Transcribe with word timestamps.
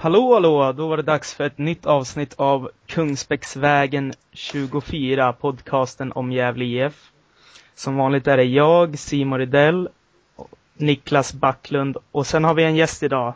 Hallå 0.00 0.34
hallå, 0.34 0.72
då 0.72 0.88
var 0.88 0.96
det 0.96 1.02
dags 1.02 1.34
för 1.34 1.44
ett 1.44 1.58
nytt 1.58 1.86
avsnitt 1.86 2.34
av 2.36 2.70
Kungsbäcksvägen 2.86 4.12
24, 4.32 5.32
podcasten 5.32 6.12
om 6.12 6.32
Gävle 6.32 6.64
IF. 6.64 7.12
Som 7.74 7.96
vanligt 7.96 8.26
är 8.26 8.36
det 8.36 8.44
jag, 8.44 8.98
Simon 8.98 9.38
Rydell, 9.38 9.88
Niklas 10.74 11.32
Backlund 11.32 11.96
och 12.10 12.26
sen 12.26 12.44
har 12.44 12.54
vi 12.54 12.64
en 12.64 12.76
gäst 12.76 13.02
idag. 13.02 13.34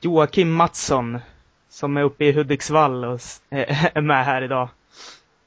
Joakim 0.00 0.52
Mattsson, 0.52 1.18
som 1.68 1.96
är 1.96 2.02
uppe 2.02 2.24
i 2.24 2.32
Hudiksvall 2.32 3.04
och 3.04 3.20
är 3.50 4.00
med 4.00 4.24
här 4.24 4.42
idag. 4.42 4.68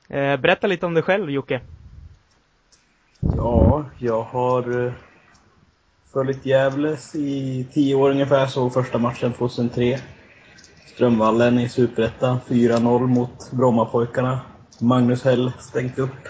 Eh, 0.07 0.37
berätta 0.37 0.67
lite 0.67 0.85
om 0.85 0.93
dig 0.93 1.03
själv 1.03 1.31
Jocke. 1.31 1.61
Ja, 3.19 3.85
jag 3.97 4.21
har 4.21 4.85
eh, 4.85 4.93
följt 6.13 6.45
Gävles 6.45 7.15
i 7.15 7.67
tio 7.73 7.95
år 7.95 8.09
ungefär, 8.09 8.47
såg 8.47 8.73
första 8.73 8.97
matchen 8.97 9.33
2003. 9.33 9.99
Strömvallen 10.85 11.59
i 11.59 11.69
Superettan, 11.69 12.37
4-0 12.47 13.07
mot 13.07 13.51
Brommapojkarna. 13.51 14.39
Magnus 14.79 15.23
Hell 15.23 15.51
stängt 15.59 15.99
upp 15.99 16.27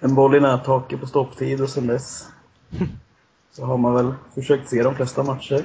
en 0.00 0.14
boll 0.14 0.34
i 0.34 0.40
nättaket 0.40 1.00
på 1.00 1.06
stopptid 1.06 1.60
och 1.60 1.68
sen 1.68 1.86
dess 1.86 2.28
så 3.50 3.64
har 3.64 3.78
man 3.78 3.94
väl 3.94 4.14
försökt 4.34 4.68
se 4.68 4.82
de 4.82 4.94
flesta 4.94 5.22
matcher. 5.22 5.64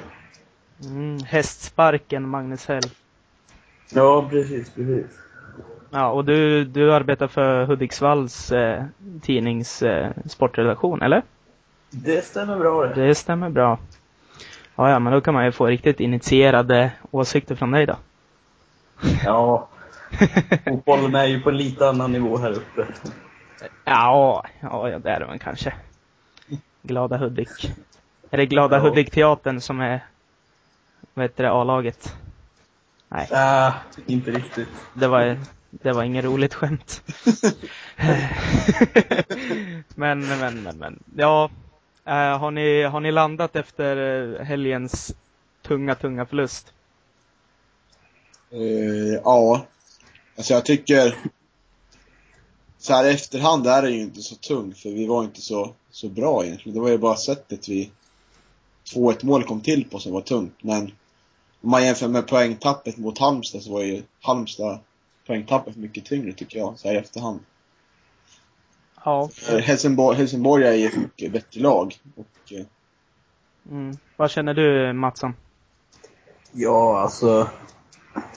Mm, 0.84 1.18
hästsparken 1.24 2.30
Magnus 2.30 2.66
Hell. 2.66 2.84
Ja, 3.94 4.28
precis, 4.30 4.70
precis. 4.70 5.06
Ja, 5.90 6.12
och 6.12 6.26
du, 6.26 6.66
du 6.66 6.94
arbetar 6.94 7.28
för 7.28 7.66
Hudiksvalls 7.66 8.52
eh, 8.52 8.84
tidnings 9.22 9.82
eh, 9.82 10.12
sportredaktion, 10.26 11.02
eller? 11.02 11.22
Det 11.90 12.26
stämmer 12.26 12.60
bra 12.60 12.88
det. 12.88 13.08
Det 13.08 13.16
stämmer 13.16 13.50
bra. 13.50 13.78
Ja, 14.76 14.90
ja, 14.90 15.00
men 15.00 15.14
då 15.14 15.22
kan 15.22 15.34
man 15.34 15.46
ju 15.46 15.52
få 15.52 15.66
riktigt 15.68 16.00
initierade 16.00 16.92
åsikter 17.12 17.56
från 17.56 17.72
dig 17.72 17.86
då. 17.86 17.96
Ja, 19.26 19.68
fotbollen 20.66 21.16
är 21.16 21.26
ju 21.26 21.42
på 21.42 21.50
en 21.50 21.58
lite 21.58 21.90
annan 21.90 22.12
nivå 22.12 22.38
här 22.38 22.52
uppe. 22.52 22.88
Ja, 23.86 24.46
ja, 24.60 24.90
ja 24.90 25.00
det 25.00 25.10
är 25.10 25.26
väl 25.26 25.40
kanske. 25.40 25.74
Glada 26.82 27.18
Hudik. 27.18 27.74
Är 28.32 28.38
det 28.38 28.46
Glada 28.46 28.78
Ja. 28.78 28.82
Hudik-teatern 28.84 29.62
som 29.62 29.80
är, 29.82 30.00
vad 31.14 31.24
heter 31.24 31.44
det, 31.44 31.52
A-laget? 31.52 32.16
Nej, 33.10 33.28
Äh, 33.32 33.74
inte 34.06 34.32
riktigt. 34.32 34.70
det 34.94 35.08
var, 35.08 35.38
det 35.70 35.92
var 35.92 36.04
inget 36.04 36.26
roligt 36.26 36.54
skämt. 36.54 37.02
men, 39.96 40.28
men, 40.28 40.40
men, 40.64 40.78
men, 40.78 41.04
ja. 41.16 41.50
Eh, 42.06 42.38
har, 42.40 42.52
ni, 42.52 42.84
har 42.84 43.00
ni 43.00 43.12
landat 43.12 43.56
efter 43.56 43.98
eh, 43.98 44.46
helgens 44.46 45.16
tunga, 45.62 45.96
tunga 45.96 46.26
förlust? 46.26 46.74
Eh, 48.52 49.20
ja. 49.24 49.66
Alltså 50.38 50.54
jag 50.54 50.66
tycker 50.66 51.18
så 52.78 52.94
här 52.94 53.06
i 53.06 53.14
efterhand 53.14 53.68
är 53.68 53.82
det 53.82 53.90
ju 53.90 54.02
inte 54.02 54.22
så 54.22 54.36
tungt 54.36 54.78
för 54.78 54.90
vi 54.90 55.08
var 55.08 55.24
inte 55.24 55.42
så, 55.42 55.74
så 55.92 56.10
bra 56.10 56.46
egentligen. 56.46 56.76
Det 56.76 56.82
var 56.82 56.90
ju 56.90 56.98
bara 56.98 57.16
sättet 57.16 57.70
vi 57.70 57.92
2-1 58.94 59.26
mål 59.26 59.44
kom 59.44 59.62
till 59.62 59.90
på 59.90 60.00
som 60.00 60.12
var 60.12 60.22
tungt. 60.22 60.58
Men 60.62 60.92
om 61.62 61.70
man 61.70 61.86
jämför 61.86 62.08
med 62.08 62.28
poängtappet 62.28 62.98
mot 62.98 63.18
Halmstad 63.18 63.62
så 63.62 63.74
var 63.74 63.82
ju 63.82 64.04
Halmstad 64.22 64.80
poängtappet 65.28 65.76
mycket 65.76 66.06
tyngre 66.06 66.34
tycker 66.34 66.58
jag, 66.58 66.80
så 66.80 66.88
här 66.88 66.96
i 66.96 66.98
efterhand. 66.98 67.40
Ja. 69.04 69.30
För 69.34 69.60
Helsingborg, 69.60 70.18
Helsingborg 70.18 70.64
är 70.64 70.74
ju 70.74 70.88
ett 70.88 70.98
mycket 70.98 71.32
bättre 71.34 71.62
lag. 71.62 71.96
Och, 72.16 72.54
eh, 72.54 72.66
Mm. 73.72 73.98
Vad 74.18 74.32
känner 74.32 74.54
du 74.54 74.94
Mattsson? 74.94 75.34
Ja, 76.52 77.00
alltså. 77.00 77.48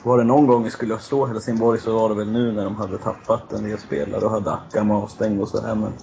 Var 0.03 0.17
det 0.17 0.23
någon 0.23 0.47
gång 0.47 0.63
vi 0.63 0.69
skulle 0.69 0.99
slå 0.99 1.25
Helsingborg 1.25 1.79
så 1.79 1.93
var 1.99 2.09
det 2.09 2.15
väl 2.15 2.31
nu 2.31 2.51
när 2.51 2.63
de 2.63 2.75
hade 2.75 2.97
tappat 2.97 3.53
en 3.53 3.63
del 3.63 3.77
spelare 3.77 4.25
och 4.25 4.31
hade 4.31 4.51
Akam 4.51 4.91
avstängd 4.91 5.41
och 5.41 5.49
sådär. 5.49 5.75
Men 5.75 5.93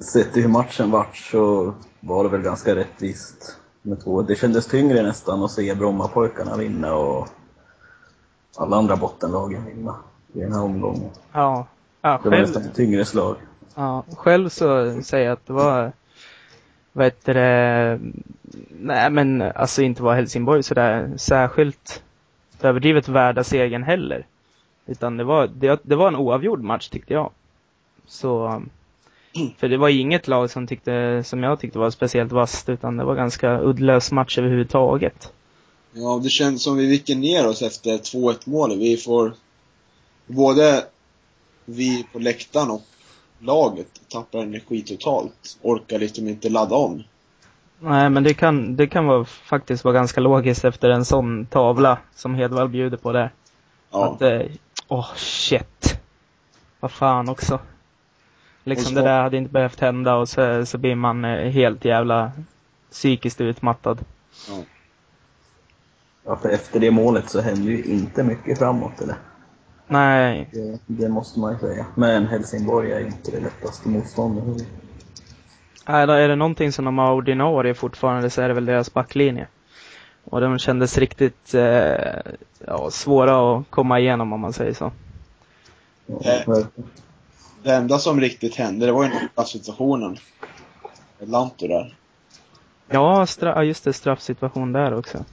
sett 0.00 0.32
till 0.32 0.42
hur 0.42 0.48
matchen 0.48 0.90
vart 0.90 1.16
så 1.16 1.74
var 2.00 2.24
det 2.24 2.30
väl 2.30 2.42
ganska 2.42 2.74
rättvist 2.76 3.56
med 3.82 4.04
två. 4.04 4.22
Det 4.22 4.34
kändes 4.36 4.66
tyngre 4.66 5.02
nästan 5.02 5.42
att 5.42 5.50
se 5.50 5.74
Brommapojkarna 5.74 6.56
vinna 6.56 6.94
och 6.94 7.28
alla 8.56 8.76
andra 8.76 8.96
bottenlagen 8.96 9.64
vinna 9.64 9.96
i 10.32 10.40
den 10.40 10.52
här 10.52 10.62
omgången. 10.62 11.10
Ja. 11.32 11.66
Ja, 12.00 12.20
Det 12.22 12.28
var 12.28 12.36
själv, 12.36 12.46
nästan 12.46 12.62
ett 12.62 12.74
tyngre 12.74 13.04
slag 13.04 13.36
ja, 13.74 14.04
själv 14.16 14.48
så 14.48 15.02
säger 15.02 15.24
jag 15.24 15.32
att 15.32 15.46
det 15.46 15.52
var, 15.52 15.92
vad 16.92 17.06
heter 17.06 17.34
det, 17.34 18.00
nej 18.80 19.10
men 19.10 19.42
alltså 19.42 19.82
inte 19.82 20.02
var 20.02 20.14
Helsingborg 20.14 20.62
sådär 20.62 21.12
särskilt 21.16 22.02
överdrivet 22.62 23.08
värda 23.08 23.44
segern 23.44 23.82
heller. 23.82 24.26
Utan 24.86 25.16
det 25.16 25.24
var, 25.24 25.46
det, 25.46 25.80
det 25.82 25.96
var 25.96 26.08
en 26.08 26.16
oavgjord 26.16 26.62
match 26.62 26.88
tyckte 26.88 27.12
jag. 27.12 27.30
Så, 28.06 28.62
för 29.58 29.68
det 29.68 29.76
var 29.76 29.88
inget 29.88 30.28
lag 30.28 30.50
som 30.50 30.66
tyckte, 30.66 31.22
som 31.24 31.42
jag 31.42 31.60
tyckte 31.60 31.78
var 31.78 31.90
speciellt 31.90 32.32
vasst, 32.32 32.68
utan 32.68 32.96
det 32.96 33.04
var 33.04 33.14
ganska 33.14 33.60
uddlös 33.60 34.12
match 34.12 34.38
överhuvudtaget. 34.38 35.32
Ja, 35.92 36.20
det 36.22 36.28
känns 36.28 36.62
som 36.62 36.76
vi 36.76 36.86
viker 36.86 37.14
ner 37.14 37.46
oss 37.46 37.62
efter 37.62 37.98
2-1 37.98 38.38
målet. 38.44 38.78
Vi 38.78 38.96
får, 38.96 39.34
både 40.26 40.84
vi 41.64 42.06
på 42.12 42.18
läktaren 42.18 42.70
och 42.70 42.82
laget 43.44 43.86
tappar 44.12 44.38
energi 44.38 44.82
totalt. 44.82 45.58
Orkar 45.62 45.98
liksom 45.98 46.28
inte 46.28 46.48
ladda 46.48 46.74
om. 46.76 47.02
Nej, 47.78 48.10
men 48.10 48.22
det 48.22 48.34
kan, 48.34 48.76
det 48.76 48.86
kan 48.86 49.06
vara, 49.06 49.24
faktiskt 49.24 49.84
vara 49.84 49.94
ganska 49.94 50.20
logiskt 50.20 50.64
efter 50.64 50.90
en 50.90 51.04
sån 51.04 51.46
tavla 51.46 51.98
som 52.14 52.34
Hedvall 52.34 52.68
bjuder 52.68 52.96
på 52.96 53.12
där. 53.12 53.30
Ja. 53.90 54.12
Att, 54.14 54.22
eh, 54.22 54.42
åh 54.88 55.08
shit. 55.16 56.00
Vad 56.80 56.90
fan 56.90 57.28
också. 57.28 57.58
Liksom 58.64 58.88
så- 58.88 58.94
det 58.94 59.02
där 59.02 59.22
hade 59.22 59.36
inte 59.36 59.52
behövt 59.52 59.80
hända 59.80 60.14
och 60.14 60.28
så, 60.28 60.66
så 60.66 60.78
blir 60.78 60.94
man 60.94 61.24
eh, 61.24 61.50
helt 61.50 61.84
jävla 61.84 62.32
psykiskt 62.90 63.40
utmattad. 63.40 64.04
Ja, 66.26 66.36
för 66.36 66.48
efter 66.48 66.80
det 66.80 66.90
målet 66.90 67.30
så 67.30 67.40
hände 67.40 67.70
ju 67.70 67.84
inte 67.84 68.22
mycket 68.22 68.58
framåt 68.58 69.00
eller? 69.00 69.16
Nej, 69.86 70.48
Det, 70.52 70.78
det 70.86 71.08
måste 71.08 71.40
man 71.40 71.52
ju 71.52 71.58
säga. 71.58 71.86
Men 71.94 72.26
Helsingborg 72.26 72.92
är 72.92 73.06
inte 73.06 73.30
det 73.30 73.40
lättaste 73.40 73.88
motståndet. 73.88 74.66
Nej, 75.88 76.06
då 76.06 76.12
är 76.12 76.28
det 76.28 76.36
någonting 76.36 76.72
som 76.72 76.84
de 76.84 76.98
har 76.98 77.12
ordinarie 77.12 77.74
fortfarande 77.74 78.30
så 78.30 78.42
är 78.42 78.48
det 78.48 78.54
väl 78.54 78.64
deras 78.66 78.92
backlinje. 78.92 79.46
Och 80.24 80.40
de 80.40 80.58
kändes 80.58 80.98
riktigt 80.98 81.54
eh, 81.54 82.16
ja, 82.66 82.90
svåra 82.90 83.58
att 83.58 83.70
komma 83.70 84.00
igenom 84.00 84.32
om 84.32 84.40
man 84.40 84.52
säger 84.52 84.72
så. 84.74 84.92
Det 87.62 87.74
enda 87.74 87.98
som 87.98 88.20
riktigt 88.20 88.54
hände, 88.56 88.86
det 88.86 88.92
var 88.92 89.04
ju 89.04 89.10
den 89.10 89.28
här 89.36 89.44
situationen. 89.44 90.16
Lanto 91.18 91.68
där. 91.68 91.94
Ja, 92.88 93.24
stra- 93.24 93.62
just 93.62 93.84
det, 93.84 93.92
straffsituation 93.92 94.72
där 94.72 94.94
också. 94.98 95.24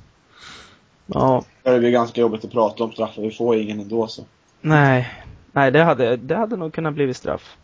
Ja, 1.06 1.44
Det 1.63 1.79
blir 1.79 1.91
ganska 1.91 2.22
jobbigt 2.22 2.45
att 2.45 2.51
prata 2.51 2.83
om 2.83 2.91
straffar, 2.91 3.22
vi 3.22 3.31
får 3.31 3.56
ingen 3.56 3.79
ändå 3.79 4.07
så. 4.07 4.25
Nej. 4.61 5.13
Nej, 5.51 5.72
det 5.72 5.83
hade, 5.83 6.17
det 6.17 6.35
hade 6.35 6.55
nog 6.55 6.73
kunnat 6.73 6.94
bli 6.94 7.13
straff. 7.13 7.57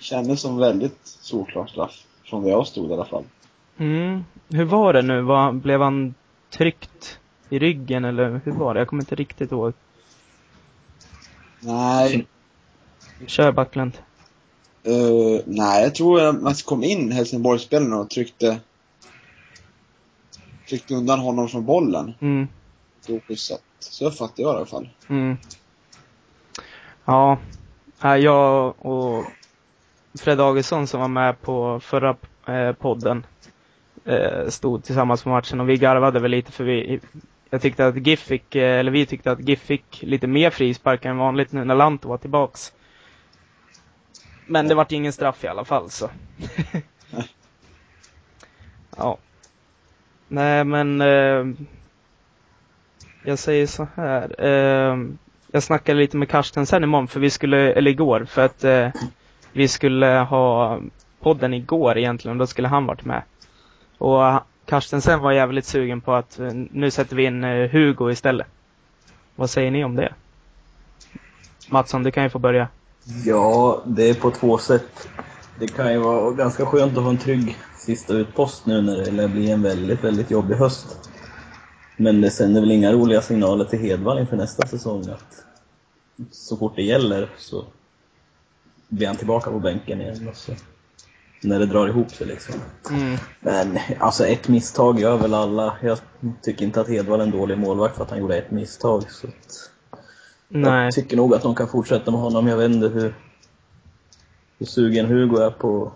Kändes 0.00 0.40
som 0.40 0.58
väldigt 0.58 0.98
solklar 1.02 1.66
straff. 1.66 2.02
Från 2.24 2.42
där 2.42 2.50
jag 2.50 2.66
stod 2.66 2.90
i 2.90 2.94
alla 2.94 3.04
fall. 3.04 3.24
Mm. 3.78 4.24
Hur 4.48 4.64
var 4.64 4.92
det 4.92 5.02
nu? 5.02 5.20
Var, 5.22 5.52
blev 5.52 5.80
han 5.80 6.14
tryckt 6.50 7.18
i 7.48 7.58
ryggen 7.58 8.04
eller 8.04 8.40
hur 8.44 8.52
var 8.52 8.74
det? 8.74 8.80
Jag 8.80 8.88
kommer 8.88 9.02
inte 9.02 9.14
riktigt 9.14 9.52
ihåg. 9.52 9.72
Nej, 11.60 12.26
Kör 13.26 13.52
Backlund. 13.52 13.98
eh, 14.82 15.40
nej 15.46 15.82
jag 15.82 15.94
tror 15.94 16.20
att 16.20 16.42
man 16.42 16.54
kom 16.54 16.84
in 16.84 17.12
Helsingborgsspelarna 17.12 17.96
och 17.96 18.10
tryckte 18.10 18.60
tryckte 20.68 20.94
undan 20.94 21.18
honom 21.18 21.48
från 21.48 21.64
bollen. 21.64 22.14
Mm. 22.20 22.48
Så. 23.00 23.58
Så 23.78 24.10
fattar 24.10 24.42
jag 24.42 24.54
i 24.54 24.56
alla 24.56 24.66
fall. 24.66 24.88
Mm. 25.08 25.36
Ja, 27.04 27.38
jag 28.18 28.74
och 28.86 29.24
Fred 30.20 30.40
Augustsson 30.40 30.86
som 30.86 31.00
var 31.00 31.08
med 31.08 31.42
på 31.42 31.80
förra 31.80 32.16
eh, 32.46 32.72
podden 32.72 33.26
eh, 34.04 34.48
stod 34.48 34.84
tillsammans 34.84 35.22
på 35.22 35.28
matchen 35.28 35.60
och 35.60 35.68
vi 35.68 35.76
garvade 35.76 36.20
väl 36.20 36.30
lite 36.30 36.52
för 36.52 36.64
vi 36.64 37.00
jag 37.50 37.62
tyckte 37.62 37.86
att 37.86 38.06
GIF 38.06 38.20
fick, 38.20 38.54
eh, 38.54 38.78
eller 38.78 38.90
vi 38.90 39.06
tyckte 39.06 39.32
att 39.32 39.48
GIF 39.48 39.60
fick 39.60 40.02
lite 40.02 40.26
mer 40.26 40.50
frisparkar 40.50 41.10
än 41.10 41.16
vanligt 41.16 41.52
nu 41.52 41.64
när 41.64 41.74
Lanto 41.74 42.08
var 42.08 42.18
tillbaks. 42.18 42.72
Men 44.46 44.68
det 44.68 44.74
vart 44.74 44.92
ingen 44.92 45.12
straff 45.12 45.44
i 45.44 45.48
alla 45.48 45.64
fall 45.64 45.90
så. 45.90 46.10
ja. 48.96 49.18
Nej 50.28 50.64
men 50.64 51.00
eh, 51.00 51.46
jag 53.24 53.38
säger 53.38 53.66
så 53.66 53.88
här. 53.94 54.44
Eh, 54.44 54.96
jag 55.52 55.62
snackade 55.62 55.98
lite 55.98 56.16
med 56.16 56.28
Karsten 56.28 56.66
sen 56.66 56.84
imorgon, 56.84 57.08
för 57.08 57.20
vi 57.20 57.30
skulle, 57.30 57.72
eller 57.72 57.90
igår, 57.90 58.26
för 58.28 58.44
att 58.44 58.64
eh, 58.64 58.88
vi 59.52 59.68
skulle 59.68 60.06
ha 60.06 60.80
podden 61.20 61.54
igår 61.54 61.98
egentligen, 61.98 62.36
och 62.36 62.38
då 62.38 62.46
skulle 62.46 62.68
han 62.68 62.86
varit 62.86 63.04
med. 63.04 63.22
Och 63.98 64.40
Karsten 64.66 65.02
sen 65.02 65.20
var 65.20 65.32
jävligt 65.32 65.66
sugen 65.66 66.00
på 66.00 66.14
att 66.14 66.38
eh, 66.38 66.52
nu 66.70 66.90
sätter 66.90 67.16
vi 67.16 67.24
in 67.24 67.44
eh, 67.44 67.70
Hugo 67.70 68.10
istället. 68.10 68.46
Vad 69.36 69.50
säger 69.50 69.70
ni 69.70 69.84
om 69.84 69.96
det? 69.96 70.12
Mattsson, 71.68 72.02
du 72.02 72.10
kan 72.10 72.22
ju 72.22 72.30
få 72.30 72.38
börja. 72.38 72.68
Ja, 73.24 73.82
det 73.86 74.10
är 74.10 74.14
på 74.14 74.30
två 74.30 74.58
sätt. 74.58 75.08
Det 75.58 75.68
kan 75.68 75.92
ju 75.92 75.98
vara 75.98 76.30
ganska 76.30 76.66
skönt 76.66 76.96
att 76.96 77.02
ha 77.02 77.10
en 77.10 77.18
trygg 77.18 77.56
sista 77.78 78.14
utpost 78.14 78.66
nu 78.66 78.82
när 78.82 78.96
det 78.96 79.10
lär 79.10 79.28
bli 79.28 79.50
en 79.50 79.62
väldigt, 79.62 80.04
väldigt 80.04 80.30
jobbig 80.30 80.54
höst. 80.54 81.10
Men 81.96 82.20
det 82.20 82.30
sänder 82.30 82.60
väl 82.60 82.70
inga 82.70 82.92
roliga 82.92 83.22
signaler 83.22 83.64
till 83.64 83.78
Hedvall 83.78 84.18
inför 84.18 84.36
nästa 84.36 84.66
säsong 84.66 85.08
att 85.08 85.44
så 86.30 86.56
fort 86.56 86.76
det 86.76 86.82
gäller 86.82 87.30
så 87.38 87.64
blir 88.88 89.06
han 89.06 89.16
tillbaka 89.16 89.50
på 89.50 89.58
bänken 89.58 90.00
igen. 90.00 90.28
Och 90.28 90.36
så, 90.36 90.52
när 91.42 91.58
det 91.58 91.66
drar 91.66 91.88
ihop 91.88 92.10
sig 92.10 92.26
liksom. 92.26 92.54
Mm. 92.90 93.18
Men 93.40 93.78
alltså 93.98 94.26
ett 94.26 94.48
misstag 94.48 95.00
gör 95.00 95.16
väl 95.16 95.34
alla. 95.34 95.76
Jag 95.82 95.98
tycker 96.42 96.64
inte 96.64 96.80
att 96.80 96.88
Hedvall 96.88 97.20
är 97.20 97.24
en 97.24 97.30
dålig 97.30 97.58
målvakt 97.58 97.96
för 97.96 98.04
att 98.04 98.10
han 98.10 98.18
gjorde 98.18 98.36
ett 98.36 98.50
misstag. 98.50 99.10
Så 99.10 99.26
att 99.26 99.70
Nej. 100.48 100.84
jag 100.84 100.94
tycker 100.94 101.16
nog 101.16 101.34
att 101.34 101.42
de 101.42 101.54
kan 101.54 101.68
fortsätta 101.68 102.10
med 102.10 102.20
honom. 102.20 102.46
Jag 102.46 102.56
vet 102.56 102.70
inte 102.70 102.88
hur, 102.88 103.14
hur 104.58 104.66
sugen 104.66 105.06
Hugo 105.06 105.36
är 105.36 105.50
på... 105.50 105.92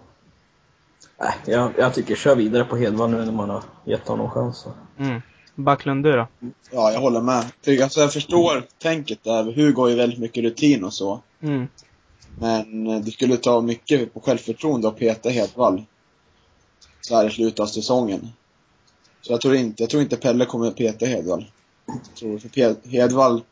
Nej, 1.21 1.35
jag, 1.45 1.73
jag 1.79 1.95
tycker 1.95 2.17
kör 2.17 2.37
vidare 2.37 2.65
på 2.65 2.77
Hedvall 2.77 3.11
nu 3.11 3.25
när 3.25 3.33
man 3.33 3.51
har 3.51 3.63
gett 3.85 4.09
honom 4.09 4.31
chansen. 4.31 4.73
Mm. 4.99 5.21
Backlund, 5.57 6.05
du 6.05 6.13
då? 6.13 6.27
Ja, 6.71 6.93
jag 6.93 7.01
håller 7.01 7.21
med. 7.21 7.45
Alltså 7.83 8.01
jag 8.01 8.13
förstår 8.13 8.67
tänket 8.79 9.25
där. 9.25 9.45
Hugo 9.45 9.83
har 9.83 9.89
ju 9.89 9.95
väldigt 9.95 10.19
mycket 10.19 10.45
rutin 10.45 10.85
och 10.85 10.93
så. 10.93 11.21
Mm. 11.43 11.69
Men 12.39 12.87
eh, 12.87 13.01
det 13.01 13.11
skulle 13.11 13.37
ta 13.37 13.61
mycket 13.61 14.15
på 14.15 14.21
självförtroende 14.21 14.89
att 14.89 14.99
peta 14.99 15.29
Hedvall. 15.29 15.83
Så 17.01 17.17
här 17.17 17.27
i 17.27 17.31
slutet 17.31 17.61
av 17.61 17.67
säsongen. 17.67 18.29
Så 19.23 19.33
jag 19.33 19.41
tror 19.41 19.55
inte, 19.55 19.83
jag 19.83 19.91
tror 19.91 20.03
inte 20.03 20.17
Pelle 20.17 20.45
kommer 20.45 20.69
att 20.69 20.77
peta 20.77 21.07
Hedvall. 21.07 21.51
Jag 21.87 22.17
tror 22.17 22.39
för 22.39 22.89
Hedvall, 22.89 23.43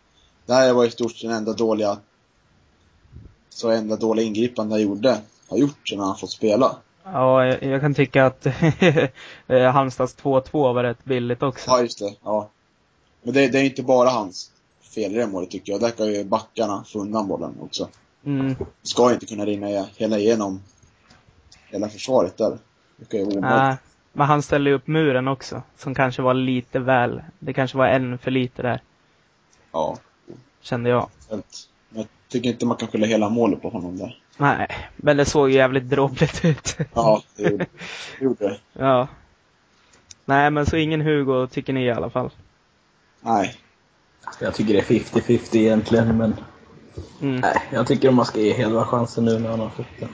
det 0.47 0.53
här 0.53 0.73
var 0.73 0.85
i 0.85 0.91
stort 0.91 1.13
sett 1.13 1.23
den 1.23 1.39
enda 1.39 1.53
dåliga, 1.53 1.99
så 3.49 3.71
enda 3.71 3.97
dåliga 3.97 4.27
ingripande 4.27 4.75
han 4.75 4.83
gjorde, 4.83 5.19
har 5.49 5.59
gjort 5.59 5.89
sedan 5.89 6.01
han 6.01 6.17
fått 6.17 6.31
spela. 6.31 6.77
Ja, 7.05 7.47
jag, 7.47 7.63
jag 7.63 7.81
kan 7.81 7.95
tycka 7.95 8.27
att 8.27 8.47
eh, 9.47 9.73
Halmstads 9.73 10.17
2-2 10.17 10.75
var 10.75 10.83
rätt 10.83 11.05
billigt 11.05 11.43
också. 11.43 11.71
Ja, 11.71 11.81
just 11.81 11.99
det. 11.99 12.15
Ja. 12.25 12.51
Men 13.23 13.35
det, 13.35 13.49
det 13.49 13.59
är 13.59 13.65
inte 13.65 13.83
bara 13.83 14.09
hans 14.09 14.51
fel 14.95 15.13
i 15.13 15.15
det 15.15 15.27
målet 15.27 15.51
tycker 15.51 15.73
jag. 15.73 15.81
Där 15.81 15.91
kan 15.91 16.07
ju 16.07 16.25
backarna 16.25 16.85
få 16.87 16.99
undan 16.99 17.29
bollen 17.29 17.55
också. 17.61 17.89
Mm. 18.27 18.55
Ska 18.83 19.13
inte 19.13 19.27
kunna 19.27 19.45
rinna 19.47 19.87
hela 19.97 20.19
igenom 20.19 20.63
hela 21.71 21.89
försvaret 21.89 22.37
där. 22.37 22.59
Det 22.97 23.13
vara 23.13 23.23
omöjligt. 23.23 23.43
Nej, 23.43 23.77
men 24.13 24.27
han 24.27 24.43
ställde 24.43 24.71
ju 24.71 24.77
upp 24.77 24.87
muren 24.87 25.29
också, 25.29 25.63
som 25.77 25.95
kanske 25.95 26.23
var 26.23 26.35
lite 26.35 26.79
väl, 26.79 27.23
det 27.39 27.53
kanske 27.53 27.79
var 27.79 27.87
en 27.87 28.19
för 28.19 28.31
lite 28.31 28.63
där, 28.63 28.83
Ja. 29.73 29.97
kände 30.61 30.91
jag. 30.91 31.09
Men 31.29 31.43
jag 31.89 32.07
tycker 32.29 32.49
inte 32.51 32.67
man 32.67 32.77
kan 32.77 32.89
skylla 32.89 33.07
hela 33.07 33.29
målet 33.29 33.63
på 33.63 33.69
honom 33.69 33.99
där. 33.99 34.19
Nej, 34.39 34.67
men 34.97 35.17
det 35.17 35.25
såg 35.25 35.51
ju 35.51 35.57
jävligt 35.57 35.91
dråpligt 35.91 36.45
ut. 36.45 36.77
Ja, 36.95 37.23
det 37.37 37.67
gjorde 38.21 38.49
det. 38.49 38.59
Ja. 38.73 39.09
Nej, 40.25 40.51
men 40.51 40.67
så 40.67 40.77
ingen 40.77 41.01
Hugo 41.01 41.47
tycker 41.47 41.73
ni 41.73 41.85
i 41.85 41.91
alla 41.91 42.11
fall. 42.11 42.31
Nej. 43.21 43.57
Jag 44.41 44.55
tycker 44.55 44.73
det 44.75 44.81
är 44.81 44.85
50-50 44.85 45.57
egentligen, 45.57 46.17
men 46.17 46.35
Mm. 47.21 47.41
nej, 47.41 47.57
jag 47.73 47.87
tycker 47.87 48.11
man 48.11 48.25
ska 48.27 48.41
ge 48.41 48.53
Hedvall 48.53 48.85
chansen 48.85 49.25
nu 49.25 49.39
när 49.39 49.51
han 49.51 49.61
har 49.61 49.69
fått 49.69 49.87
den. 50.01 50.09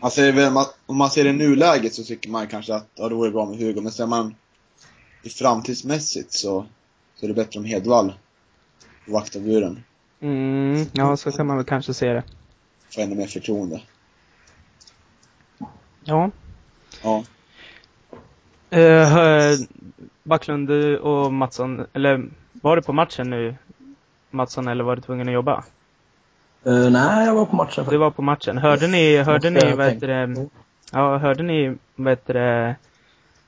Man 0.00 0.52
man- 0.52 0.66
om 0.86 0.96
man 0.96 1.10
ser 1.10 1.24
det 1.24 1.30
i 1.30 1.32
nuläget 1.32 1.94
så 1.94 2.04
tycker 2.04 2.30
man 2.30 2.46
kanske 2.46 2.74
att 2.74 2.88
ja, 2.94 3.08
det 3.08 3.14
vore 3.14 3.30
bra 3.30 3.46
med 3.46 3.58
Hugo. 3.58 3.80
Men 3.80 3.92
ser 3.92 4.06
man 4.06 4.34
i 5.22 5.28
framtidsmässigt 5.28 6.32
så, 6.32 6.66
så 7.14 7.26
är 7.26 7.28
det 7.28 7.34
bättre 7.34 7.58
om 7.60 7.64
Hedvall 7.64 8.12
vaktar 9.06 9.40
buren. 9.40 9.84
Mm, 10.20 10.86
ja, 10.92 11.16
så 11.16 11.32
kan 11.32 11.46
man 11.46 11.56
väl 11.56 11.66
kanske 11.66 11.94
se 11.94 12.12
det. 12.12 12.22
Får 12.94 13.02
ännu 13.02 13.14
mer 13.14 13.26
förtroende. 13.26 13.80
Ja. 16.04 16.30
Ja. 17.02 17.24
Uh, 18.72 19.58
Backlund 20.22 20.70
och 21.00 21.32
Mattsson, 21.32 21.86
eller 21.92 22.24
var 22.52 22.76
du 22.76 22.82
på 22.82 22.92
matchen 22.92 23.30
nu, 23.30 23.54
Mattsson, 24.30 24.68
eller 24.68 24.84
var 24.84 24.96
du 24.96 25.02
tvungen 25.02 25.28
att 25.28 25.34
jobba? 25.34 25.64
Eh, 26.64 26.90
nej, 26.90 27.26
jag 27.26 27.34
var 27.34 27.46
på 27.46 27.56
matchen. 27.56 27.86
Du 27.90 27.96
var 27.96 28.10
på 28.10 28.22
matchen. 28.22 28.58
Hörde 28.58 28.86
ni, 28.86 29.16
hörde 29.16 29.50
ni, 29.50 29.74
vad 29.74 29.86
heter 29.86 30.06
det, 30.06 30.48
ja, 30.92 31.18
hörde 31.18 31.42
ni, 31.42 31.76
vad 31.94 32.12
heter 32.12 32.34
det, 32.34 32.76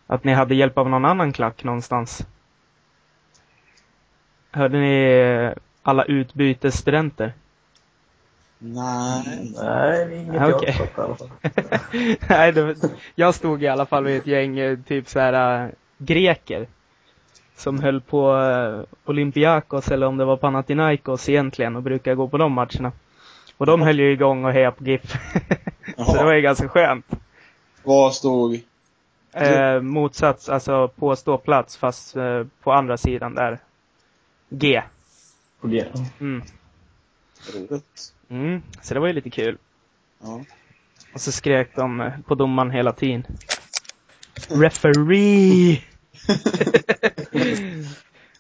att 0.07 0.25
ni 0.25 0.33
hade 0.33 0.55
hjälp 0.55 0.79
av 0.79 0.91
någon 0.91 1.05
annan 1.05 1.33
klack 1.33 1.65
någonstans? 1.65 2.27
Hörde 4.51 4.79
ni 4.79 5.03
eh, 5.05 5.63
alla 5.83 6.05
utbytesstudenter? 6.05 7.33
Nej. 8.67 9.53
Nej, 9.55 10.17
inget 10.17 10.35
Ja, 10.35 10.49
jag 10.49 10.57
okej. 10.57 10.73
har 10.73 10.87
fått 10.87 10.99
i 10.99 11.01
alla 11.01 11.17
fall. 11.17 11.29
Nej, 12.29 12.53
det, 12.53 12.77
jag 13.15 13.35
stod 13.35 13.63
i 13.63 13.69
alla 13.69 13.87
fall 13.87 14.05
med 14.05 14.17
ett 14.17 14.27
gäng 14.27 14.59
eh, 14.59 14.79
typ 14.79 15.09
så 15.09 15.21
här 15.21 15.65
äh, 15.65 15.71
greker. 15.99 16.67
Som 17.57 17.81
höll 17.81 18.01
på 18.01 18.37
äh, 18.37 19.11
Olympiakos 19.11 19.89
eller 19.89 20.07
om 20.07 20.17
det 20.17 20.25
var 20.25 20.37
Panathinaikos 20.37 21.29
egentligen 21.29 21.77
och 21.77 21.83
brukar 21.83 22.15
gå 22.15 22.29
på 22.29 22.39
de 22.39 22.53
matcherna. 22.53 22.93
Och 23.57 23.67
de 23.67 23.83
höll 23.83 24.01
ju 24.01 24.13
igång 24.13 24.45
och 24.45 24.53
hejade 24.53 24.77
på 24.77 24.85
GIF. 24.85 25.03
så 25.97 26.17
det 26.17 26.25
var 26.25 26.35
ju 26.35 26.41
ganska 26.41 26.69
skönt. 26.69 27.07
Vad 27.83 28.15
stod... 28.15 28.61
Eh, 29.33 29.81
motsats, 29.81 30.49
alltså 30.49 30.89
på 30.89 31.17
ståplats 31.17 31.77
fast 31.77 32.17
eh, 32.17 32.45
på 32.63 32.73
andra 32.73 32.97
sidan 32.97 33.35
där. 33.35 33.59
G. 34.49 34.83
På 35.61 35.69
G. 35.69 35.85
Mm. 36.21 36.43
Roligt. 37.55 38.15
Mm. 38.35 38.63
Så 38.83 38.95
det 38.95 39.01
var 39.01 39.07
ju 39.07 39.13
lite 39.13 39.31
kul. 39.31 39.59
Ja. 40.23 40.45
Och 41.15 41.21
så 41.21 41.33
skrek 41.33 41.77
de 41.77 42.01
eh, 42.01 42.13
på 42.27 42.35
domaren 42.35 42.71
hela 42.71 42.93
tiden. 42.93 43.27
Referee! 44.49 45.83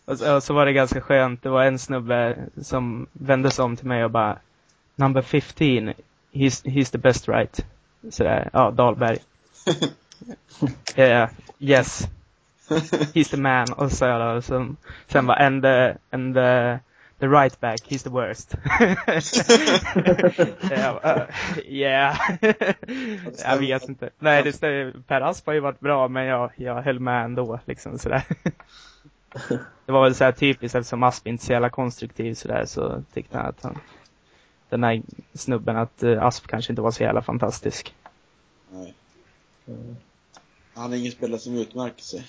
och, 0.04 0.18
så, 0.18 0.36
och 0.36 0.42
så 0.42 0.54
var 0.54 0.66
det 0.66 0.72
ganska 0.72 1.00
skönt. 1.00 1.42
Det 1.42 1.48
var 1.48 1.64
en 1.64 1.78
snubbe 1.78 2.36
som 2.62 3.06
vände 3.12 3.50
sig 3.50 3.64
om 3.64 3.76
till 3.76 3.86
mig 3.86 4.04
och 4.04 4.10
bara 4.10 4.38
Number 4.96 5.22
15, 5.22 5.94
he's, 6.32 6.64
he's 6.64 6.90
the 6.92 6.98
best 6.98 7.28
right. 7.28 7.64
Sådär, 8.10 8.50
ja, 8.52 8.70
Dahlberg. 8.70 9.18
yeah, 10.96 11.30
yes. 11.58 12.08
He's 13.14 13.30
the 13.30 13.36
man. 13.36 13.72
Och 13.72 13.92
så 13.92 14.18
då, 14.18 14.42
sen, 14.42 14.76
sen 15.08 15.26
var 15.26 15.34
and 15.34 15.62
the, 15.62 15.94
and 16.10 16.34
the, 16.34 16.78
the 17.24 17.28
right 17.28 17.60
back, 17.60 17.80
he's 17.88 18.02
the 18.02 18.10
worst. 18.10 18.54
ja, 20.70 21.00
uh, 21.04 21.26
yeah. 21.66 22.16
jag 23.38 23.58
vet 23.58 23.88
inte. 23.88 24.10
Nej, 24.18 24.42
det 24.42 24.52
stämmer. 24.52 24.94
Per 25.06 25.20
Asp 25.20 25.46
har 25.46 25.54
ju 25.54 25.60
varit 25.60 25.80
bra, 25.80 26.08
men 26.08 26.24
jag, 26.24 26.50
jag 26.56 26.82
höll 26.82 27.00
med 27.00 27.24
ändå. 27.24 27.60
Liksom 27.64 27.98
sådär. 27.98 28.24
det 29.86 29.92
var 29.92 30.02
väl 30.02 30.14
så 30.14 30.24
här 30.24 30.32
typiskt 30.32 30.74
eftersom 30.74 31.02
Asp 31.02 31.26
inte 31.26 31.44
är 31.44 31.46
så 31.46 31.52
jävla 31.52 31.70
konstruktiv 31.70 32.34
sådär 32.34 32.64
så 32.66 33.02
tyckte 33.14 33.38
han 33.38 33.46
att 33.46 33.62
han, 33.62 33.78
den 34.68 34.84
här 34.84 35.02
snubben 35.34 35.76
att 35.76 36.02
uh, 36.02 36.24
Asp 36.24 36.46
kanske 36.46 36.72
inte 36.72 36.82
var 36.82 36.90
så 36.90 37.02
jävla 37.02 37.22
fantastisk. 37.22 37.94
Nej. 38.70 38.94
Han 40.74 40.92
är 40.92 40.96
ingen 40.96 41.12
spelare 41.12 41.40
som 41.40 41.56
utmärker 41.56 42.02
sig. 42.02 42.26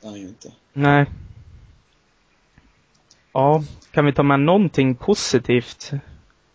Det 0.00 0.06
är 0.06 0.10
han 0.10 0.20
ju 0.20 0.28
inte. 0.28 0.52
Nej. 0.72 1.06
Ja, 3.38 3.62
kan 3.92 4.06
vi 4.06 4.12
ta 4.12 4.22
med 4.22 4.40
någonting 4.40 4.94
positivt 4.94 5.90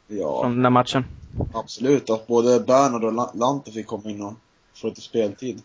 Ja, 0.07 0.41
från 0.41 0.55
den 0.55 0.65
här 0.65 0.69
matchen? 0.69 1.05
absolut. 1.53 2.09
Att 2.09 2.27
både 2.27 2.59
Bernhard 2.59 3.03
och 3.03 3.13
La- 3.13 3.31
Lante 3.33 3.71
fick 3.71 3.87
komma 3.87 4.09
in 4.09 4.21
och 4.21 4.33
få 4.75 4.87
lite 4.87 5.01
speltid. 5.01 5.61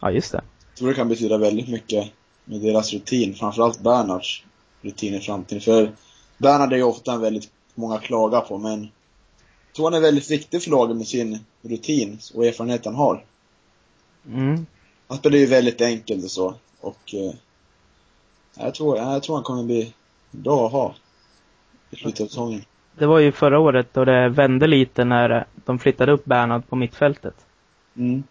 Ja, 0.00 0.10
just 0.10 0.32
det. 0.32 0.42
Jag 0.68 0.76
tror 0.78 0.88
det 0.88 0.94
kan 0.94 1.08
betyda 1.08 1.38
väldigt 1.38 1.68
mycket 1.68 2.12
med 2.44 2.60
deras 2.60 2.92
rutin. 2.92 3.34
Framförallt 3.34 3.80
Bernhards 3.80 4.44
rutin 4.82 5.14
i 5.14 5.20
framtiden. 5.20 5.60
För 5.60 5.92
Bernhard 6.38 6.72
är 6.72 6.76
ju 6.76 6.82
ofta 6.82 7.12
en 7.12 7.20
väldigt 7.20 7.50
många 7.74 7.98
klagar 7.98 8.40
på, 8.40 8.58
men 8.58 8.80
jag 8.80 9.74
tror 9.76 9.86
han 9.86 9.94
är 9.94 10.00
väldigt 10.00 10.30
viktig 10.30 10.62
för 10.62 10.70
laget 10.70 10.96
med 10.96 11.06
sin 11.06 11.38
rutin 11.62 12.18
och 12.34 12.46
erfarenhet 12.46 12.84
han 12.84 12.94
har. 12.94 13.24
Mm. 14.26 14.66
Han 15.08 15.18
spelar 15.18 15.38
ju 15.38 15.46
väldigt 15.46 15.80
enkelt 15.80 16.24
och 16.24 16.30
så. 16.30 16.54
Och 16.80 17.14
eh, 17.14 17.34
jag, 18.54 18.74
tror, 18.74 18.98
jag 18.98 19.22
tror 19.22 19.34
han 19.36 19.44
kommer 19.44 19.62
bli 19.62 19.94
bra 20.30 20.66
att 20.66 20.72
ha 20.72 20.94
i 21.90 21.96
slutet 21.96 22.20
av 22.20 22.26
säsongen. 22.26 22.64
Det 22.98 23.06
var 23.06 23.18
ju 23.18 23.32
förra 23.32 23.58
året 23.58 23.88
då 23.92 24.04
det 24.04 24.28
vände 24.28 24.66
lite 24.66 25.04
när 25.04 25.46
de 25.64 25.78
flyttade 25.78 26.12
upp 26.12 26.24
Bernhard 26.24 26.68
på 26.68 26.76
mittfältet. 26.76 27.34
Mm. 27.96 28.22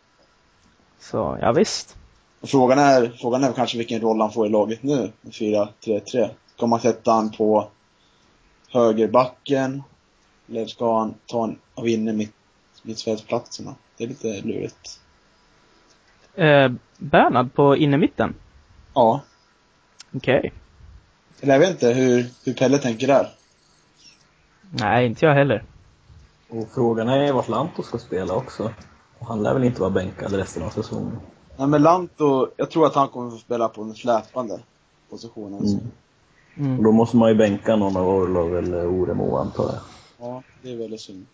Så, 1.00 1.38
ja 1.42 1.52
visst. 1.52 1.98
Frågan 2.42 2.80
är, 2.80 3.12
frågan 3.18 3.44
är 3.44 3.54
kanske 3.54 3.78
vilken 3.78 4.02
roll 4.02 4.22
han 4.22 4.32
får 4.32 4.46
i 4.48 4.50
laget 4.50 4.84
nu, 4.84 5.12
med 5.22 5.34
4-3-3. 5.34 6.30
Ska 6.56 6.68
man 6.68 6.80
sätta 6.80 7.12
han 7.12 7.32
på 7.32 7.68
högerbacken? 8.70 9.84
Eller 10.50 10.66
ska 10.66 11.00
han 11.00 11.14
ta 11.26 11.44
en 11.44 11.60
av 11.76 11.88
inne 11.88 12.14
mitt, 12.14 12.34
mittfältsplatserna? 12.84 13.76
Det 13.98 14.04
är 14.04 14.08
lite 14.08 14.42
lurigt. 14.42 15.00
Eh, 16.36 16.72
Bernhard 16.98 17.54
på 17.54 17.78
innermitten? 17.78 18.36
Ja. 18.94 19.22
Okej. 20.12 20.54
Eller 21.42 21.54
jag 21.54 21.60
vet 21.60 21.70
inte 21.70 21.88
hur, 21.88 22.26
hur 22.46 22.54
Pelle 22.54 22.78
tänker 22.78 23.08
där. 23.08 23.30
Nej, 24.72 25.06
inte 25.06 25.26
jag 25.26 25.34
heller. 25.34 25.64
Och 26.50 26.68
frågan 26.74 27.10
är 27.10 27.34
vart 27.34 27.48
Lanto 27.48 27.84
ska 27.84 27.98
spela 27.98 28.34
också. 28.36 28.74
Och 29.20 29.28
han 29.28 29.44
lär 29.44 29.54
väl 29.54 29.64
inte 29.64 29.82
vara 29.82 29.90
bänkad 29.92 30.34
resten 30.34 30.64
av 30.64 30.70
säsongen. 30.70 31.20
Nej 31.58 31.68
men 31.68 31.82
Lanto, 31.84 32.48
jag 32.58 32.70
tror 32.72 32.86
att 32.86 32.96
han 32.96 33.08
kommer 33.08 33.32
få 33.32 33.38
spela 33.38 33.70
på 33.70 33.84
den 33.84 33.96
släpande 33.96 34.60
positionen. 35.10 35.60
Mm. 35.66 35.76
Och 35.78 35.82
Mm. 36.58 36.84
då 36.84 36.92
måste 36.92 37.18
man 37.18 37.30
ju 37.30 37.36
bänka 37.36 37.76
någon 37.76 37.98
av 37.98 38.08
Orlov 38.08 38.58
eller 38.58 38.88
Oremo 38.88 39.38
antar 39.38 39.64
jag. 39.64 39.82
Ja, 40.20 40.44
det 40.62 40.72
är 40.72 40.78
väldigt 40.78 41.02
synd. 41.02 41.26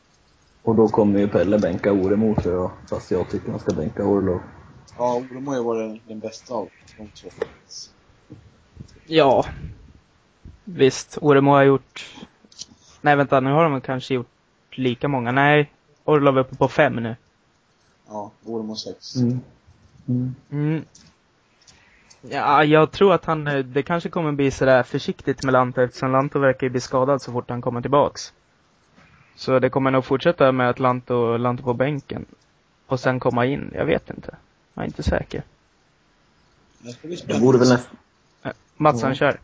Och 0.63 0.75
då 0.75 0.87
kommer 0.87 1.19
ju 1.19 1.27
Pelle 1.27 1.59
bänka 1.59 1.91
Oremo 1.91 2.35
tror 2.35 2.53
jag. 2.55 2.71
Fast 2.89 3.11
jag 3.11 3.29
tycker 3.29 3.51
han 3.51 3.59
ska 3.59 3.73
bänka 3.75 4.05
Orlov. 4.05 4.39
Ja, 4.97 5.15
Oremo 5.15 5.49
har 5.51 5.57
ju 5.57 5.63
varit 5.63 6.01
den 6.07 6.19
bästa 6.19 6.53
av 6.53 6.67
de 6.97 7.07
två. 7.07 7.29
Ja. 9.07 9.45
Visst, 10.65 11.17
Oremo 11.21 11.51
har 11.51 11.63
gjort... 11.63 12.15
Nej 13.01 13.15
vänta, 13.15 13.39
nu 13.39 13.51
har 13.51 13.63
de 13.69 13.81
kanske 13.81 14.13
gjort 14.13 14.27
lika 14.71 15.07
många. 15.07 15.31
Nej, 15.31 15.71
Orlov 16.03 16.37
är 16.37 16.41
uppe 16.41 16.55
på 16.55 16.67
fem 16.67 16.93
nu. 16.95 17.15
Ja, 18.07 18.31
Oremo 18.45 18.75
6. 18.75 19.15
Mm. 19.15 19.39
Mm. 20.07 20.35
Mm. 20.51 20.85
Ja, 22.21 22.63
jag 22.63 22.91
tror 22.91 23.13
att 23.13 23.25
han, 23.25 23.47
eh, 23.47 23.57
det 23.59 23.83
kanske 23.83 24.09
kommer 24.09 24.31
bli 24.31 24.51
sådär 24.51 24.83
försiktigt 24.83 25.43
med 25.43 25.53
Lanto 25.53 25.81
eftersom 25.81 26.11
Lanto 26.11 26.39
verkar 26.39 26.67
ju 26.67 26.71
bli 26.71 26.81
skadad 26.81 27.21
så 27.21 27.31
fort 27.31 27.49
han 27.49 27.61
kommer 27.61 27.81
tillbaks. 27.81 28.33
Så 29.35 29.59
det 29.59 29.69
kommer 29.69 29.91
nog 29.91 30.05
fortsätta 30.05 30.51
med 30.51 30.69
att 30.69 30.79
Lanto, 30.79 31.37
Lanto 31.37 31.63
på 31.63 31.73
bänken. 31.73 32.25
Och 32.87 32.99
sen 32.99 33.19
komma 33.19 33.45
in, 33.45 33.71
jag 33.75 33.85
vet 33.85 34.09
inte. 34.09 34.35
Jag 34.73 34.83
är 34.83 34.87
inte 34.87 35.03
säker. 35.03 35.43
Det 37.27 37.39
vore 37.39 37.57
väl 37.57 37.69
näst, 37.69 37.89
Mattsson 38.77 39.09
Ja. 39.09 39.15
kör. 39.15 39.39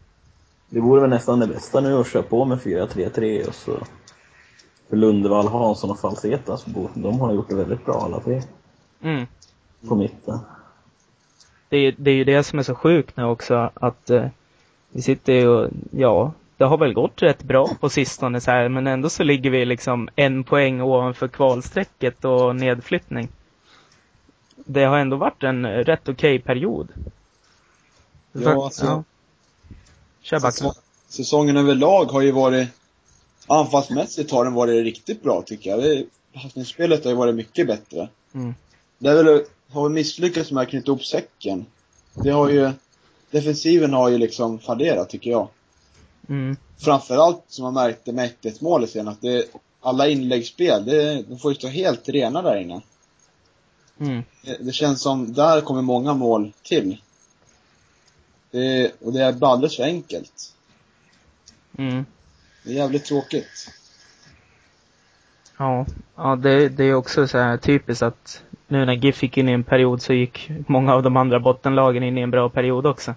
Det 0.74 0.80
vore 0.80 1.02
väl 1.02 1.10
nästan 1.10 1.40
det 1.40 1.48
bästa 1.48 1.82
nu 1.82 1.98
att 2.00 2.08
köra 2.08 2.24
på 2.24 2.46
med 2.46 2.58
4-3-3 2.60 3.48
och 3.48 3.56
så 3.56 3.78
för 4.90 4.98
Lundevall, 4.98 5.48
Hansson 5.48 5.92
och 5.92 6.00
Falsetas, 6.00 6.66
de 6.94 7.20
har 7.20 7.34
gjort 7.34 7.50
det 7.50 7.56
väldigt 7.56 7.86
bra 7.86 7.94
alla 8.02 8.20
tre 8.20 8.42
Mm. 9.02 9.26
på 9.88 9.96
mitten. 9.96 10.40
Det, 11.70 11.78
är- 11.78 11.96
det 11.98 12.12
är 12.12 12.16
ju 12.16 12.24
det 12.24 12.44
som 12.44 12.60
är 12.60 12.64
så 12.64 12.76
sjukt 12.76 13.18
nu 13.18 13.24
också 13.24 13.70
att 13.74 14.10
eh, 14.10 14.26
vi 14.90 15.02
sitter 15.02 15.34
ju 15.34 15.48
och, 15.48 15.70
ja, 15.92 16.32
det 16.58 16.64
har 16.64 16.78
väl 16.78 16.94
gått 16.94 17.22
rätt 17.22 17.44
bra 17.44 17.70
på 17.80 17.90
sistone 17.90 18.42
så 18.42 18.52
här, 18.52 18.70
men 18.70 18.88
ändå 18.88 19.10
så 19.10 19.24
ligger 19.24 19.50
vi 19.50 19.66
liksom 19.66 20.10
en 20.16 20.44
poäng 20.44 20.82
ovanför 20.82 21.28
kvalstrecket 21.28 22.26
och 22.26 22.56
nedflyttning. 22.56 23.28
Det 24.56 24.84
har 24.84 24.98
ändå 24.98 25.18
varit 25.18 25.44
en 25.44 25.66
rätt 25.68 26.10
okej 26.10 26.40
period. 26.40 26.88
Ja, 28.32 28.64
alltså- 28.66 29.04
Kör. 30.22 30.40
Säsong, 30.40 30.72
säsongen 31.08 31.58
överlag 31.58 32.06
har 32.06 32.22
ju 32.22 32.32
varit, 32.32 32.68
anfallsmässigt 33.48 34.32
har 34.32 34.44
den 34.44 34.54
varit 34.54 34.84
riktigt 34.84 35.24
bra 35.24 35.42
tycker 35.42 35.70
jag. 35.70 36.04
Passningsspelet 36.34 37.04
har 37.04 37.12
ju 37.12 37.18
varit 37.18 37.36
mycket 37.36 37.68
bättre. 37.68 38.10
Mm. 38.34 38.54
Det 39.00 39.10
är 39.10 39.24
väl, 39.24 39.44
har 39.72 39.90
vi 39.90 39.96
misslyckats 39.96 40.52
med 40.52 40.64
att 40.64 40.70
knyta 40.70 40.92
ihop 40.92 41.06
säcken. 41.06 41.66
Det 42.14 42.30
har 42.30 42.50
ju, 42.50 42.72
defensiven 43.32 43.94
har 43.94 44.10
ju 44.10 44.18
liksom 44.18 44.60
fallerat 44.60 45.10
tycker 45.10 45.32
jag. 45.32 45.48
Mm. 46.30 46.56
Framförallt 46.78 47.44
som 47.48 47.64
man 47.64 47.74
märkte 47.74 48.12
med 48.12 48.32
1 48.42 48.62
målet 48.62 48.90
sen 48.90 49.08
att 49.08 49.22
det, 49.22 49.46
alla 49.82 50.08
inläggsspel, 50.08 50.86
det, 50.86 51.22
de 51.22 51.40
får 51.40 51.52
ju 51.52 51.56
stå 51.56 51.68
helt 51.68 52.10
rena 52.10 52.42
där 52.42 52.58
inne. 52.58 52.82
Mm. 54.00 54.24
Det, 54.44 54.58
det 54.60 54.72
känns 54.72 55.02
som, 55.02 55.34
där 55.34 55.62
kommer 55.62 55.82
många 55.82 56.14
mål 56.14 56.54
till. 56.64 56.98
Det, 58.52 58.92
och 59.02 59.14
det 59.14 59.24
är 59.24 59.34
bara 59.34 59.52
alldeles 59.52 59.76
för 59.76 59.84
enkelt. 59.84 60.54
Mm. 61.78 62.06
Det 62.64 62.72
är 62.72 62.76
jävligt 62.76 63.06
tråkigt. 63.06 63.72
Ja, 65.58 65.86
ja 66.16 66.36
det, 66.36 66.70
det 66.70 66.84
är 66.84 66.94
också 66.94 67.28
så 67.28 67.38
här 67.38 67.58
typiskt 67.58 68.04
att 68.04 68.44
nu 68.68 68.86
när 68.86 68.94
GIF 68.94 69.24
gick 69.24 69.38
in 69.38 69.50
i 69.50 69.52
en 69.52 69.64
period 69.64 70.02
så 70.02 70.14
gick 70.14 70.52
många 70.68 70.94
av 70.94 71.04
de 71.04 71.18
andra 71.18 71.40
bottenlagen 71.40 72.04
in 72.04 72.18
i 72.18 72.22
en 72.22 72.32
bra 72.32 72.50
period 72.50 72.86
också. 72.86 73.16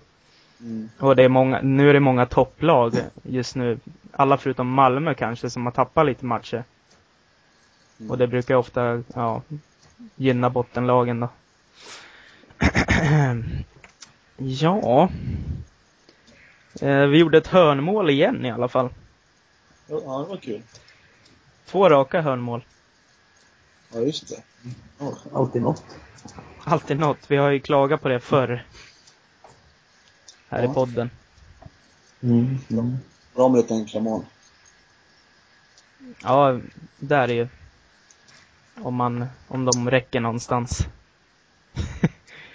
Mm. 0.61 0.89
Och 0.99 1.17
det 1.17 1.23
är 1.23 1.29
många, 1.29 1.61
nu 1.63 1.91
är 1.91 1.95
det 1.95 2.01
många 2.01 2.27
topplag 2.27 2.95
just 3.23 3.57
nu. 3.57 3.79
Alla 4.13 4.37
förutom 4.37 4.69
Malmö 4.69 5.15
kanske 5.15 5.51
som 5.51 5.65
har 5.65 5.73
tappat 5.73 6.07
lite 6.07 6.25
matcher. 6.25 6.65
Mm. 7.99 8.11
Och 8.11 8.19
det 8.19 8.27
brukar 8.27 8.55
ofta, 8.55 9.03
ja, 9.15 9.43
gynna 10.17 10.51
bottenlagen 10.51 11.21
då. 11.21 11.29
ja. 14.45 15.09
Eh, 16.81 17.07
vi 17.07 17.19
gjorde 17.19 17.39
ett 17.39 17.47
hörnmål 17.47 18.11
igen 18.11 18.47
i 18.47 18.51
alla 18.51 18.69
fall. 18.69 18.89
Ja, 19.87 19.97
det 19.97 20.29
var 20.31 20.37
kul. 20.37 20.63
Två 21.67 21.89
raka 21.89 22.21
hörnmål. 22.21 22.65
Ja, 23.93 24.01
just 24.01 24.29
det. 24.29 24.43
Ja, 24.99 25.17
alltid 25.33 25.63
något. 25.63 25.85
Alltid 26.65 26.99
något. 26.99 27.31
Vi 27.31 27.37
har 27.37 27.51
ju 27.51 27.61
klagat 27.61 28.03
på 28.03 28.09
det 28.09 28.21
förr. 28.21 28.65
Här 30.49 30.63
Ja. 30.63 30.71
i 30.71 30.75
podden. 30.75 31.11
Mm. 32.23 32.59
Bra 33.35 33.49
med 33.49 33.57
lite 33.57 33.75
enkla 33.75 34.01
mål. 34.01 34.25
Ja, 36.23 36.61
där 36.99 37.29
är 37.29 37.35
ju. 37.35 37.49
Om 38.83 38.95
man, 38.95 39.27
om 39.49 39.65
de 39.65 39.91
räcker 39.91 40.21
någonstans. 40.21 40.87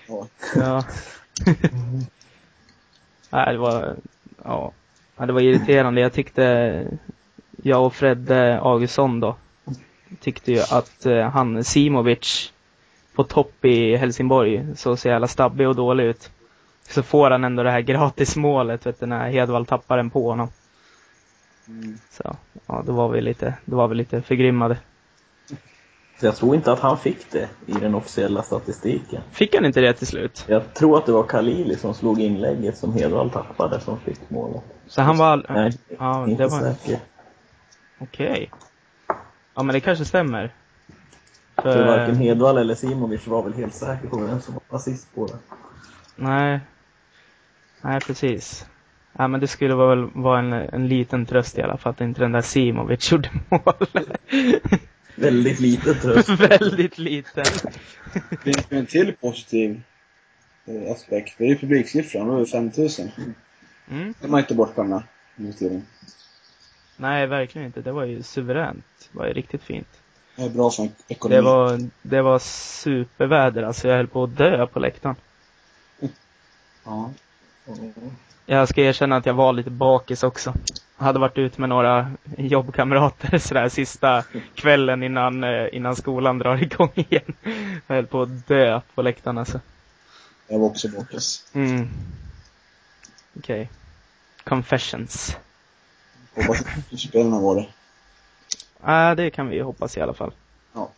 Ja. 0.07 0.27
Ja. 0.55 0.83
Nej, 3.29 3.53
det 3.53 3.57
var, 3.57 3.95
ja. 4.43 4.71
Det 5.15 5.31
var 5.31 5.41
irriterande. 5.41 6.01
Jag 6.01 6.13
tyckte, 6.13 6.85
jag 7.63 7.85
och 7.85 7.93
Fredde 7.93 8.59
Augustsson 8.61 9.19
då, 9.19 9.35
tyckte 10.19 10.51
ju 10.51 10.59
att 10.59 11.05
eh, 11.05 11.29
han 11.29 11.63
Simovic 11.63 12.53
på 13.15 13.23
topp 13.23 13.65
i 13.65 13.95
Helsingborg 13.95 14.65
såg 14.75 14.99
så 14.99 15.07
jävla 15.07 15.27
stabbig 15.27 15.67
och 15.67 15.75
dålig 15.75 16.03
ut. 16.03 16.31
Så 16.89 17.03
får 17.03 17.31
han 17.31 17.43
ändå 17.43 17.63
det 17.63 17.71
här 17.71 17.81
gratismålet, 17.81 18.85
vet 18.85 18.99
du, 18.99 19.05
när 19.05 19.29
Hedvall 19.29 19.65
tappar 19.65 19.97
den 19.97 20.09
på 20.09 20.29
honom. 20.29 20.49
Mm. 21.67 21.97
Så, 22.11 22.35
ja, 22.67 22.83
då 22.85 22.93
var 22.93 23.09
vi 23.09 23.21
lite, 23.21 23.53
då 23.65 23.77
var 23.77 23.87
vi 23.87 23.95
lite 23.95 24.21
förgrimmade. 24.21 24.77
Så 26.19 26.25
jag 26.25 26.35
tror 26.35 26.55
inte 26.55 26.71
att 26.71 26.79
han 26.79 26.97
fick 26.97 27.31
det 27.31 27.49
i 27.65 27.71
den 27.71 27.95
officiella 27.95 28.43
statistiken. 28.43 29.21
Fick 29.31 29.55
han 29.55 29.65
inte 29.65 29.81
det 29.81 29.93
till 29.93 30.07
slut? 30.07 30.45
Jag 30.47 30.73
tror 30.73 30.97
att 30.97 31.05
det 31.05 31.11
var 31.11 31.23
Khalili 31.23 31.75
som 31.75 31.93
slog 31.93 32.21
inlägget 32.21 32.77
som 32.77 32.93
Hedvall 32.93 33.29
tappade 33.29 33.79
som 33.79 33.99
fick 33.99 34.29
målet. 34.29 34.61
Så 34.87 35.01
han 35.01 35.17
var, 35.17 35.27
all... 35.27 35.45
Nej, 35.49 35.71
ja, 35.99 36.27
inte 36.27 36.43
var, 36.43 36.59
säker. 36.59 36.99
okej. 37.99 38.51
Ja, 39.55 39.63
men 39.63 39.73
det 39.73 39.79
kanske 39.79 40.05
stämmer. 40.05 40.53
För 41.55 41.85
varken 41.85 42.15
Hedvall 42.15 42.57
eller 42.57 42.75
Simovic 42.75 43.27
var 43.27 43.43
väl 43.43 43.53
helt 43.53 43.75
säker 43.75 44.07
på 44.07 44.17
vem 44.17 44.41
som 44.41 44.53
var 44.53 44.77
assist 44.77 45.15
på 45.15 45.25
det. 45.27 45.37
Nej. 46.15 46.59
Nej, 47.81 47.99
precis. 47.99 48.65
Ja, 49.17 49.27
men 49.27 49.39
det 49.39 49.47
skulle 49.47 49.75
väl 49.75 50.09
vara 50.13 50.39
en, 50.39 50.53
en 50.53 50.87
liten 50.87 51.25
tröst 51.25 51.57
i 51.57 51.61
alla 51.61 51.77
fall 51.77 51.91
att 51.91 52.01
inte 52.01 52.21
den 52.21 52.31
där 52.31 52.41
Simovic 52.41 53.11
gjorde 53.11 53.29
mål. 53.49 53.87
Väldigt 55.15 55.59
lite 55.59 55.93
tröst. 55.93 56.29
Väldigt 56.29 56.97
liten. 56.97 57.45
Det 58.29 58.37
finns 58.37 58.67
ju 58.69 58.77
en 58.77 58.85
till 58.85 59.13
positiv 59.13 59.81
eh, 60.65 60.91
aspekt. 60.91 61.35
Det 61.37 61.43
är 61.43 61.47
ju 61.47 61.57
publiksiffran, 61.57 62.29
över 62.29 62.45
5000. 62.45 63.11
Mm. 63.91 64.13
Det 64.19 64.25
är 64.25 64.29
man 64.29 64.39
inte 64.39 64.55
bortskämda 64.55 65.03
nu 65.35 65.53
tiden. 65.53 65.85
Nej, 66.97 67.27
verkligen 67.27 67.67
inte. 67.67 67.81
Det 67.81 67.91
var 67.91 68.05
ju 68.05 68.23
suveränt. 68.23 69.09
Det 69.11 69.17
var 69.17 69.27
ju 69.27 69.33
riktigt 69.33 69.63
fint. 69.63 69.87
Det 70.35 70.43
är 70.43 70.49
bra 70.49 70.71
för 70.71 70.89
ekonomi. 71.07 71.35
Det 71.35 71.41
var, 71.41 71.89
det 72.01 72.21
var 72.21 72.39
superväder 72.39 73.63
alltså. 73.63 73.87
Jag 73.87 73.95
höll 73.95 74.07
på 74.07 74.23
att 74.23 74.37
dö 74.37 74.67
på 74.67 74.79
läktaren. 74.79 75.15
Ja. 76.83 77.13
Jag 78.51 78.69
ska 78.69 78.81
erkänna 78.81 79.15
att 79.15 79.25
jag 79.25 79.33
var 79.33 79.53
lite 79.53 79.69
bakis 79.69 80.23
också. 80.23 80.53
Jag 80.97 81.05
hade 81.05 81.19
varit 81.19 81.37
ute 81.37 81.61
med 81.61 81.69
några 81.69 82.11
jobbkamrater 82.37 83.37
sådär 83.39 83.69
sista 83.69 84.23
kvällen 84.55 85.03
innan, 85.03 85.43
eh, 85.43 85.67
innan 85.71 85.95
skolan 85.95 86.39
drar 86.39 86.55
igång 86.63 86.91
igen. 86.95 87.33
Jag 87.87 87.95
höll 87.95 88.05
på 88.07 88.21
att 88.21 88.47
dö 88.47 88.81
på 88.95 89.01
läktaren 89.01 89.37
alltså. 89.37 89.59
Jag 90.47 90.59
var 90.59 90.67
också 90.67 90.87
bakis. 90.89 91.51
Mm. 91.53 91.89
Okej. 93.37 93.69
Confessions. 94.43 95.37
Hoppas 96.35 96.61
att 96.91 96.99
spelarna 96.99 97.39
var 97.39 97.55
det. 97.55 97.67
Ja, 98.83 99.15
det 99.15 99.29
kan 99.29 99.47
vi 99.49 99.59
hoppas 99.59 99.97
i 99.97 100.01
alla 100.01 100.13
fall. 100.13 100.31
Ja. 100.73 100.91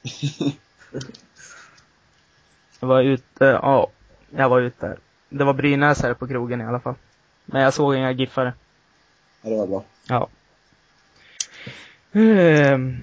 Jag 2.79 2.87
var 2.87 3.01
ute, 3.01 3.45
ja, 3.45 3.87
jag 4.29 4.49
var 4.49 4.61
ute 4.61 4.87
där. 4.87 4.97
Det 5.29 5.43
var 5.43 5.53
Brynäs 5.53 6.01
här 6.01 6.13
på 6.13 6.27
krogen 6.27 6.61
i 6.61 6.65
alla 6.65 6.79
fall. 6.79 6.95
Men 7.51 7.61
jag 7.61 7.73
såg 7.73 7.95
inga 7.95 8.11
giffare. 8.11 8.53
ja, 9.41 9.49
det 9.49 9.57
var 9.57 9.67
bra. 9.67 9.83
Ja. 10.07 10.27
Ehm, 12.13 12.97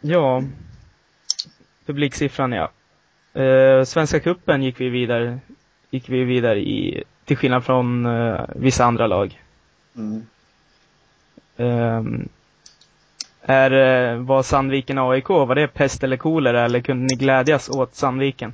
ja. 0.00 0.42
Publiksiffran 1.86 2.52
ja. 2.52 2.70
Eh, 3.42 3.84
Svenska 3.84 4.20
cupen 4.20 4.62
gick 4.62 4.80
vi 4.80 4.88
vidare, 4.88 5.38
gick 5.90 6.08
vi 6.08 6.24
vidare 6.24 6.58
i, 6.58 7.04
till 7.24 7.36
skillnad 7.36 7.64
från 7.64 8.06
eh, 8.06 8.40
vissa 8.56 8.84
andra 8.84 9.06
lag. 9.06 9.42
Mm. 9.96 10.26
Ehm, 11.56 12.28
är, 13.42 13.70
eh, 13.70 14.16
var 14.16 14.42
Sandviken 14.42 14.98
AIK, 14.98 15.28
var 15.28 15.54
det 15.54 15.68
pest 15.68 16.04
eller 16.04 16.16
kolera 16.16 16.64
eller 16.64 16.80
kunde 16.80 17.02
ni 17.02 17.14
glädjas 17.14 17.68
åt 17.68 17.94
Sandviken? 17.94 18.52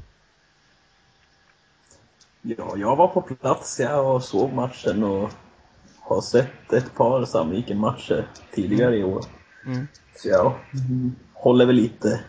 Ja, 2.48 2.76
jag 2.76 2.96
var 2.96 3.08
på 3.08 3.20
plats 3.20 3.80
ja, 3.80 4.00
och 4.00 4.22
såg 4.22 4.52
matchen 4.52 5.04
och 5.04 5.30
har 6.00 6.20
sett 6.20 6.72
ett 6.72 6.94
par 6.94 7.24
Sandviken-matcher 7.24 8.28
tidigare 8.54 8.96
i 8.96 9.04
år. 9.04 9.24
Mm. 9.66 9.86
Så 10.16 10.28
jag 10.28 10.52
håller 11.32 11.66
väl 11.66 11.76
lite 11.76 12.20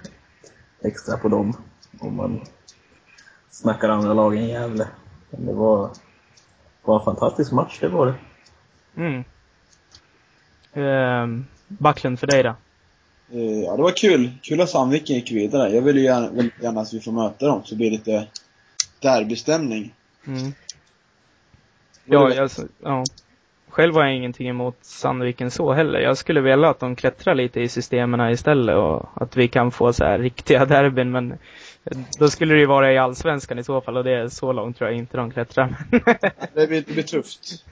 extra 0.81 1.17
på 1.17 1.27
dem 1.27 1.57
om 1.99 2.15
man 2.15 2.41
snackar 3.49 3.89
andra 3.89 4.13
lagen 4.13 4.43
i 4.43 4.49
Gävle. 4.49 4.87
Men 5.29 5.45
det 5.45 5.53
var, 5.53 5.89
var 6.83 6.99
en 6.99 7.05
fantastisk 7.05 7.51
match, 7.51 7.77
det 7.81 7.87
var 7.87 8.05
det. 8.05 8.15
Mm. 8.95 9.23
Ehm, 10.73 11.45
Backlund 11.67 12.19
för 12.19 12.27
dig 12.27 12.43
då? 12.43 12.55
Eh, 13.31 13.59
Ja, 13.63 13.75
det 13.75 13.83
var 13.83 13.91
kul. 13.97 14.31
Kul 14.41 14.61
att 14.61 14.69
Sandviken 14.69 15.15
gick 15.15 15.31
vidare. 15.31 15.69
Jag 15.69 15.81
vill 15.81 15.97
ju 15.97 16.03
gärna, 16.03 16.29
vill 16.29 16.51
gärna 16.61 16.81
att 16.81 16.93
vi 16.93 16.99
får 16.99 17.11
möta 17.11 17.45
dem, 17.47 17.61
så 17.63 17.75
blir 17.75 17.91
det 17.91 17.97
lite 17.97 18.27
derbystämning. 18.99 19.93
Mm. 20.27 20.53
Ja, 22.05 22.33
jag, 22.33 22.49
ja. 22.83 23.03
Själv 23.69 23.95
har 23.95 24.03
jag 24.05 24.15
ingenting 24.15 24.47
emot 24.49 24.77
Sandviken 24.81 25.51
så 25.51 25.73
heller. 25.73 25.99
Jag 25.99 26.17
skulle 26.17 26.41
vilja 26.41 26.69
att 26.69 26.79
de 26.79 26.95
klättrar 26.95 27.35
lite 27.35 27.61
i 27.61 27.69
systemen 27.69 28.31
istället 28.31 28.75
och 28.75 29.09
att 29.15 29.37
vi 29.37 29.47
kan 29.47 29.71
få 29.71 29.93
så 29.93 30.03
här 30.03 30.19
riktiga 30.19 30.65
derbyn 30.65 31.11
men 31.11 31.33
då 32.19 32.29
skulle 32.29 32.53
det 32.53 32.59
ju 32.59 32.65
vara 32.65 32.93
i 32.93 32.97
Allsvenskan 32.97 33.59
i 33.59 33.63
så 33.63 33.81
fall 33.81 33.97
och 33.97 34.03
det 34.03 34.11
är 34.11 34.27
så 34.27 34.51
långt 34.53 34.77
tror 34.77 34.89
jag 34.89 34.97
inte 34.97 35.17
de 35.17 35.31
klättrar. 35.31 35.75
Det 36.53 36.67
blir, 36.67 36.83
det 36.87 36.93
blir 36.93 37.03
tufft. 37.03 37.65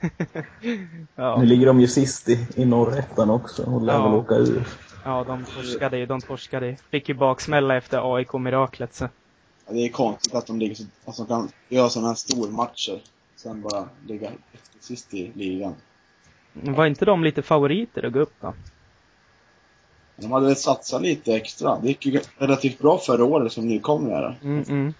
ja. 1.15 1.37
Nu 1.39 1.45
ligger 1.45 1.65
de 1.65 1.79
ju 1.81 1.87
sist 1.87 2.29
i, 2.29 2.47
i 2.55 2.65
norrettan 2.65 3.29
också 3.29 3.63
och 3.63 3.81
lär 3.81 3.93
Ja. 3.93 4.07
väl 4.09 4.19
åka 4.19 4.35
ur. 4.35 4.63
ja, 5.03 5.23
de 5.27 5.45
torskade 5.45 5.97
ju, 5.97 6.05
de 6.05 6.21
torskade. 6.21 6.75
Fick 6.91 7.09
ju 7.09 7.15
baksmälla 7.15 7.77
efter 7.77 8.15
AIK-miraklet 8.15 8.93
så. 8.93 9.07
Ja, 9.67 9.73
det 9.73 9.85
är 9.85 9.89
konstigt 9.89 10.35
att 10.35 10.47
de 10.47 10.59
ligger 10.59 10.75
så, 10.75 10.83
att 11.05 11.17
de 11.17 11.27
kan 11.27 11.49
göra 11.69 11.89
sådana 11.89 12.07
här 12.07 12.15
stormatcher. 12.15 13.01
Sen 13.35 13.61
bara 13.61 13.89
ligga 14.07 14.31
sist 14.79 15.13
i 15.13 15.31
ligan. 15.35 15.75
Var 16.53 16.85
inte 16.85 17.05
de 17.05 17.23
lite 17.23 17.41
favoriter 17.41 18.05
att 18.05 18.13
gå 18.13 18.19
upp 18.19 18.33
då? 18.41 18.53
De 20.15 20.31
hade 20.31 20.45
väl 20.45 20.55
satsat 20.55 21.01
lite 21.01 21.35
extra. 21.35 21.79
Det 21.79 21.87
gick 21.87 22.05
ju 22.05 22.21
relativt 22.37 22.79
bra 22.79 22.97
förra 22.97 23.25
året 23.25 23.51
som 23.51 23.67
nykomlingar. 23.67 24.39
Mm, 24.43 24.63
mm. 24.67 24.93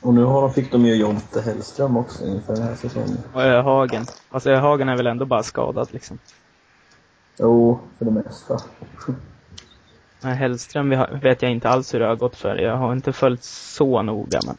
Och 0.00 0.14
nu 0.14 0.24
har, 0.24 0.48
fick 0.48 0.72
de 0.72 0.86
ju 0.86 0.94
Jonte 0.94 1.40
Hellström 1.40 1.96
också 1.96 2.26
inför 2.26 2.54
den 2.54 2.62
här 2.62 2.74
säsongen. 2.74 3.18
Och 3.34 3.42
Öhagen. 3.42 4.06
Alltså 4.30 4.50
Öhagen 4.50 4.88
är 4.88 4.96
väl 4.96 5.06
ändå 5.06 5.24
bara 5.24 5.42
skadad 5.42 5.88
liksom. 5.92 6.18
Jo, 7.38 7.80
för 7.98 8.04
det 8.04 8.10
mesta. 8.10 8.60
Nej, 10.20 10.34
Hellström 10.36 10.88
vet 11.22 11.42
jag 11.42 11.50
inte 11.50 11.68
alls 11.68 11.94
hur 11.94 12.00
det 12.00 12.06
har 12.06 12.16
gått 12.16 12.36
för. 12.36 12.56
Jag 12.56 12.76
har 12.76 12.92
inte 12.92 13.12
följt 13.12 13.44
så 13.44 14.02
noga 14.02 14.40
men. 14.46 14.56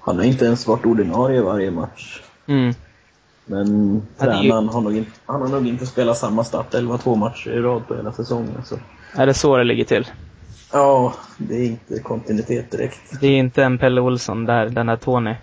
Han 0.00 0.16
har 0.16 0.24
inte 0.24 0.44
ens 0.44 0.66
varit 0.66 0.86
ordinarie 0.86 1.40
varje 1.42 1.70
match. 1.70 2.22
Mm. 2.46 2.74
Men 3.46 4.02
Ja, 4.18 4.24
är 4.24 4.42
ju- 4.42 4.48
tränaren 4.48 4.68
har 4.68 4.80
nog 4.80 4.96
inte, 4.96 5.10
han 5.26 5.40
har 5.42 5.48
nog 5.48 5.66
inte 5.66 5.86
spelat 5.86 6.18
samma 6.18 6.44
startelva 6.44 6.98
två 6.98 7.14
matcher 7.14 7.50
i 7.50 7.60
rad 7.60 7.86
på 7.88 7.94
hela 7.96 8.12
säsongen. 8.12 8.62
Så. 8.64 8.78
Är 9.16 9.26
det 9.26 9.34
så 9.34 9.56
det 9.56 9.64
ligger 9.64 9.84
till? 9.84 10.06
Ja, 10.72 11.14
det 11.38 11.54
är 11.54 11.64
inte 11.66 11.98
kontinuitet 11.98 12.70
direkt. 12.70 13.20
Det 13.20 13.26
är 13.26 13.38
inte 13.38 13.64
en 13.64 13.78
Pelle 13.78 14.00
Olsson 14.00 14.44
där, 14.44 14.66
den 14.68 14.86
där 14.86 14.96
Tony. 14.96 15.34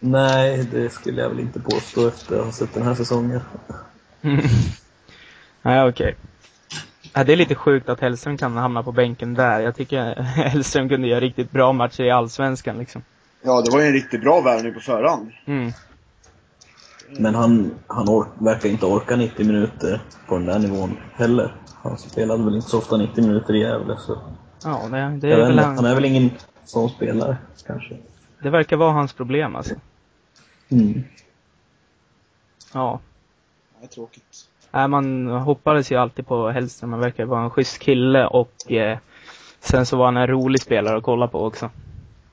Nej, 0.00 0.68
det 0.72 0.90
skulle 0.92 1.22
jag 1.22 1.28
väl 1.28 1.40
inte 1.40 1.60
påstå 1.60 2.08
efter 2.08 2.38
att 2.38 2.44
ha 2.44 2.52
sett 2.52 2.74
den 2.74 2.82
här 2.82 2.94
säsongen. 2.94 3.40
Nej, 5.62 5.88
okej. 5.88 6.16
Ja, 7.16 7.24
det 7.24 7.32
är 7.32 7.36
lite 7.36 7.54
sjukt 7.54 7.88
att 7.88 8.00
Hellström 8.00 8.36
kan 8.36 8.56
hamna 8.56 8.82
på 8.82 8.92
bänken 8.92 9.34
där. 9.34 9.60
Jag 9.60 9.76
tycker 9.76 10.14
Hellström 10.22 10.88
kunde 10.88 11.08
göra 11.08 11.20
riktigt 11.20 11.50
bra 11.50 11.72
matcher 11.72 12.04
i 12.04 12.10
Allsvenskan 12.10 12.78
liksom. 12.78 13.02
Ja, 13.42 13.62
det 13.62 13.70
var 13.70 13.80
ju 13.80 13.86
en 13.86 13.92
riktigt 13.92 14.20
bra 14.20 14.40
värvning 14.40 14.74
på 14.74 14.80
förhand. 14.80 15.32
Mm. 15.46 15.72
Men 17.10 17.34
han, 17.34 17.74
han 17.86 18.08
ork, 18.08 18.28
verkar 18.38 18.68
inte 18.68 18.86
orka 18.86 19.16
90 19.16 19.46
minuter 19.46 20.00
på 20.26 20.34
den 20.34 20.46
där 20.46 20.58
nivån 20.58 20.96
heller. 21.14 21.54
Han 21.82 21.98
spelade 21.98 22.44
väl 22.44 22.54
inte 22.54 22.70
så 22.70 22.78
ofta 22.78 22.96
90 22.96 23.26
minuter 23.26 23.54
i 23.54 23.60
Gävle, 23.60 23.96
så 23.98 24.18
Ja, 24.64 24.88
det, 24.90 25.18
det, 25.20 25.32
är 25.32 25.36
väl 25.36 25.58
han, 25.58 25.76
han 25.76 25.84
är 25.84 25.94
väl 25.94 26.04
ingen 26.04 26.30
sån 26.64 26.88
spelare, 26.88 27.36
kanske. 27.66 27.96
det 28.42 28.50
verkar 28.50 28.76
vara 28.76 28.92
hans 28.92 29.12
problem 29.12 29.56
alltså. 29.56 29.74
Mm. 30.68 31.04
Ja. 32.72 33.00
Det 33.80 33.86
är 33.86 33.88
tråkigt. 33.88 34.48
Nej, 34.76 34.88
man 34.88 35.26
hoppades 35.26 35.92
ju 35.92 35.96
alltid 35.96 36.26
på 36.26 36.48
Hellström. 36.48 36.92
Han 36.92 37.00
verkar 37.00 37.24
vara 37.24 37.42
en 37.44 37.50
schysst 37.50 37.78
kille 37.78 38.26
och 38.26 38.72
eh, 38.72 38.98
sen 39.60 39.86
så 39.86 39.96
var 39.96 40.04
han 40.04 40.16
en 40.16 40.26
rolig 40.26 40.60
spelare 40.62 40.96
att 40.96 41.02
kolla 41.02 41.28
på 41.28 41.44
också. 41.44 41.70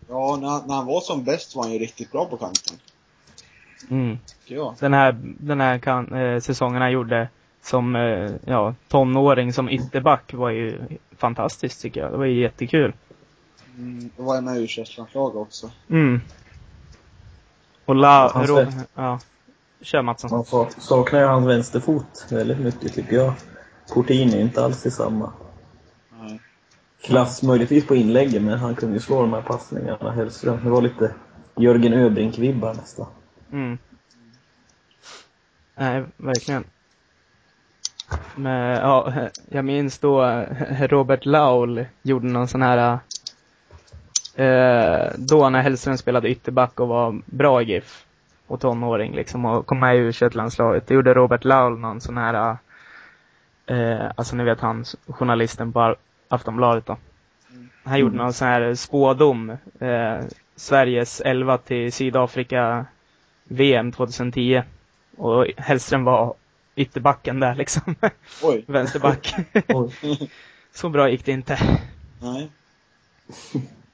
Ja, 0.09 0.37
när, 0.41 0.47
han- 0.47 0.67
när 0.67 0.75
han 0.75 0.85
var 0.85 1.01
som 1.01 1.23
bäst 1.23 1.55
var 1.55 1.63
han 1.63 1.73
ju 1.73 1.79
riktigt 1.79 2.11
bra 2.11 2.25
på 2.25 2.37
kanten. 2.37 2.77
Mm. 3.89 4.17
Den 4.79 4.93
här, 4.93 5.15
den 5.23 5.61
här 5.61 5.77
kan, 5.79 6.13
eh, 6.13 6.39
säsongen 6.39 6.81
han 6.81 6.91
gjorde 6.91 7.29
som 7.61 7.95
eh, 7.95 8.31
ja, 8.45 8.75
tonåring 8.87 9.53
som 9.53 9.69
ytterback 9.69 10.33
var 10.33 10.49
ju 10.49 10.79
fantastiskt 11.17 11.81
tycker 11.81 12.01
jag. 12.01 12.11
Det 12.11 12.17
var 12.17 12.25
ju 12.25 12.41
jättekul. 12.41 12.93
Mm, 13.77 14.09
då 14.17 14.23
var 14.23 14.35
jag 14.35 14.43
med 14.43 14.57
i 14.57 14.67
u 15.15 15.19
också. 15.19 15.71
Mm. 15.89 16.21
Och 17.85 17.95
La, 17.95 18.31
Ro, 18.47 18.65
ja. 18.95 19.19
Kör 19.83 20.01
Mattsson. 20.01 20.31
Man 20.31 20.45
sa- 20.45 20.69
saknar 20.77 21.19
ju 21.19 21.25
hans 21.25 21.47
vänsterfot 21.47 22.25
väldigt 22.29 22.59
mycket, 22.59 22.93
tycker 22.93 23.15
jag. 23.15 23.33
Cortini 23.89 24.35
är 24.35 24.41
inte 24.41 24.63
alls 24.65 24.85
i 24.85 24.91
samma 24.91 25.33
klass, 27.01 27.43
möjligtvis 27.43 27.87
på 27.87 27.95
inläggen, 27.95 28.45
men 28.45 28.59
han 28.59 28.75
kunde 28.75 28.93
ju 28.95 28.99
slå 28.99 29.21
de 29.21 29.33
här 29.33 29.41
passningarna, 29.41 30.11
Hellström. 30.11 30.59
Det 30.63 30.69
var 30.69 30.81
lite 30.81 31.13
Jörgen 31.57 31.93
Öbrink-vibbar 31.93 32.73
nästan. 32.73 33.05
Mm. 33.51 33.77
Nej, 35.75 36.03
verkligen. 36.17 36.63
Men, 38.35 38.77
ja, 38.77 39.13
jag 39.49 39.65
minns 39.65 39.99
då 39.99 40.23
eh, 40.25 40.87
Robert 40.87 41.25
Laul 41.25 41.85
gjorde 42.01 42.27
någon 42.27 42.47
sån 42.47 42.61
här 42.61 42.99
eh, 44.35 45.11
då 45.17 45.49
när 45.49 45.61
Hellström 45.61 45.97
spelade 45.97 46.29
ytterback 46.29 46.79
och 46.79 46.87
var 46.87 47.21
bra 47.25 47.61
i 47.61 47.65
GIF 47.65 48.05
och 48.53 48.61
tonåring 48.61 49.15
liksom 49.15 49.45
och 49.45 49.65
kom 49.65 49.79
med 49.79 49.95
i 49.95 49.99
u 49.99 50.29
landslaget 50.31 50.87
Då 50.87 50.93
gjorde 50.93 51.13
Robert 51.13 51.43
Laul 51.43 51.79
någon 51.79 52.01
sån 52.01 52.17
här 52.17 52.57
eh, 53.65 54.11
alltså 54.15 54.35
ni 54.35 54.43
vet 54.43 54.59
han 54.59 54.85
journalisten 55.07 55.73
på 55.73 55.95
Aftonbladet 56.29 56.85
då. 56.85 56.97
Han 57.83 57.99
gjorde 57.99 58.17
någon 58.17 58.33
sån 58.33 58.47
här 58.47 58.75
spådom 58.75 59.49
eh, 59.79 60.19
Sveriges 60.55 61.21
11 61.21 61.57
till 61.57 61.93
Sydafrika 61.93 62.85
VM 63.43 63.91
2010. 63.91 64.63
Och 65.17 65.47
Hellström 65.57 66.03
var 66.03 66.33
ytterbacken 66.75 67.39
där 67.39 67.55
liksom. 67.55 67.95
Oj. 68.43 68.63
Vänsterback. 68.67 69.35
Oj. 69.67 70.29
Så 70.73 70.89
bra 70.89 71.09
gick 71.09 71.25
det 71.25 71.31
inte. 71.31 71.59
Nej. 72.21 72.49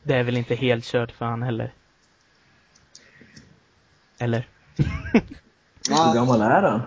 Det 0.04 0.14
är 0.14 0.24
väl 0.24 0.38
inte 0.38 0.56
helt 0.56 0.86
kört 0.86 1.12
för 1.12 1.26
han 1.26 1.44
heller. 1.44 1.72
Eller? 4.20 4.48
Hur 4.78 5.22
Nej. 5.90 6.14
gammal 6.16 6.42
är 6.42 6.62
han? 6.62 6.82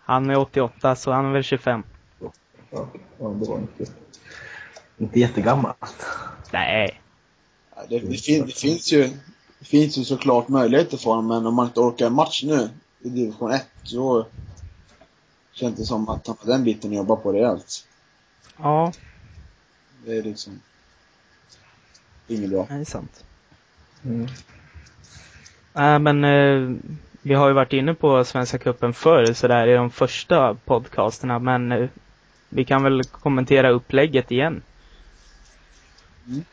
Han 0.00 0.30
är 0.30 0.36
88 0.38 0.96
så 0.96 1.12
han 1.12 1.24
är 1.26 1.32
väl 1.32 1.42
25. 1.42 1.82
Ja, 2.70 2.88
det 3.18 3.24
var 3.48 3.58
inte, 3.58 3.92
inte 4.98 5.20
jättegammalt. 5.20 6.06
Nej. 6.52 7.00
Det, 7.88 7.98
det, 7.98 8.16
fin, 8.16 8.46
det, 8.46 8.52
finns 8.52 8.92
ju, 8.92 9.10
det 9.58 9.64
finns 9.64 9.98
ju 9.98 10.04
såklart 10.04 10.48
möjligheter 10.48 10.96
för 10.96 11.10
honom, 11.10 11.26
men 11.26 11.46
om 11.46 11.54
man 11.54 11.66
inte 11.66 11.80
orkar 11.80 12.06
en 12.06 12.12
match 12.12 12.42
nu 12.44 12.70
i 13.00 13.08
division 13.08 13.50
1, 13.52 13.66
så 13.82 14.26
känns 15.52 15.76
det 15.76 15.84
som 15.84 16.08
att 16.08 16.26
han 16.26 16.36
har 16.40 16.46
den 16.52 16.64
biten 16.64 16.90
att 16.90 16.96
jobba 16.96 17.16
på 17.16 17.32
rejält. 17.32 17.86
Ja, 18.56 18.92
Det 20.04 20.18
är 20.18 20.22
liksom 20.22 20.60
inget 22.28 22.50
bra. 22.50 22.66
det 22.68 22.74
är 22.74 22.84
sant. 22.84 23.24
Mm. 24.04 24.28
Nej 25.78 25.98
men 25.98 26.24
eh, 26.24 26.76
vi 27.22 27.34
har 27.34 27.48
ju 27.48 27.54
varit 27.54 27.72
inne 27.72 27.94
på 27.94 28.24
Svenska 28.24 28.58
Cupen 28.58 28.94
förr 28.94 29.32
sådär 29.32 29.66
i 29.66 29.74
de 29.74 29.90
första 29.90 30.54
podcasterna 30.54 31.38
men 31.38 31.72
eh, 31.72 31.88
vi 32.48 32.64
kan 32.64 32.82
väl 32.82 33.04
kommentera 33.04 33.70
upplägget 33.70 34.30
igen. 34.30 34.62
Mm. 36.26 36.44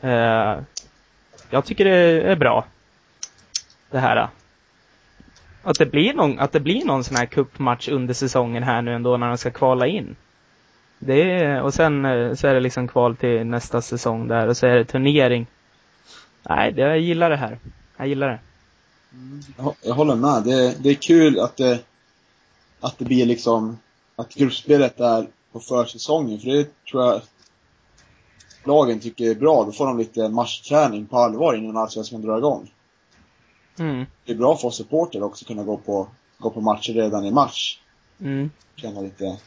Eh, 0.00 0.62
jag 1.50 1.64
tycker 1.64 1.84
det 1.84 2.22
är 2.22 2.36
bra. 2.36 2.64
Det 3.90 3.98
här. 3.98 4.28
Att 5.62 5.78
det 5.78 5.86
blir 5.86 6.14
någon, 6.14 6.38
att 6.38 6.52
det 6.52 6.60
blir 6.60 6.84
någon 6.84 7.04
sån 7.04 7.16
här 7.16 7.26
cupmatch 7.26 7.88
under 7.88 8.14
säsongen 8.14 8.62
här 8.62 8.82
nu 8.82 8.94
ändå 8.94 9.16
när 9.16 9.28
de 9.28 9.38
ska 9.38 9.50
kvala 9.50 9.86
in. 9.86 10.16
Det 10.98 11.22
är, 11.22 11.62
och 11.62 11.74
sen 11.74 12.04
eh, 12.04 12.34
så 12.34 12.46
är 12.46 12.54
det 12.54 12.60
liksom 12.60 12.88
kval 12.88 13.16
till 13.16 13.46
nästa 13.46 13.82
säsong 13.82 14.28
där 14.28 14.48
och 14.48 14.56
så 14.56 14.66
är 14.66 14.74
det 14.74 14.84
turnering 14.84 15.46
Nej, 16.48 16.74
jag 16.76 16.98
gillar 16.98 17.30
det 17.30 17.36
här. 17.36 17.58
Jag 17.96 18.08
gillar 18.08 18.28
det. 18.28 18.38
Jag, 19.56 19.64
hå- 19.64 19.74
jag 19.82 19.94
håller 19.94 20.16
med. 20.16 20.42
Det, 20.44 20.76
det 20.82 20.90
är 20.90 20.94
kul 20.94 21.40
att 21.40 21.56
det, 21.56 21.84
att 22.80 22.98
det 22.98 23.04
blir 23.04 23.26
liksom, 23.26 23.78
att 24.16 24.34
gruppspelet 24.34 25.00
är 25.00 25.28
på 25.52 25.60
försäsongen. 25.60 26.40
För 26.40 26.46
det 26.50 26.84
tror 26.90 27.02
jag 27.04 27.22
lagen 28.64 29.00
tycker 29.00 29.30
är 29.30 29.34
bra. 29.34 29.64
Då 29.64 29.72
får 29.72 29.86
de 29.86 29.98
lite 29.98 30.28
matchträning 30.28 31.06
på 31.06 31.18
allvar 31.18 31.54
innan 31.54 31.76
allsvenskan 31.76 32.22
drar 32.22 32.38
igång. 32.38 32.74
Mm. 33.78 34.04
Det 34.24 34.32
är 34.32 34.36
bra 34.36 34.56
för 34.56 34.68
oss 34.68 34.76
supporter 34.76 35.22
också 35.22 35.42
att 35.42 35.46
kunna 35.48 35.64
gå 35.64 35.76
på, 35.76 36.08
gå 36.38 36.50
på 36.50 36.60
matcher 36.60 36.92
redan 36.92 37.24
i 37.24 37.30
mars. 37.30 37.80
Mm. 38.20 38.50
Känna 38.76 39.00
lite, 39.00 39.38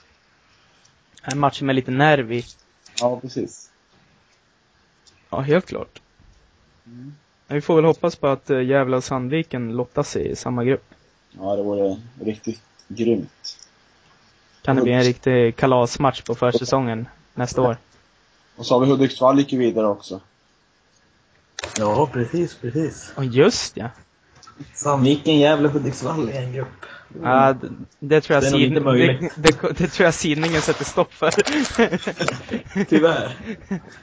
En 1.23 1.39
match 1.39 1.61
med 1.61 1.75
lite 1.75 1.91
nerv 1.91 2.31
i. 2.33 2.45
ja 2.99 3.19
precis. 3.19 3.71
Ja, 5.29 5.39
helt 5.39 5.65
klart. 5.65 6.01
Mm. 6.85 7.13
Men 7.47 7.55
vi 7.55 7.61
får 7.61 7.75
väl 7.75 7.85
hoppas 7.85 8.15
på 8.15 8.27
att 8.27 8.49
eh, 8.49 8.61
Gävle 8.61 8.97
och 8.97 9.03
Sandviken 9.03 9.75
lottas 9.75 10.15
i 10.15 10.35
samma 10.35 10.63
grupp. 10.63 10.85
Ja, 11.39 11.55
det 11.55 11.63
vore 11.63 11.97
riktigt 12.21 12.61
grymt. 12.87 13.57
Kan 14.61 14.75
det 14.75 14.81
bli 14.81 14.91
en 14.91 15.03
riktig 15.03 15.55
kalasmatch 15.55 16.21
på 16.21 16.35
försäsongen 16.35 17.07
nästa 17.33 17.61
år? 17.61 17.77
Och 18.55 18.65
så 18.65 18.73
har 18.75 18.85
vi 18.85 18.91
Hudiksvall 18.91 19.39
gick 19.39 19.53
vidare 19.53 19.87
också. 19.87 20.21
Ja, 21.77 22.09
precis, 22.13 22.55
precis. 22.55 23.11
Och 23.15 23.25
just 23.25 23.77
ja. 23.77 23.89
Sandviken, 24.73 25.39
Gävle, 25.39 25.67
Hudiksvall 25.67 26.29
i 26.29 26.37
en 26.37 26.53
grupp. 26.53 26.67
Ja, 27.23 27.53
det, 27.53 27.69
det 27.99 28.21
tror 28.21 28.33
jag 28.35 28.43
Det 28.43 28.47
är 28.47 28.51
nog 28.51 28.61
inte 28.61 28.73
sid- 28.79 28.79
det, 28.79 28.85
möjligt. 28.85 29.31
det, 29.35 29.77
det 29.77 29.87
tror 29.87 30.05
jag 30.05 30.13
sidningen 30.13 30.61
sätter 30.61 30.85
stopp 30.85 31.13
för. 31.13 31.31
Tyvärr. 32.85 33.37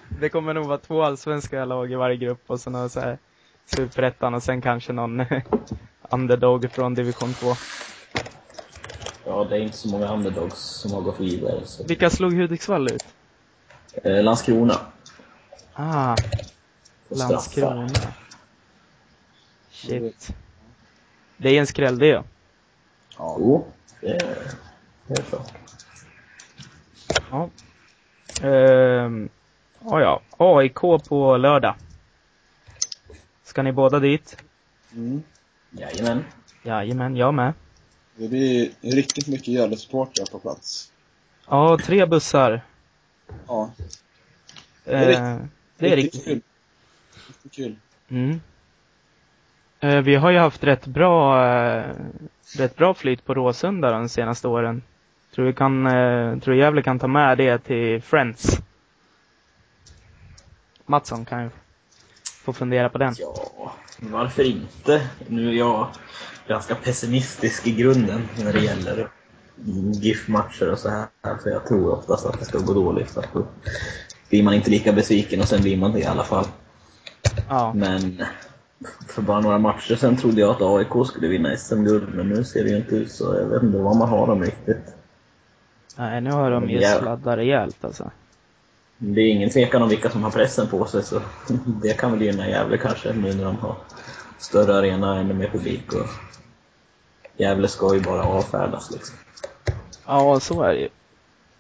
Det 0.21 0.29
kommer 0.29 0.55
nog 0.55 0.67
vara 0.67 0.79
två 0.79 1.03
allsvenska 1.03 1.65
lag 1.65 1.93
i 1.93 1.95
varje 1.95 2.17
grupp 2.17 2.43
och 2.47 2.61
sen 2.61 2.91
så 2.91 3.01
här 3.01 3.19
superettan 3.67 4.35
och 4.35 4.43
sen 4.43 4.61
kanske 4.63 4.93
någon 4.93 5.25
underdog 6.11 6.71
från 6.71 6.95
division 6.95 7.35
2. 7.35 7.55
Ja, 9.27 9.45
det 9.45 9.57
är 9.57 9.61
inte 9.61 9.77
så 9.77 9.89
många 9.89 10.13
underdogs 10.15 10.59
som 10.59 10.93
har 10.93 11.01
gått 11.01 11.21
vidare. 11.21 11.61
Så. 11.65 11.85
Vilka 11.85 12.11
slog 12.11 12.35
Hudiksvall 12.35 12.91
ut? 12.91 13.05
Eh, 14.05 14.23
Landskrona. 14.23 14.75
Ah. 15.75 16.17
Landskrona. 17.09 17.89
Shit. 19.71 20.35
Det 21.37 21.49
är 21.51 21.61
en 21.61 21.67
skräll 21.67 21.99
det 21.99 22.07
ja. 22.07 22.25
Ja. 23.19 23.37
Jo, 23.39 23.67
det 24.01 24.07
är 24.07 24.37
helt 25.09 25.29
klart. 25.29 25.53
Ja. 27.31 27.49
Ehm, 28.49 29.29
ja, 29.85 30.01
ja. 30.01 30.21
AIK 30.37 30.81
på 31.09 31.37
lördag. 31.37 31.75
Ska 33.53 33.63
ni 33.63 33.73
båda 33.73 34.01
dit? 34.01 34.43
Mm. 34.95 35.23
Jajamän. 35.71 36.25
Jajamän, 36.63 37.17
jag 37.17 37.35
med. 37.35 37.53
Det 38.17 38.29
blir 38.29 38.71
riktigt 38.81 39.29
mycket 39.29 39.49
Gävle-supportrar 39.49 40.31
på 40.31 40.39
plats. 40.39 40.93
Ja, 41.49 41.79
tre 41.85 42.07
bussar. 42.07 42.61
Ja. 43.47 43.71
Det 44.85 44.93
är 44.93 45.33
Eh, 45.33 45.39
det 45.79 45.93
är 45.93 45.97
riktigt 45.97 46.25
kul. 46.25 46.41
Riktigt 47.29 47.53
kul. 47.53 47.77
Mm. 48.09 48.41
Eh, 49.81 50.01
vi 50.01 50.15
har 50.15 50.31
ju 50.31 50.39
haft 50.39 50.65
rätt 50.65 50.87
bra, 50.87 51.47
eh, 51.47 51.97
rätt 52.59 52.77
bra 52.77 52.95
flyt 52.95 53.25
på 53.25 53.35
Råsunda 53.35 53.91
de 53.91 54.09
senaste 54.09 54.49
åren. 54.49 54.83
Tror 55.35 55.47
vi 55.47 55.53
kan, 55.53 55.87
eh, 55.87 56.39
tror 56.39 56.57
Gävle 56.57 56.83
kan 56.83 56.99
ta 56.99 57.07
med 57.07 57.39
det 57.39 57.59
till 57.59 58.03
Friends. 58.03 58.59
Mattsson 60.87 61.25
kan 61.25 61.43
ju 61.43 61.51
få 62.43 62.53
fundera 62.53 62.89
på 62.89 62.99
den. 62.99 63.15
Ja, 63.19 63.73
varför 63.99 64.45
inte? 64.45 65.03
Nu 65.29 65.49
är 65.49 65.53
jag 65.53 65.89
ganska 66.49 66.75
pessimistisk 66.75 67.67
i 67.67 67.73
grunden 67.73 68.29
när 68.45 68.53
det 68.53 68.61
gäller 68.61 69.09
GIF-matcher 69.93 70.73
och 70.73 70.79
så 70.79 70.89
här. 70.89 71.07
Så 71.43 71.49
jag 71.49 71.67
tror 71.67 71.93
oftast 71.93 72.27
att 72.27 72.39
det 72.39 72.45
ska 72.45 72.59
gå 72.59 72.73
dåligt. 72.73 73.11
För 73.11 73.21
att 73.21 73.33
då 73.33 73.47
blir 74.29 74.43
man 74.43 74.55
inte 74.55 74.71
lika 74.71 74.93
besviken 74.93 75.41
och 75.41 75.49
sen 75.49 75.63
blir 75.63 75.77
man 75.77 75.93
det 75.93 76.01
i 76.01 76.05
alla 76.05 76.25
fall. 76.25 76.45
Ja. 77.49 77.73
Men 77.75 78.23
för 79.09 79.23
bara 79.23 79.41
några 79.41 79.59
matcher 79.59 79.97
sen 79.97 80.17
trodde 80.17 80.41
jag 80.41 80.51
att 80.51 80.63
AIK 80.63 81.07
skulle 81.07 81.29
vinna 81.29 81.57
SM-guld, 81.57 82.15
men 82.15 82.29
nu 82.29 82.45
ser 82.45 82.65
det 82.65 82.71
ju 82.71 82.77
inte 82.77 82.97
ut 82.97 83.13
så. 83.13 83.37
Jag 83.39 83.47
vet 83.47 83.63
inte 83.63 83.79
var 83.79 83.95
man 83.95 84.09
har 84.09 84.27
dem 84.27 84.43
riktigt. 84.43 84.95
Nej, 85.99 86.21
nu 86.21 86.31
har 86.31 86.51
de 86.51 86.71
ju 86.71 86.81
sladdat 86.81 87.37
rejält 87.37 87.85
alltså. 87.85 88.11
Det 89.05 89.21
är 89.21 89.31
ingen 89.31 89.51
tvekan 89.51 89.83
om 89.83 89.89
vilka 89.89 90.11
som 90.11 90.23
har 90.25 90.31
pressen 90.31 90.67
på 90.67 90.85
sig, 90.85 91.03
så 91.03 91.21
det 91.83 91.99
kan 91.99 92.13
väl 92.13 92.23
gynna 92.23 92.49
Gävle 92.49 92.79
kanske, 92.79 93.13
nu 93.13 93.35
när 93.35 93.45
de 93.45 93.57
har 93.57 93.77
större 94.39 94.75
arena, 94.79 95.19
ännu 95.19 95.35
mer 95.35 95.49
publik 95.49 95.93
och 95.93 96.07
Gävle 97.37 97.69
ska 97.69 97.95
ju 97.95 98.01
bara 98.01 98.23
avfärdas 98.23 98.91
liksom. 98.91 99.17
Ja, 100.07 100.41
så 100.41 100.63
är 100.63 100.75
det 100.75 100.81
ju. 100.81 100.89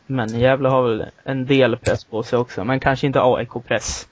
Men 0.07 0.41
Gävle 0.41 0.69
har 0.69 0.83
väl 0.83 1.07
en 1.25 1.47
del 1.47 1.77
press 1.77 2.05
på 2.05 2.23
sig 2.23 2.39
också, 2.39 2.65
men 2.65 2.81
kanske 2.81 3.07
inte 3.07 3.21
AIK-press. 3.23 4.09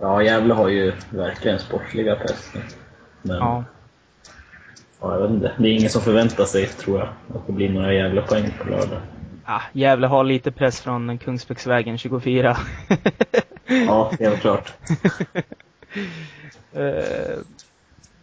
Ja, 0.00 0.22
Gävle 0.22 0.54
har 0.54 0.68
ju 0.68 0.92
verkligen 1.10 1.58
sportsliga 1.58 2.16
pressen. 2.16 2.62
Men 3.22 3.36
Ja. 3.36 3.64
ja, 5.00 5.14
jag 5.14 5.22
vet 5.22 5.30
inte. 5.30 5.52
Det 5.58 5.68
är 5.68 5.72
ingen 5.72 5.90
som 5.90 6.02
förväntar 6.02 6.44
sig, 6.44 6.66
tror 6.66 6.98
jag, 6.98 7.08
att 7.34 7.46
det 7.46 7.52
blir 7.52 7.68
några 7.68 7.92
Gävle-poäng 7.92 8.54
på 8.58 8.70
lördag. 8.70 9.00
Ah, 9.48 9.62
Gävle 9.72 10.06
har 10.06 10.24
lite 10.24 10.50
press 10.50 10.80
från 10.80 11.18
Kungsbäcksvägen 11.18 11.98
24. 11.98 12.56
Ja, 13.68 14.12
helt 14.20 14.40
klart. 14.40 14.72
Eh, 16.72 17.38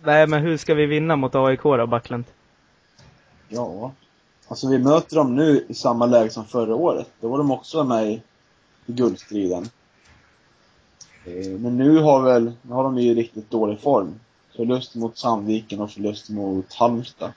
nej, 0.03 0.27
men 0.27 0.41
hur 0.41 0.57
ska 0.57 0.73
vi 0.73 0.85
vinna 0.85 1.15
mot 1.15 1.35
AIK 1.35 1.63
då, 1.63 1.87
Backlund? 1.87 2.23
Ja. 3.49 3.91
Alltså 4.47 4.69
vi 4.69 4.79
möter 4.79 5.15
dem 5.15 5.35
nu 5.35 5.65
i 5.69 5.73
samma 5.73 6.05
läge 6.05 6.29
som 6.29 6.45
förra 6.45 6.75
året. 6.75 7.07
Då 7.21 7.27
var 7.27 7.37
de 7.37 7.51
också 7.51 7.83
med 7.83 8.11
i, 8.11 8.21
guldstriden. 8.85 9.69
Eh, 11.25 11.51
Men 11.59 11.77
nu 11.77 11.97
har 11.99 12.21
väl, 12.21 12.51
nu 12.61 12.73
har 12.73 12.83
de 12.83 12.99
ju 12.99 13.13
riktigt 13.13 13.51
dålig 13.51 13.79
form. 13.79 14.19
Förlust 14.55 14.95
mot 14.95 15.17
Sandviken 15.17 15.79
och 15.81 15.91
förlust 15.91 16.29
mot 16.29 16.73
Halmstad. 16.73 17.31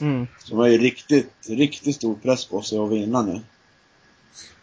Mm. 0.00 0.26
Så 0.38 0.50
de 0.50 0.58
har 0.58 0.66
ju 0.66 0.78
riktigt, 0.78 1.32
riktigt 1.48 1.96
stor 1.96 2.14
press 2.14 2.44
på 2.44 2.62
sig 2.62 2.78
att 2.78 2.90
vinna 2.90 3.22
nu. 3.22 3.40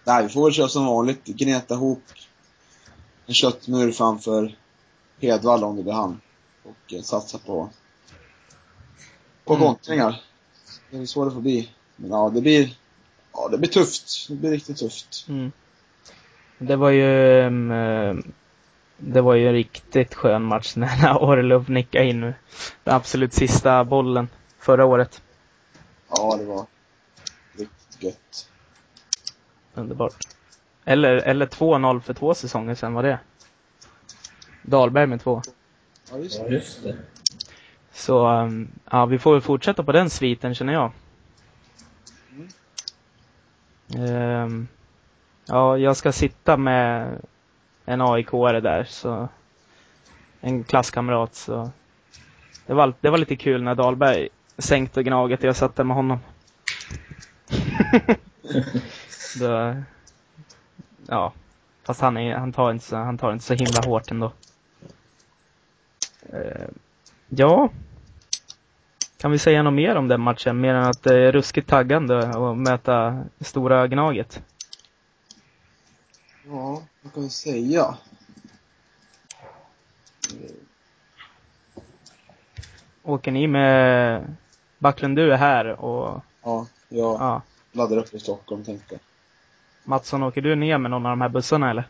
Nej, 0.03 0.23
vi 0.23 0.29
får 0.29 0.43
väl 0.43 0.53
köra 0.53 0.67
som 0.67 0.85
vanligt. 0.85 1.25
Gneta 1.25 1.73
ihop 1.73 2.03
en 3.25 3.33
köttmur 3.33 3.91
framför 3.91 4.55
Hedvalla 5.21 5.65
om 5.67 5.75
det 5.77 5.83
blir 5.83 5.93
han. 5.93 6.21
Och 6.63 6.93
eh, 6.93 7.01
satsa 7.01 7.37
på, 7.37 7.69
på 9.45 9.53
Mm. 9.53 9.65
kontringar. 9.67 10.21
Det 10.91 10.97
är 10.97 11.05
så 11.05 11.25
det 11.25 11.31
får 11.31 11.41
bli. 11.41 11.69
Men 11.95 12.09
ja, 12.11 12.29
det 12.29 12.41
blir, 12.41 12.75
ja 13.33 13.47
det 13.51 13.57
blir 13.57 13.69
tufft. 13.69 14.27
Det 14.29 14.35
blir 14.35 14.51
riktigt 14.51 14.77
tufft. 14.77 15.25
Mm. 15.29 15.51
Det 16.57 16.75
var 16.75 16.89
ju, 16.89 17.39
eh, 17.39 18.15
det 18.97 19.21
var 19.21 19.33
ju 19.33 19.47
en 19.47 19.53
riktigt 19.53 20.13
skön 20.15 20.43
match 20.43 20.75
när 20.75 21.17
Orlov 21.23 21.69
nickade 21.69 22.05
in 22.05 22.21
den 22.21 22.33
absolut 22.83 23.33
sista 23.33 23.83
bollen 23.83 24.27
förra 24.59 24.85
året. 24.85 25.21
Ja, 26.09 26.37
det 26.37 26.45
var 26.45 26.65
riktigt 27.57 28.03
gött. 28.03 28.49
Underbart. 29.73 30.27
Eller, 30.85 31.15
eller 31.15 31.45
2-0 31.45 31.99
för 31.99 32.13
två 32.13 32.33
säsonger 32.33 32.75
sedan 32.75 32.93
var 32.93 33.03
det. 33.03 33.19
Dahlberg 34.61 35.07
med 35.07 35.21
två. 35.21 35.41
Ja, 36.11 36.17
just 36.17 36.43
det. 36.43 36.49
just 36.49 36.83
det. 36.83 36.97
Så, 37.91 38.27
ehm, 38.27 38.71
ja, 38.91 39.05
vi 39.05 39.19
får 39.19 39.31
väl 39.31 39.41
fortsätta 39.41 39.83
på 39.83 39.91
den 39.91 40.09
sviten 40.09 40.55
känner 40.55 40.73
jag. 40.73 40.91
Ehm, 43.97 44.67
ja, 45.45 45.77
jag 45.77 45.97
ska 45.97 46.11
sitta 46.11 46.57
med 46.57 47.17
en 47.85 48.01
AIK-are 48.01 48.59
där, 48.61 48.83
så 48.83 49.27
en 50.41 50.63
klasskamrat, 50.63 51.35
så 51.35 51.71
det 52.65 52.73
var, 52.73 52.93
det 53.01 53.09
var 53.09 53.17
lite 53.17 53.35
kul 53.35 53.63
när 53.63 53.75
Dahlberg 53.75 54.29
sänkte 54.59 55.03
Gnaget 55.03 55.39
och 55.39 55.45
jag 55.45 55.55
satt 55.55 55.75
där 55.75 55.83
med 55.83 55.95
honom. 55.95 56.19
Då, 59.39 59.75
ja, 61.07 61.33
fast 61.83 62.01
han, 62.01 62.17
är, 62.17 62.35
han, 62.35 62.53
tar 62.53 62.71
inte 62.71 62.85
så, 62.85 62.95
han 62.95 63.17
tar 63.17 63.33
inte 63.33 63.45
så 63.45 63.53
himla 63.53 63.81
hårt 63.85 64.11
ändå. 64.11 64.31
Ehm, 66.33 66.73
ja, 67.27 67.69
kan 69.17 69.31
vi 69.31 69.39
säga 69.39 69.63
något 69.63 69.73
mer 69.73 69.95
om 69.95 70.07
den 70.07 70.21
matchen? 70.21 70.61
Mer 70.61 70.73
än 70.73 70.83
att 70.83 71.03
det 71.03 71.15
är 71.15 71.31
ruskigt 71.31 71.69
taggande 71.69 72.27
att 72.27 72.57
möta 72.57 73.23
stora 73.39 73.87
Gnaget. 73.87 74.43
Ja, 76.45 76.83
vad 77.01 77.13
kan 77.13 77.23
vi 77.23 77.29
säga? 77.29 77.97
Åker 83.03 83.31
ni 83.31 83.47
med 83.47 84.35
Backlund, 84.79 85.15
du 85.15 85.33
är 85.33 85.37
här 85.37 85.65
och 85.81 86.23
Ja, 86.43 86.67
jag 86.89 87.21
ja, 87.21 87.41
laddar 87.71 87.97
upp 87.97 88.13
i 88.13 88.19
Stockholm 88.19 88.63
tänkte 88.63 88.93
jag. 88.95 88.99
Mattsson, 89.83 90.23
åker 90.23 90.41
du 90.41 90.55
ner 90.55 90.77
med 90.77 90.91
någon 90.91 91.05
av 91.05 91.09
de 91.11 91.21
här 91.21 91.29
bussarna 91.29 91.69
eller? 91.69 91.83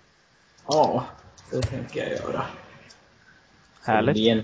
Ja, 0.67 1.05
Det 1.51 1.61
tänker 1.61 1.99
jag 1.99 2.09
göra. 2.11 2.45
Härligt. 3.83 4.15
Det 4.15 4.21
blir 4.21 4.31
en 4.31 4.43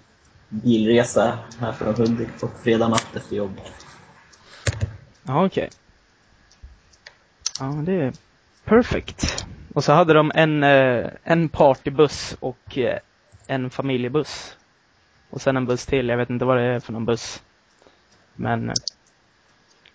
bilresa 0.50 1.40
här 1.60 1.72
från 1.72 1.96
Hudik 1.96 2.40
på 2.40 2.48
fredag 2.64 2.88
natt 2.88 3.16
efter 3.16 3.36
jobb. 3.36 3.62
Ja, 5.24 5.46
okej. 5.46 5.70
Ja, 7.60 7.66
det 7.66 7.94
är 7.94 8.14
perfect. 8.66 9.46
Och 9.74 9.84
så 9.84 9.92
hade 9.94 10.14
de 10.14 10.32
en, 10.36 10.64
eh, 10.64 11.10
en 11.24 11.50
partybuss 11.50 12.38
och 12.40 12.78
eh, 12.78 13.00
en 13.48 13.70
familjebuss. 13.70 14.58
Och 15.30 15.42
sen 15.42 15.58
en 15.58 15.66
buss 15.66 15.86
till, 15.86 16.10
jag 16.10 16.18
vet 16.18 16.30
inte 16.30 16.46
vad 16.46 16.58
det 16.58 16.64
är 16.64 16.80
för 16.80 16.94
någon 16.94 17.06
buss. 17.06 17.44
Men 18.36 18.70
eh, 18.70 18.76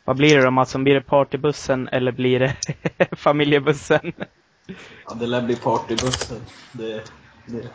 vad 0.05 0.17
blir 0.17 0.37
det 0.37 0.43
då 0.45 0.51
Mats? 0.51 0.77
Blir 0.77 0.95
det 0.95 1.01
partybussen 1.01 1.89
eller 1.89 2.13
blir 2.13 2.41
det 2.41 2.57
familjebussen? 3.17 4.13
Ja, 5.07 5.15
det 5.15 5.27
lär 5.27 5.43
bli 5.43 5.57
partybussen. 5.57 6.41
Det, 6.73 7.03
det, 7.47 7.63
det 7.63 7.69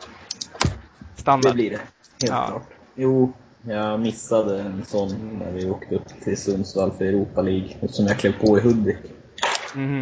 Standard. 1.15 1.53
blir 1.53 1.69
det. 1.69 1.77
Helt 1.77 2.33
Ja. 2.33 2.47
klart. 2.47 2.67
Jo, 2.95 3.33
jag 3.67 3.99
missade 3.99 4.61
en 4.61 4.85
sån 4.85 5.39
när 5.39 5.51
vi 5.51 5.69
åkte 5.69 5.95
upp 5.95 6.07
till 6.23 6.37
Sundsvall 6.37 6.91
för 6.91 7.05
Europa 7.05 7.41
League. 7.41 7.69
Eftersom 7.81 8.05
jag 8.05 8.19
klev 8.19 8.39
på 8.39 8.57
i 8.57 8.61
Hudik. 8.61 8.97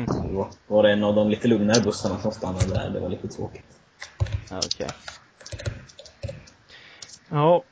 Så 0.07 0.13
Då 0.67 0.75
var 0.75 0.83
det 0.83 0.91
en 0.91 1.03
av 1.03 1.15
de 1.15 1.29
lite 1.29 1.47
lugnare 1.47 1.81
bussarna 1.81 2.19
som 2.19 2.31
stannade 2.31 2.73
där. 2.73 2.89
Det 2.89 2.99
var 2.99 3.09
lite 3.09 3.27
tråkigt. 3.27 3.65
Okej. 4.51 4.89
Ja. 7.29 7.63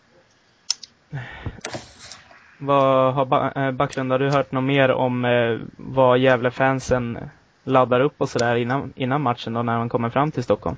Vad 2.64 3.14
har 3.14 3.58
eh, 3.58 3.72
Backlund, 3.72 4.12
har 4.12 4.20
du 4.20 4.30
hört 4.30 4.52
något 4.52 4.64
mer 4.64 4.92
om 4.92 5.26
eh, 5.26 5.60
vad 5.78 6.20
Gävle-fansen 6.20 7.20
laddar 7.64 8.00
upp 8.00 8.14
och 8.18 8.30
sådär 8.30 8.56
innan, 8.56 8.94
innan 8.96 9.22
matchen 9.22 9.54
då 9.54 9.64
när 9.64 9.78
de 9.78 9.90
kommer 9.90 10.10
fram 10.10 10.32
till 10.32 10.44
Stockholm? 10.44 10.78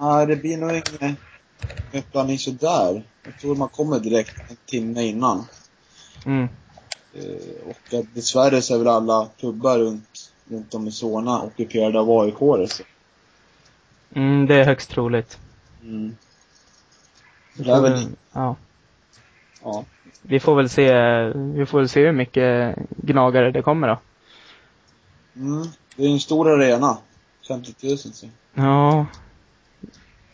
Nej, 0.00 0.26
det 0.26 0.36
blir 0.36 0.56
nog 0.56 0.70
ingen 0.70 1.16
uppblandning 1.92 2.38
sådär. 2.38 3.02
Jag 3.24 3.38
tror 3.40 3.56
man 3.56 3.68
kommer 3.68 3.98
direkt 3.98 4.50
en 4.50 4.56
timme 4.66 5.02
innan. 5.02 5.46
Mm. 6.26 6.48
Eh, 7.14 7.68
och 7.68 7.98
att 7.98 8.14
dessvärre 8.14 8.62
så 8.62 8.74
är 8.74 8.78
väl 8.78 8.88
alla 8.88 9.28
pubbar 9.40 9.78
runt, 9.78 10.32
runt 10.48 10.74
om 10.74 10.88
i 10.88 10.90
Solna 10.90 11.42
ockuperade 11.42 12.00
av 12.00 12.10
aik. 12.10 12.70
Mm, 14.14 14.46
det 14.46 14.54
är 14.54 14.64
högst 14.64 14.90
troligt. 14.90 15.38
Mm. 15.82 16.16
Det 17.56 17.70
är 17.70 17.80
väl, 17.80 18.06
ja, 18.32 18.56
ja. 19.64 19.84
vi 20.22 20.40
får 20.40 20.54
väl 20.56 20.68
se, 20.68 20.92
vi 21.34 21.66
får 21.66 21.78
väl 21.78 21.88
se 21.88 22.04
hur 22.04 22.12
mycket 22.12 22.76
gnagare 22.96 23.50
det 23.50 23.62
kommer 23.62 23.88
då. 23.88 23.98
Mm. 25.36 25.66
Det 25.96 26.04
är 26.04 26.08
en 26.08 26.20
stor 26.20 26.50
arena. 26.50 26.98
50 27.48 27.74
000 27.82 27.98
så. 27.98 28.26
Ja. 28.54 29.06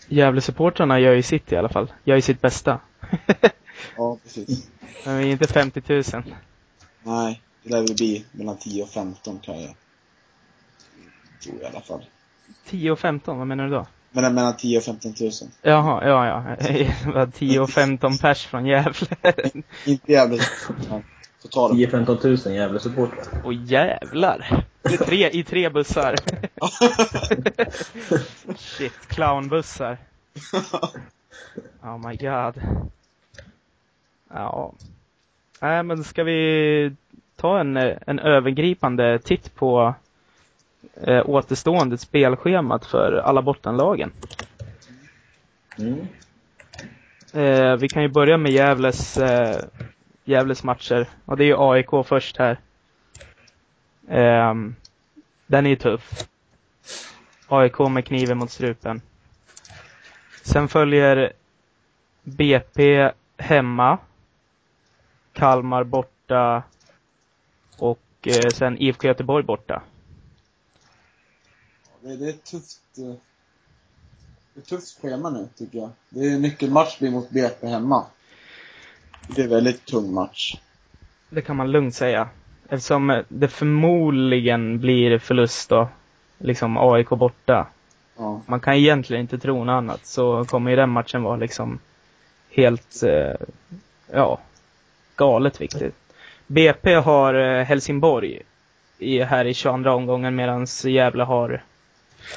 Gävle-supportrarna 0.08 1.00
gör 1.00 1.12
ju 1.12 1.22
sitt 1.22 1.52
i 1.52 1.56
alla 1.56 1.68
fall. 1.68 1.92
Gör 2.04 2.16
ju 2.16 2.22
sitt 2.22 2.40
bästa. 2.40 2.80
Ja, 3.96 4.18
precis. 4.22 4.68
Men 5.04 5.18
vi 5.18 5.24
är 5.24 5.32
inte 5.32 5.46
50 5.46 5.82
000. 5.88 6.02
Nej, 7.02 7.42
det 7.62 7.70
lär 7.70 7.80
väl 7.80 7.94
bli 7.94 8.24
mellan 8.32 8.56
10 8.56 8.82
och 8.82 8.88
15 8.88 9.38
kan 9.38 9.62
jag 9.62 9.74
tror 11.42 11.56
jag 11.60 11.72
i 11.72 11.74
alla 11.74 11.80
fall. 11.80 12.04
10 12.66 12.90
och 12.90 12.98
15, 12.98 13.38
vad 13.38 13.46
menar 13.46 13.64
du 13.64 13.70
då? 13.70 13.86
Men 14.10 14.34
mellan 14.34 14.56
10 14.56 14.78
och 14.78 14.84
15 14.84 15.14
000. 15.20 15.30
Jaha, 15.62 16.08
ja, 16.08 16.26
ja. 16.26 16.56
Det 16.58 17.06
var 17.14 17.26
10 17.26 17.60
och 17.60 17.70
15 17.70 18.18
pers 18.22 18.46
från 18.46 18.66
Gävle. 18.66 19.06
Inte 19.86 20.38
totalt. 21.42 21.74
10-15 21.74 22.46
000 22.48 22.54
Gävle-supportrar. 22.56 23.44
Och 23.44 23.54
jävlar! 23.54 24.64
I 24.90 24.96
tre, 24.96 25.30
I 25.30 25.44
tre 25.44 25.68
bussar. 25.68 26.14
Shit, 28.56 28.92
clownbussar. 29.08 29.98
Oh 31.82 32.08
my 32.08 32.16
god. 32.16 32.62
Ja. 34.30 34.72
Nej, 35.60 35.82
men 35.82 36.04
ska 36.04 36.24
vi 36.24 36.96
ta 37.36 37.60
en, 37.60 37.76
en 37.76 38.18
övergripande 38.18 39.18
titt 39.18 39.54
på 39.54 39.94
eh, 41.02 41.22
återstående 41.26 41.98
spelschemat 41.98 42.86
för 42.86 43.12
alla 43.12 43.42
bottenlagen? 43.42 44.12
Mm. 45.78 46.06
Eh, 47.32 47.76
vi 47.76 47.88
kan 47.88 48.02
ju 48.02 48.08
börja 48.08 48.36
med 48.36 48.52
Gävles, 48.52 49.18
eh, 49.18 49.64
Gävles 50.24 50.64
matcher. 50.64 51.08
Och 51.24 51.36
det 51.36 51.44
är 51.44 51.46
ju 51.46 51.56
AIK 51.58 52.06
först 52.06 52.36
här. 52.36 52.58
Eh, 54.08 54.54
den 55.46 55.66
är 55.66 55.70
ju 55.70 55.76
tuff. 55.76 56.28
AIK 57.48 57.78
med 57.78 58.04
kniven 58.04 58.38
mot 58.38 58.50
strupen. 58.50 59.00
Sen 60.42 60.68
följer 60.68 61.32
BP 62.22 63.10
hemma. 63.36 63.98
Kalmar 65.32 65.84
borta. 65.84 66.62
Och 67.78 68.00
eh, 68.26 68.48
sen 68.54 68.76
IFK 68.78 69.08
Göteborg 69.08 69.44
borta. 69.44 69.82
Det, 72.02 72.16
det 72.16 72.24
är 72.26 72.30
ett 72.30 72.44
tufft, 72.44 72.98
eh, 72.98 73.14
det 74.54 74.60
är 74.60 74.64
tufft 74.64 75.00
schema 75.02 75.30
nu 75.30 75.48
tycker 75.58 75.78
jag. 75.78 75.90
Det 76.08 76.20
är 76.20 76.34
en 76.34 76.42
nyckelmatch 76.42 76.98
blir 76.98 77.10
mot 77.10 77.30
BP 77.30 77.66
hemma. 77.66 78.06
Det 79.28 79.40
är 79.40 79.44
en 79.44 79.50
väldigt 79.50 79.84
tung 79.84 80.14
match. 80.14 80.56
Det 81.30 81.42
kan 81.42 81.56
man 81.56 81.70
lugnt 81.70 81.94
säga. 81.94 82.28
Eftersom 82.68 83.22
det 83.28 83.48
förmodligen 83.48 84.80
blir 84.80 85.18
förlust 85.18 85.68
då. 85.68 85.88
Liksom 86.38 86.76
AIK 86.76 87.08
borta. 87.08 87.66
Ja. 88.16 88.40
man 88.46 88.60
kan 88.60 88.74
egentligen 88.74 89.20
inte 89.20 89.38
tro 89.38 89.64
något 89.64 89.72
annat, 89.72 90.06
så 90.06 90.44
kommer 90.44 90.70
ju 90.70 90.76
den 90.76 90.90
matchen 90.90 91.22
vara 91.22 91.36
liksom 91.36 91.78
helt, 92.50 93.02
eh, 93.02 93.46
ja, 94.12 94.38
galet 95.16 95.60
viktigt. 95.60 95.94
BP 96.46 96.94
har 96.94 97.34
eh, 97.34 97.64
Helsingborg 97.64 98.42
i, 98.98 99.22
här 99.22 99.44
i 99.44 99.54
22 99.54 99.90
omgången 99.90 100.34
medan 100.34 100.66
Gävle 100.84 101.24
har, 101.24 101.62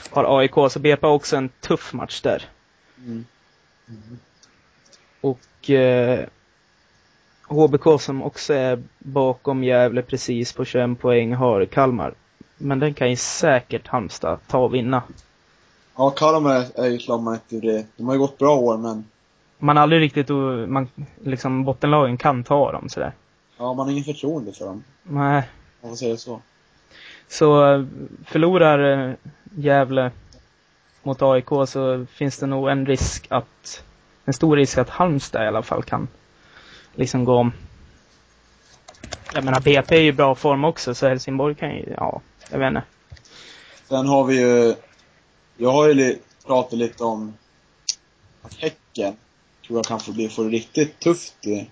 har 0.10 0.39
AIK, 0.39 0.72
så 0.72 0.80
BP 0.80 1.08
har 1.08 1.13
också 1.13 1.36
en 1.36 1.50
tuff 1.50 1.93
match 1.93 2.22
där. 2.22 2.50
Mm. 2.98 3.26
Och 5.22 5.69
eh, 5.69 6.26
HBK 7.48 8.02
som 8.02 8.24
också 8.24 8.54
är 8.54 8.84
bakom 9.00 9.63
Gävle 9.63 10.02
precis 10.02 10.54
på 10.54 10.65
21 10.65 11.00
poäng 11.00 11.34
har 11.34 11.65
Kalmar. 11.65 12.13
Men 12.58 12.80
den 12.80 12.93
kan 12.93 13.10
ju 13.10 13.15
säkert 13.15 13.88
Halmstad 13.88 14.39
ta 14.48 14.58
och 14.58 14.74
vinna. 14.74 15.04
Ja, 15.96 16.10
Kalmar 16.10 16.65
är 16.76 16.88
ju 16.88 17.17
man 17.17 17.34
inte 17.34 17.67
det. 17.67 17.86
De 17.98 18.08
har 18.08 18.13
ju 18.13 18.19
gått 18.19 18.38
bra 18.38 18.56
år 18.56 18.78
men, 18.78 19.04
man 19.63 19.78
aldrig 19.78 20.02
riktigt, 20.02 20.30
man, 20.67 20.88
liksom 21.22 21.63
bottenlagen 21.63 22.17
kan 22.17 22.43
ta 22.43 22.72
dem 22.72 22.89
sådär. 22.89 23.13
ja 23.58 23.74
man 23.74 23.86
har 23.86 23.91
ingen 23.91 24.04
förtroende 24.04 24.54
för 24.54 24.65
dem. 24.65 24.84
Nej. 25.04 25.50
Om 25.82 25.89
man 25.89 25.98
säga 25.98 26.17
så. 26.17 26.41
Så 27.34 27.86
förlorar 28.26 29.10
eh, 29.10 29.15
Gävle 29.56 30.12
mot 31.04 31.22
AIK 31.22 31.48
så 31.67 32.06
finns 32.06 32.38
det 32.38 32.46
nog 32.46 32.69
en 32.69 32.86
risk 32.86 33.28
att, 33.30 33.84
en 34.26 34.34
stor 34.34 34.58
risk 34.58 34.78
att 34.78 34.89
Halmstad 34.89 35.43
i 35.43 35.48
alla 35.48 35.63
fall 35.63 35.84
kan 35.84 36.08
liksom 36.96 37.26
gå 37.26 37.34
om. 37.34 37.52
Jag 39.34 39.43
menar 39.43 39.60
BP 39.60 39.96
är 39.96 40.02
ju 40.02 40.12
bra 40.12 40.36
form 40.36 40.65
också 40.65 40.96
så 40.96 41.08
Helsingborg 41.08 41.56
kan 41.56 41.76
ju, 41.76 41.93
ja, 41.98 42.22
jag 42.52 42.60
vet 42.60 42.67
inte. 42.67 42.84
Sen 43.89 44.08
har 44.08 44.24
vi 44.24 44.39
ju, 44.39 44.76
jag 45.58 45.72
har 45.72 45.88
ju 45.89 46.17
pratat 46.46 46.80
lite 46.80 47.04
om 47.04 47.34
att 48.41 48.54
Häcken 48.54 49.13
tror 49.67 49.80
jag 49.80 49.86
kan 49.86 50.00
få 50.00 50.12
bli, 50.12 50.30
få 50.30 50.43
det 50.43 50.50
riktigt 50.50 51.00
tufft 51.00 51.46
i 51.46 51.69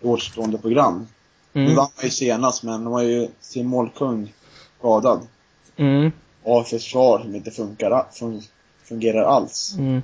återstående 0.00 0.58
program. 0.58 1.06
Nu 1.52 1.62
Mm. 1.62 1.74
vann 1.76 1.88
man 1.96 2.04
ju 2.04 2.10
senast 2.10 2.62
men 2.62 2.84
de 2.84 2.92
har 2.92 3.02
ju 3.02 3.28
sin 3.40 3.66
målkung 3.66 4.32
skadad. 4.82 5.20
Mm. 5.76 6.12
Och 6.42 6.54
har 6.54 6.64
försvar 6.64 7.18
som 7.18 7.34
inte 7.34 7.50
funkar, 7.50 8.04
fun, 8.12 8.42
fungerar 8.84 9.22
alls. 9.22 9.76
Mm. 9.78 10.02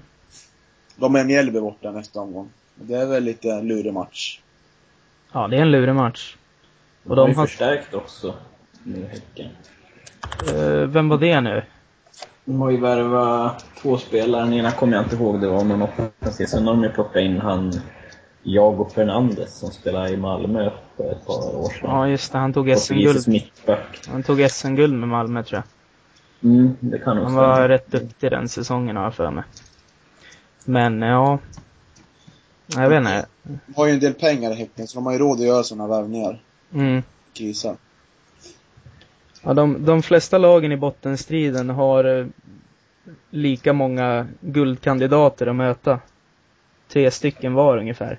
De 0.96 1.16
är 1.16 1.24
Mjällby 1.24 1.60
borta 1.60 1.90
nästa 1.90 2.20
omgång. 2.20 2.48
Det 2.74 2.94
är 2.94 3.06
väl 3.06 3.24
lite 3.24 3.62
lurig 3.62 3.92
match. 3.92 4.40
Ja, 5.32 5.48
det 5.48 5.56
är 5.56 5.62
en 5.62 5.70
lurig 5.70 5.94
match. 5.94 6.36
Och 7.04 7.16
de 7.16 7.20
har 7.20 7.26
de 7.26 7.32
ju 7.32 7.36
har, 7.36 7.46
förstärkt 7.46 7.94
också, 7.94 8.34
nu 8.82 9.06
Häcken. 9.06 9.50
eh, 10.54 10.88
vem 10.88 11.08
var 11.08 11.18
det 11.18 11.40
nu? 11.40 11.62
De 12.44 12.60
har 12.60 12.70
ju 12.70 12.80
värvat 12.80 13.64
två 13.82 13.96
spelare, 13.98 14.44
den 14.44 14.52
ena 14.52 14.70
kommer 14.70 14.96
jag 14.96 15.04
inte 15.04 15.16
ihåg, 15.16 15.40
det 15.40 15.48
var 15.48 15.64
någon 15.64 15.82
offensiv. 15.82 16.46
Sen 16.46 16.66
har 16.66 16.74
de 16.74 16.82
ju 16.82 16.90
plockat 16.90 17.22
in 17.22 17.40
han 17.40 17.72
Jago 18.42 18.88
Fernandes 18.94 19.58
som 19.58 19.70
spelade 19.70 20.10
i 20.10 20.16
Malmö 20.16 20.70
för 20.98 21.12
ett 21.12 21.26
par 21.26 21.56
år 21.56 21.68
sedan. 21.68 21.90
Ja, 21.90 22.08
just 22.08 22.32
det, 22.32 22.38
han 22.38 22.52
tog 22.52 22.78
SM-guld. 22.78 23.42
Han 24.08 24.22
tog 24.22 24.50
SM-guld 24.50 24.94
med 24.94 25.08
Malmö 25.08 25.42
tror 25.42 25.62
jag. 25.62 25.64
Mm, 26.50 26.76
det 26.80 26.98
kan 26.98 27.16
Han 27.16 27.26
stämma. 27.26 27.40
var 27.40 27.68
rätt 27.68 27.90
duktig 27.90 28.30
den 28.30 28.48
säsongen 28.48 28.96
har 28.96 29.04
jag 29.04 29.14
för 29.14 29.30
mig. 29.30 29.44
Men 30.64 31.02
ja. 31.02 31.38
Jag 32.66 32.88
vet 32.88 32.98
inte. 32.98 33.26
De 33.42 33.74
har 33.76 33.86
ju 33.86 33.92
en 33.92 34.00
del 34.00 34.14
pengar 34.14 34.50
i 34.50 34.54
Häcken 34.54 34.86
så 34.88 34.98
de 34.98 35.06
har 35.06 35.12
ju 35.12 35.18
råd 35.18 35.40
att 35.40 35.46
göra 35.46 35.62
sådana 35.62 35.86
värvningar. 35.86 36.42
Mm. 36.74 37.02
Krisar. 37.32 37.76
Ja, 39.42 39.54
de, 39.54 39.84
de 39.84 40.02
flesta 40.02 40.38
lagen 40.38 40.72
i 40.72 40.76
bottenstriden 40.76 41.70
har 41.70 42.04
eh, 42.20 42.26
lika 43.30 43.72
många 43.72 44.26
guldkandidater 44.40 45.46
att 45.46 45.56
möta. 45.56 46.00
Tre 46.88 47.10
stycken 47.10 47.54
var 47.54 47.78
ungefär. 47.78 48.18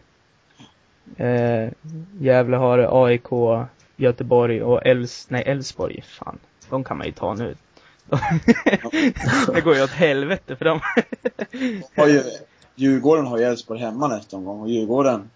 Eh, 1.17 1.71
Gävle 2.19 2.57
har 2.57 3.05
AIK, 3.05 3.67
Göteborg 3.95 4.63
och 4.63 4.85
Älvs 4.85 5.29
nej, 5.29 5.43
Älvsborg. 5.45 6.01
Fan, 6.01 6.39
de 6.69 6.83
kan 6.83 6.97
man 6.97 7.07
ju 7.07 7.13
ta 7.13 7.33
nu. 7.33 7.55
det 9.53 9.61
går 9.61 9.75
ju 9.75 9.83
åt 9.83 9.89
helvete 9.89 10.55
för 10.55 10.65
dem. 10.65 10.79
Har 11.95 12.07
ju, 12.07 12.23
Djurgården 12.75 13.27
har 13.27 13.37
ju 13.37 13.43
Elfsborg 13.43 13.79
hemma 13.79 14.07
nästa 14.07 14.37
omgång 14.37 14.61
och 14.61 14.69
Djurgården 14.69 15.29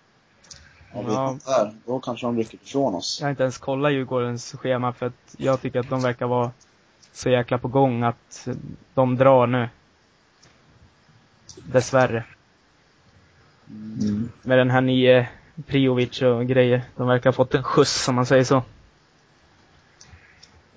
om 0.94 1.06
vi 1.06 1.14
Ja. 1.14 1.38
där, 1.46 1.74
då 1.86 2.00
kanske 2.00 2.26
de 2.28 2.38
rycker 2.38 2.58
ifrån 2.64 2.96
oss. 2.96 3.18
Jag 3.20 3.26
har 3.26 3.30
inte 3.32 3.44
ens 3.44 3.58
kollat 3.58 3.92
Djurgårdens 3.92 4.52
schema 4.54 4.94
för 4.94 5.06
att 5.06 5.36
jag 5.38 5.62
tycker 5.62 5.80
att 5.80 5.90
de 5.90 6.02
verkar 6.02 6.28
vara 6.28 6.52
så 7.14 7.30
jäkla 7.30 7.58
på 7.58 7.68
gång 7.68 8.04
att 8.04 8.48
de 8.94 9.16
drar 9.16 9.48
nu. 9.48 9.70
Dessvärre. 11.56 12.24
Mm. 13.70 14.32
Med 14.42 14.58
den 14.58 14.70
här 14.70 14.82
nye 14.82 15.28
Priovic 15.66 16.22
och 16.22 16.48
grejer. 16.48 16.82
De 16.96 17.08
verkar 17.08 17.30
ha 17.30 17.34
fått 17.34 17.56
en 17.56 17.64
skjuts 17.64 18.08
om 18.08 18.16
man 18.16 18.26
säger 18.26 18.44
så. 18.44 18.64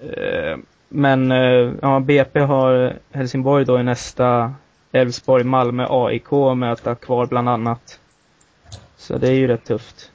Eh, 0.01 0.59
men 0.89 1.33
eh, 1.33 1.73
ja, 1.83 2.01
BP 2.01 2.41
har 2.41 2.97
Helsingborg 3.11 3.65
då 3.65 3.81
i 3.81 3.83
nästa 3.83 4.55
Elfsborg, 4.93 5.45
Malmö, 5.45 5.87
AIK 5.91 6.33
att 6.33 6.59
möta 6.59 6.95
kvar 6.95 7.27
bland 7.27 7.49
annat. 7.49 8.01
Så 8.97 9.19
det 9.19 9.29
är 9.29 9.33
ju 9.33 9.47
rätt 9.47 9.65
tufft. 9.65 10.13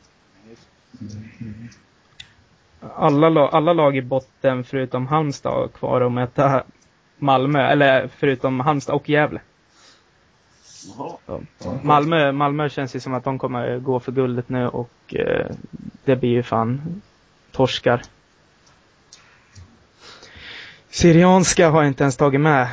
Alla, 2.95 3.47
alla 3.47 3.73
lag 3.73 3.97
i 3.97 4.01
botten 4.01 4.63
förutom 4.63 5.07
Halmstad 5.07 5.53
har 5.53 5.67
kvar 5.67 6.01
att 6.01 6.11
möta 6.11 6.63
Malmö, 7.17 7.67
eller 7.67 8.07
förutom 8.07 8.59
Halmstad 8.59 8.95
och 8.95 9.09
Gävle. 9.09 9.39
Jaha. 10.87 11.39
Malmö, 11.83 12.31
Malmö 12.31 12.69
känns 12.69 12.95
ju 12.95 12.99
som 12.99 13.13
att 13.13 13.23
de 13.23 13.39
kommer 13.39 13.79
gå 13.79 13.99
för 13.99 14.11
guldet 14.11 14.49
nu 14.49 14.67
och 14.67 14.91
eh, 15.15 15.51
det 16.05 16.15
blir 16.15 16.29
ju 16.29 16.43
fan 16.43 17.01
torskar. 17.51 18.01
Syrianska 20.89 21.69
har 21.69 21.81
jag 21.81 21.89
inte 21.89 22.03
ens 22.03 22.17
tagit 22.17 22.41
med. 22.41 22.67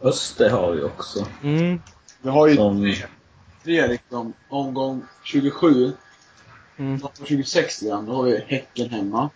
Öster 0.00 0.50
har 0.50 0.72
vi 0.72 0.82
också. 0.82 1.26
Mm, 1.42 1.80
Vi 2.22 2.28
har 2.30 2.46
ju 2.46 2.54
Som, 2.56 2.94
tre 3.64 3.86
liksom, 3.86 4.32
omgång 4.48 5.02
27, 5.24 5.92
mm, 6.76 6.92
omgång 6.94 7.10
26 7.26 7.82
igen, 7.82 8.06
då 8.06 8.12
har 8.14 8.22
vi 8.22 8.44
Häcken 8.46 8.90
hemma. 8.90 9.30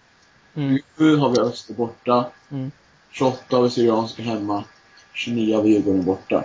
mm, 0.54 0.78
27 0.96 1.16
har 1.16 1.30
vi 1.30 1.38
Öster 1.40 1.74
borta. 1.74 2.30
mm. 2.50 2.70
28 3.10 3.56
har 3.56 3.62
vi 3.62 3.70
Syrianska 3.70 4.22
hemma. 4.22 4.64
29 5.12 5.56
har 5.56 5.62
vi 5.62 5.68
Djurgården 5.70 6.04
borta. 6.04 6.44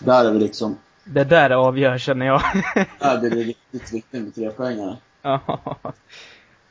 Där 0.00 0.24
är 0.24 0.32
vi 0.32 0.38
liksom, 0.38 0.78
Det 1.04 1.24
där 1.24 1.50
avgör 1.50 1.98
känner 1.98 2.26
jag. 2.26 2.42
där 3.00 3.20
blir 3.20 3.30
det 3.30 3.36
riktigt 3.42 3.92
viktigt 3.92 4.22
med 4.22 4.34
tre 4.34 4.50
poängare. 4.50 4.96
Ja, 5.22 5.40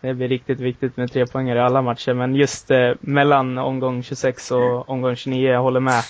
det 0.01 0.13
blir 0.13 0.27
riktigt 0.27 0.59
viktigt 0.59 0.97
med 0.97 1.11
tre 1.11 1.25
poänger 1.27 1.55
i 1.55 1.59
alla 1.59 1.81
matcher, 1.81 2.13
men 2.13 2.35
just 2.35 2.71
eh, 2.71 2.91
mellan 2.99 3.57
omgång 3.57 4.03
26 4.03 4.51
och 4.51 4.89
omgång 4.89 5.15
29, 5.15 5.51
jag 5.51 5.61
håller 5.61 5.79
med. 5.79 6.03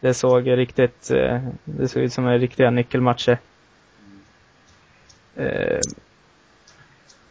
Det 0.00 0.14
såg 0.14 0.48
riktigt, 0.50 1.10
eh, 1.10 1.40
det 1.64 1.88
såg 1.88 2.02
ut 2.02 2.12
som 2.12 2.26
en 2.26 2.38
riktiga 2.38 2.70
nyckelmatcher. 2.70 3.38
Eh, 5.36 5.80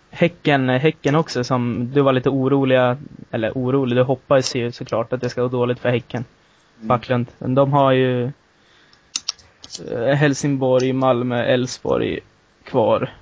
häcken, 0.10 0.70
häcken 0.70 1.16
också 1.16 1.44
som 1.44 1.92
du 1.94 2.02
var 2.02 2.14
lite 2.14 2.30
oroliga, 2.30 2.98
eller 3.32 3.52
orolig, 3.52 3.98
du 3.98 4.02
hoppades 4.04 4.56
ju 4.56 4.72
såklart 4.72 5.14
att 5.14 5.22
det 5.22 5.30
ska 5.30 5.42
gå 5.42 5.48
dåligt 5.48 5.80
för 5.80 5.90
Häcken. 5.90 6.26
Backlund. 6.80 7.28
Men 7.38 7.56
de 7.56 7.74
har 7.74 7.92
ju 7.92 8.32
Helsingborg, 10.16 10.94
Malmö, 10.94 11.44
Elfsborg 11.44 12.20
kvar. 12.64 13.14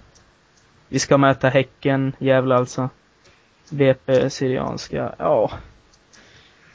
Vi 0.88 1.00
ska 1.00 1.18
möta 1.18 1.50
Häcken, 1.50 2.14
Gävle 2.20 2.56
alltså. 2.56 2.90
BP, 3.70 4.30
Syrianska, 4.30 5.16
ja. 5.18 5.52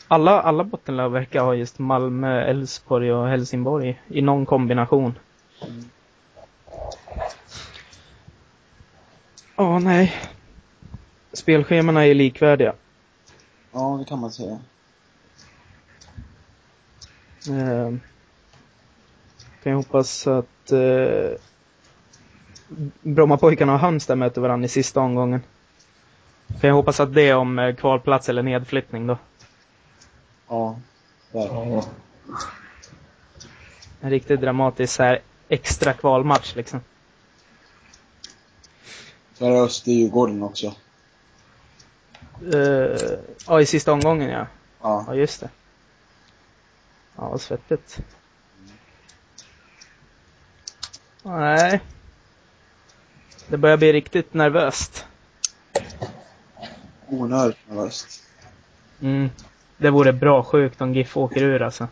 Alla, 0.08 0.42
alla 0.42 0.64
bottenlag 0.64 1.10
verkar 1.10 1.44
ha 1.44 1.54
just 1.54 1.78
Malmö, 1.78 2.42
Elfsborg 2.42 3.12
och 3.12 3.28
Helsingborg 3.28 4.00
i 4.08 4.22
någon 4.22 4.46
kombination. 4.46 5.18
Ja, 9.56 9.78
nej. 9.78 10.12
Spelschemana 11.32 12.06
är 12.06 12.14
likvärdiga. 12.14 12.74
Ja, 13.72 13.96
det 13.98 14.04
kan 14.04 14.18
man 14.18 14.30
säga. 14.30 14.58
Eh, 17.48 17.94
kan 19.62 19.72
jag 19.72 19.76
hoppas 19.76 20.26
att 20.26 20.72
eh, 20.72 21.38
Brommapojkarna 23.02 23.72
och 23.72 23.78
Halmstad 23.78 24.18
möter 24.18 24.40
varandra 24.40 24.66
i 24.66 24.68
sista 24.68 25.00
omgången. 25.00 25.42
Kan 26.60 26.68
jag 26.68 26.74
hoppas 26.74 27.00
att 27.00 27.14
det 27.14 27.22
är 27.22 27.36
om 27.36 27.58
eh, 27.58 27.74
kvalplats 27.74 28.28
eller 28.28 28.42
nedflyttning 28.42 29.06
då. 29.06 29.18
Ja. 30.48 30.76
Ja, 31.32 31.84
En 34.00 34.10
riktigt 34.10 34.40
dramatisk 34.40 34.92
så 34.94 35.02
här 35.02 35.20
extra 35.48 35.92
kvalmatch 35.92 36.54
liksom. 36.56 36.80
Så 39.34 39.46
är 39.46 39.64
Öster-Djurgården 39.64 40.42
också. 40.42 40.74
Eh, 42.52 43.18
ja, 43.46 43.60
i 43.60 43.66
sista 43.66 43.92
omgången 43.92 44.30
ja. 44.30 44.46
Ja. 44.82 45.04
Ja, 45.08 45.14
just 45.14 45.40
det. 45.40 45.50
Ja, 47.16 47.28
vad 47.28 47.40
svettigt. 47.40 48.00
Nej. 51.22 51.80
Det 53.48 53.56
börjar 53.56 53.76
bli 53.76 53.92
riktigt 53.92 54.34
nervöst. 54.34 55.06
Onödigt 57.08 57.58
nervöst. 57.68 58.22
Mm. 59.00 59.30
Det 59.76 59.90
vore 59.90 60.12
bra 60.12 60.42
sjukt 60.42 60.80
om 60.80 60.94
GIF 60.94 61.16
åker 61.16 61.42
ur 61.42 61.62
alltså. 61.62 61.88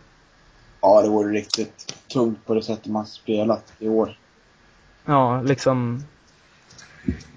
Ja, 0.80 1.02
det 1.02 1.08
vore 1.08 1.32
riktigt 1.32 1.94
tungt 2.08 2.46
på 2.46 2.54
det 2.54 2.62
sättet 2.62 2.86
man 2.86 3.06
spelat 3.06 3.72
i 3.78 3.88
år. 3.88 4.18
Ja, 5.04 5.42
liksom. 5.42 6.04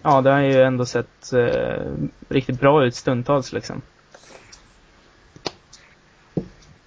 Ja, 0.02 0.22
det 0.22 0.32
har 0.32 0.40
ju 0.40 0.64
ändå 0.64 0.86
sett 0.86 1.34
eh, 1.34 1.92
riktigt 2.30 2.60
bra 2.60 2.86
ut 2.86 2.96
stundtals 2.96 3.54
liksom. 3.54 3.82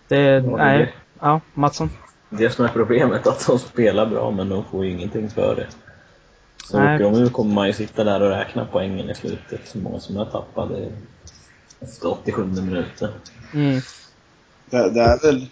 Det, 0.09 0.17
är 0.17 0.41
nej. 0.41 0.95
Ja, 1.21 1.41
Mattsson. 1.55 1.91
Det 2.39 2.51
som 2.51 2.65
är 2.65 2.69
problemet, 2.69 3.27
att 3.27 3.47
de 3.47 3.59
spelar 3.59 4.07
bra 4.07 4.31
men 4.31 4.49
de 4.49 4.65
får 4.65 4.85
ju 4.85 4.91
ingenting 4.91 5.31
för 5.31 5.57
det. 5.57 5.67
Så 6.65 6.79
Nej. 6.79 6.95
åker 6.95 7.05
de 7.05 7.15
ur 7.15 7.29
kommer 7.29 7.55
man 7.55 7.67
ju 7.67 7.73
sitta 7.73 8.05
där 8.05 8.23
och 8.23 8.31
räkna 8.31 8.69
poängen 8.73 9.11
i 9.11 9.15
slutet, 9.15 9.61
så 9.65 9.79
många 9.79 10.01
som 10.01 10.17
är 10.17 10.25
tappade 10.25 10.93
efter 11.81 12.11
87 12.11 12.45
minuter. 12.45 13.11
Mm. 13.55 13.81
Det, 14.71 14.91
det 14.91 15.01
är 15.01 15.23
väl 15.23 15.47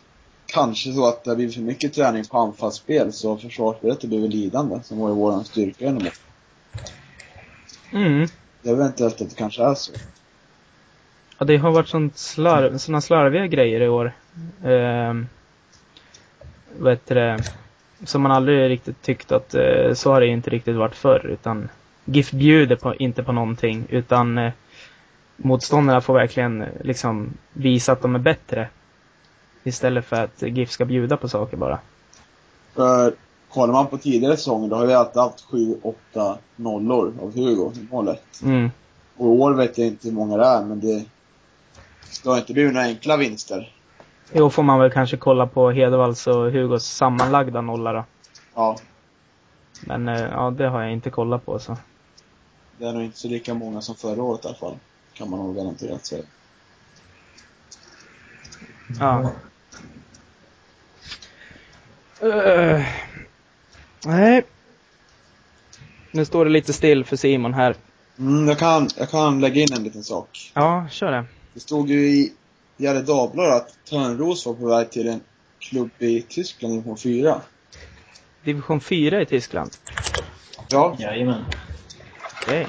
kanske 0.46 0.92
så 0.92 1.08
att 1.08 1.24
det 1.24 1.30
har 1.30 1.36
blivit 1.36 1.54
för 1.54 1.62
mycket 1.62 1.94
träning 1.94 2.24
på 2.24 2.38
anfallsspel 2.38 3.12
så 3.12 3.36
försvarsspelet 3.36 4.02
har 4.02 4.08
blivit 4.08 4.34
lidande, 4.34 4.80
som 4.84 4.98
var 4.98 5.08
ju 5.08 5.14
våran 5.14 5.44
styrka 5.44 5.84
genom 5.84 6.02
det. 6.02 6.12
Mm. 7.92 8.28
Det 8.62 8.70
är 8.70 8.74
eventuellt 8.74 9.20
att 9.20 9.30
det 9.30 9.36
kanske 9.36 9.64
är 9.64 9.74
så. 9.74 9.92
Ja, 11.38 11.46
det 11.46 11.56
har 11.56 11.70
varit 11.70 11.88
sånt 11.88 12.18
slarv, 12.18 12.78
såna 12.78 13.00
slarviga 13.00 13.46
grejer 13.46 13.80
i 13.80 13.88
år. 13.88 14.12
Um, 14.64 15.28
vad 16.78 16.92
heter 16.92 17.14
det? 17.14 17.44
Som 18.04 18.22
man 18.22 18.32
aldrig 18.32 18.70
riktigt 18.70 19.02
tyckt 19.02 19.32
att 19.32 19.54
eh, 19.54 19.94
så 19.94 20.12
har 20.12 20.20
det 20.20 20.26
inte 20.26 20.50
riktigt 20.50 20.76
varit 20.76 20.94
förr. 20.94 21.26
Utan 21.26 21.68
GIF 22.04 22.30
bjuder 22.30 22.76
på, 22.76 22.94
inte 22.94 23.22
på 23.22 23.32
någonting. 23.32 23.84
Utan 23.88 24.38
eh, 24.38 24.52
motståndarna 25.36 26.00
får 26.00 26.14
verkligen 26.14 26.62
eh, 26.62 26.68
liksom 26.80 27.32
visa 27.52 27.92
att 27.92 28.02
de 28.02 28.14
är 28.14 28.18
bättre. 28.18 28.68
Istället 29.64 30.04
för 30.04 30.16
att 30.16 30.42
GIF 30.42 30.70
ska 30.70 30.84
bjuda 30.84 31.16
på 31.16 31.28
saker 31.28 31.56
bara. 31.56 31.78
För 32.74 33.14
kollar 33.48 33.72
man 33.72 33.86
på 33.86 33.98
tidigare 33.98 34.36
säsonger 34.36 34.68
då 34.68 34.76
har 34.76 34.86
vi 34.86 34.94
alltid 34.94 35.22
haft 35.22 35.46
7-8 35.50 36.36
nollor 36.56 37.14
av 37.22 37.34
Hugo 37.34 37.72
i 37.76 37.86
målet. 37.90 38.42
Mm. 38.42 38.70
Och 39.16 39.26
i 39.26 39.38
år 39.38 39.54
vet 39.54 39.78
jag 39.78 39.86
inte 39.86 40.08
hur 40.08 40.14
många 40.14 40.36
det 40.36 40.44
är, 40.44 40.64
men 40.64 40.80
det, 40.80 41.04
det 42.22 42.30
har 42.30 42.38
inte 42.38 42.52
blivit 42.52 42.72
några 42.72 42.86
enkla 42.86 43.16
vinster. 43.16 43.72
Jo, 44.34 44.50
får 44.50 44.62
man 44.62 44.80
väl 44.80 44.90
kanske 44.90 45.16
kolla 45.16 45.46
på 45.46 45.70
Hedevalls 45.70 46.26
och 46.26 46.52
Hugos 46.52 46.84
sammanlagda 46.86 47.60
nolla 47.60 47.92
då. 47.92 48.04
Ja, 48.54 48.76
Men 49.86 50.08
eh, 50.08 50.20
ja, 50.20 50.50
det 50.50 50.68
har 50.68 50.82
jag 50.82 50.92
inte 50.92 51.10
kollat 51.10 51.44
på 51.46 51.58
så. 51.58 51.76
det 52.78 52.84
är 52.86 52.92
nog 52.92 53.02
inte 53.02 53.18
så 53.18 53.28
lika 53.28 53.54
många 53.54 53.80
som 53.80 53.94
förra 53.94 54.22
året 54.22 54.44
i 54.44 54.48
alla 54.48 54.56
fall. 54.56 54.76
Kan 55.14 55.30
man 55.30 55.38
nog 55.38 55.56
garanterat 55.56 56.06
säga. 56.06 56.22
Ja. 59.00 59.32
Eh, 62.20 62.82
nej. 64.06 64.42
Nu 66.10 66.24
står 66.24 66.44
det 66.44 66.50
lite 66.50 66.72
still 66.72 67.04
för 67.04 67.16
Simon 67.16 67.54
här. 67.54 67.76
Mm, 68.18 68.48
jag 68.48 68.58
kan, 68.58 68.88
jag 68.96 69.10
kan 69.10 69.40
lägga 69.40 69.62
in 69.62 69.72
en 69.72 69.82
liten 69.84 70.04
sak. 70.04 70.52
Ja, 70.54 70.86
kör 70.90 71.12
det. 71.12 71.24
Det 71.54 71.60
stod 71.60 71.88
ju 71.88 72.08
i, 72.08 72.32
Gefle 72.82 73.02
Dagblad 73.02 73.52
att 73.52 73.84
Törnros 73.90 74.46
var 74.46 74.54
på 74.54 74.66
väg 74.66 74.90
till 74.90 75.08
en 75.08 75.20
klubb 75.70 75.90
i 75.98 76.22
Tyskland, 76.22 76.74
division 76.74 76.96
4. 76.96 77.40
Division 78.44 78.80
4 78.80 79.22
i 79.22 79.26
Tyskland. 79.26 79.70
Ja, 80.70 80.96
Jajamän. 81.00 81.44
Okej. 82.40 82.68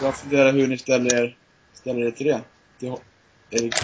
jag 0.00 0.16
funderar 0.16 0.52
hur 0.52 0.66
ni 0.68 0.78
ställer 0.78 1.22
er, 1.22 1.36
ställer 1.74 2.06
er 2.06 2.10
till 2.10 2.26
det. 2.26 2.40
Till 2.80 2.92
Erik 3.50 3.76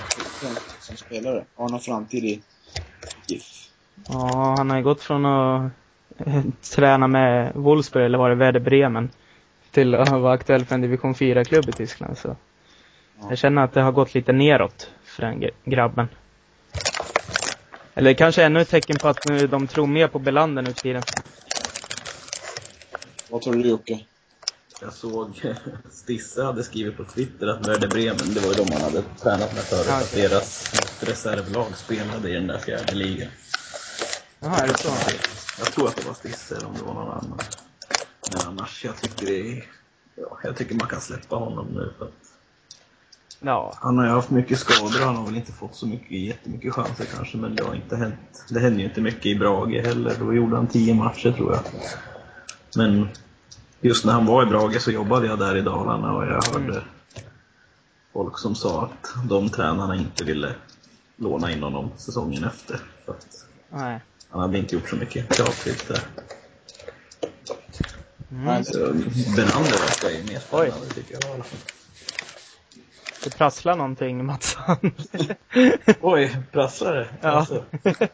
som 0.79 0.97
spelare. 0.97 1.45
Har 1.55 1.65
han 1.65 1.71
någon 1.71 1.81
framtid 1.81 2.25
i 2.25 2.43
GIF? 3.27 3.45
Ja, 4.09 4.55
han 4.57 4.71
har 4.71 4.77
ju 4.77 4.83
gått 4.83 5.03
från 5.03 5.27
att 5.27 5.73
eh, 6.27 6.43
träna 6.75 7.07
med 7.07 7.53
Wolfsburg, 7.55 8.05
eller 8.07 8.19
var 8.19 8.29
det 8.29 8.35
Werder 8.35 8.61
Bremen, 8.61 9.11
till 9.71 9.95
att 9.95 10.21
vara 10.21 10.33
aktuell 10.33 10.65
för 10.65 10.75
en 10.75 10.81
division 10.81 11.15
4-klubb 11.15 11.69
i 11.69 11.73
Tyskland. 11.73 12.19
Så 12.19 12.37
Ja. 13.21 13.27
jag 13.29 13.39
känner 13.39 13.63
att 13.65 13.73
det 13.73 13.81
har 13.83 13.93
gått 13.93 14.15
lite 14.15 14.33
neråt 14.33 14.91
för 15.19 15.27
den 15.27 15.43
gr- 15.43 15.51
grabben. 15.65 16.09
Eller 17.95 18.15
kanske 18.15 18.45
ännu 18.45 18.61
ett 18.61 18.69
tecken 18.69 18.99
på 18.99 19.09
att 19.09 19.25
nu 19.25 19.47
de 19.47 19.69
tror 19.69 19.87
mer 19.87 20.09
på 20.09 20.19
Belander 20.19 20.63
nu 20.63 20.75
för 20.75 20.81
tiden. 20.81 21.05
Vad 23.31 23.43
tror 23.43 23.55
du 23.55 23.69
Jocke? 23.69 24.01
Jag 24.81 24.93
såg 24.93 25.55
Stisse 25.91 26.43
hade 26.45 26.65
skrivit 26.65 26.97
på 26.97 27.05
Twitter 27.05 27.47
att 27.47 27.61
Werder 27.63 27.89
Bremen, 27.89 28.35
det 28.35 28.41
var 28.41 28.49
ju 28.49 28.55
de 28.55 28.73
han 28.73 28.83
hade 28.83 29.03
tränat 29.03 29.55
med 29.55 29.65
förut, 29.65 29.87
Ja, 29.89 29.95
att 29.95 30.13
deras 30.13 30.75
reservlag 31.01 31.77
spelade 31.77 32.31
i 32.31 32.35
den 32.35 32.47
där 32.47 32.59
fjärde 32.59 32.95
ligan. 32.95 33.29
Jaha, 34.41 34.63
är 34.63 34.69
det 34.69 34.75
så? 34.75 34.89
Jag 35.59 35.73
tror 35.73 35.89
att 35.89 35.97
det 35.97 36.03
var 36.03 36.15
Stisse 36.15 36.57
eller 36.57 36.67
om 36.67 36.77
det 36.79 36.83
var 36.85 36.95
någon 36.95 37.11
annan. 37.13 37.41
Men 38.31 38.43
annars, 38.43 38.85
jag 38.85 38.97
tycker 39.01 39.27
det 39.27 39.53
är, 39.53 39.65
ja, 40.17 40.39
jag 40.45 40.57
tycker 40.57 40.75
man 40.75 40.89
kan 40.89 41.01
släppa 41.01 41.37
honom 41.37 41.67
nu. 41.75 41.93
För 41.99 42.05
att 42.05 42.28
Ja. 43.41 43.75
han 43.77 43.99
har 43.99 44.05
ju 44.05 44.11
haft 44.11 44.31
mycket 44.31 44.59
skador, 44.59 45.05
han 45.05 45.17
har 45.17 45.25
väl 45.25 45.37
inte 45.37 45.53
fått 45.53 45.75
så 45.75 45.87
mycket, 45.87 46.11
jättemycket 46.11 46.73
chanser 46.75 47.05
kanske, 47.17 47.37
men 47.37 47.55
det 47.57 47.65
har 47.65 47.75
inte 47.75 47.97
hänt. 47.97 48.45
Det 48.51 48.61
hände 48.61 48.79
ju 48.79 48.85
inte 48.85 49.01
mycket 49.01 49.27
i 49.27 49.35
Brage 49.35 49.81
heller, 49.87 50.17
då 50.21 50.35
gjorde 50.35 50.57
han 50.57 50.67
tio 50.67 50.95
matcher 50.95 51.33
tror 51.33 51.53
jag. 51.53 51.61
Men 52.77 53.09
just 53.81 54.05
när 54.05 54.13
han 54.13 54.27
var 54.27 54.43
i 54.43 54.47
Brage 54.47 54.81
så 54.81 54.91
jobbade 54.91 55.27
jag 55.27 55.39
där 55.39 55.57
i 55.57 55.61
Dalarna 55.63 56.13
och 56.13 56.25
jag 56.27 56.43
hörde 56.53 56.83
Mm. 58.19 58.23
folk 58.25 58.39
som 58.39 58.55
sa 58.55 58.85
att 58.85 59.29
de 59.29 59.49
tränarna 59.51 59.97
inte 59.97 60.25
ville 60.25 60.55
låna 61.17 61.53
in 61.53 61.63
honom 61.63 61.91
säsongen 61.97 62.45
efter. 62.45 62.81
För 63.05 63.13
att 63.13 63.27
Nej. 63.71 64.01
han 64.31 64.41
hade 64.41 64.59
inte 64.59 64.75
gjort 64.75 64.89
så 64.89 64.97
mycket 64.97 65.37
kravfyllt 65.37 65.89
där. 65.89 66.01
Mm. 68.31 68.63
Benander 69.37 69.79
verkar 69.79 70.11
ju 70.19 70.25
mer 70.33 70.41
spännande 70.41 70.87
tycker 70.95 71.19
jag. 71.23 71.45
Det 73.25 73.37
prasslar 73.37 73.77
någonting, 73.77 74.25
Mattsson. 74.25 74.77
Oj, 76.01 76.37
prasslar 76.53 76.95
det? 76.95 77.09
Ja. 77.21 77.29
Alltså. 77.29 77.65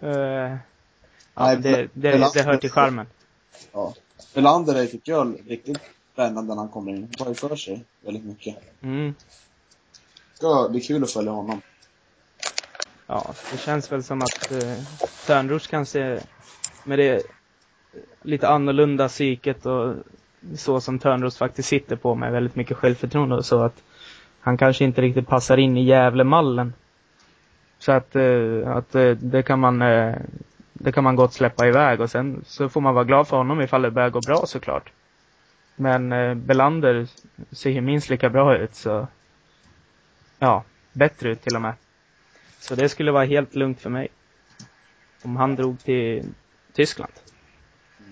Eh, 0.00 0.10
ja, 0.10 0.58
Nej, 1.34 1.56
det, 1.56 1.88
det, 1.92 2.30
det 2.34 2.42
hör 2.42 2.56
till 2.56 2.70
charmen. 2.70 3.06
Ja. 3.72 3.94
Belander 4.34 4.74
är, 4.74 4.86
tycker 4.86 5.12
jag, 5.12 5.38
riktigt 5.46 5.80
spännande 6.12 6.54
när 6.54 6.60
han 6.60 6.68
kommer 6.68 6.92
in. 6.92 7.12
Han 7.18 7.34
tar 7.34 7.48
för 7.48 7.56
sig 7.56 7.84
väldigt 8.00 8.24
mycket. 8.24 8.56
Mm. 8.80 9.14
Ska 10.34 10.68
bli 10.68 10.80
kul 10.80 11.02
att 11.02 11.10
följa 11.10 11.32
honom. 11.32 11.60
Ja, 13.06 13.34
det 13.52 13.58
känns 13.58 13.92
väl 13.92 14.02
som 14.02 14.22
att 14.22 14.52
eh, 14.52 14.74
Törnros 15.26 15.66
kanske 15.66 16.22
med 16.84 16.98
det 16.98 17.22
lite 18.22 18.48
annorlunda 18.48 19.08
psyket 19.08 19.66
och 19.66 19.94
så 20.56 20.80
som 20.80 20.98
Törnros 20.98 21.38
faktiskt 21.38 21.68
sitter 21.68 21.96
på 21.96 22.14
med 22.14 22.32
väldigt 22.32 22.56
mycket 22.56 22.76
självförtroende 22.76 23.36
och 23.36 23.44
så 23.44 23.62
att 23.62 23.82
han 24.40 24.56
kanske 24.56 24.84
inte 24.84 25.02
riktigt 25.02 25.28
passar 25.28 25.56
in 25.56 25.76
i 25.76 25.84
Gävlemallen. 25.84 26.72
Så 27.78 27.92
att, 27.92 28.16
eh, 28.16 28.62
att 28.66 28.94
eh, 28.94 29.10
det 29.10 29.42
kan 29.42 29.60
man 29.60 29.82
eh, 29.82 30.14
det 30.72 30.92
kan 30.92 31.04
man 31.04 31.16
gott 31.16 31.32
släppa 31.32 31.66
iväg 31.66 32.00
och 32.00 32.10
sen 32.10 32.44
så 32.46 32.68
får 32.68 32.80
man 32.80 32.94
vara 32.94 33.04
glad 33.04 33.28
för 33.28 33.36
honom 33.36 33.60
ifall 33.60 33.82
det 33.82 33.90
börjar 33.90 34.10
gå 34.10 34.20
bra 34.20 34.46
såklart. 34.46 34.92
Men 35.76 36.12
eh, 36.12 36.34
Belander 36.34 37.08
ser 37.50 37.70
ju 37.70 37.80
minst 37.80 38.10
lika 38.10 38.30
bra 38.30 38.56
ut 38.56 38.74
så 38.74 39.08
ja, 40.38 40.64
bättre 40.92 41.30
ut 41.30 41.42
till 41.42 41.56
och 41.56 41.62
med. 41.62 41.74
Så 42.58 42.74
det 42.74 42.88
skulle 42.88 43.12
vara 43.12 43.24
helt 43.24 43.54
lugnt 43.54 43.80
för 43.80 43.90
mig. 43.90 44.08
Om 45.22 45.36
han 45.36 45.56
drog 45.56 45.80
till 45.80 46.24
Tyskland. 46.72 47.12
Eh, 47.98 48.04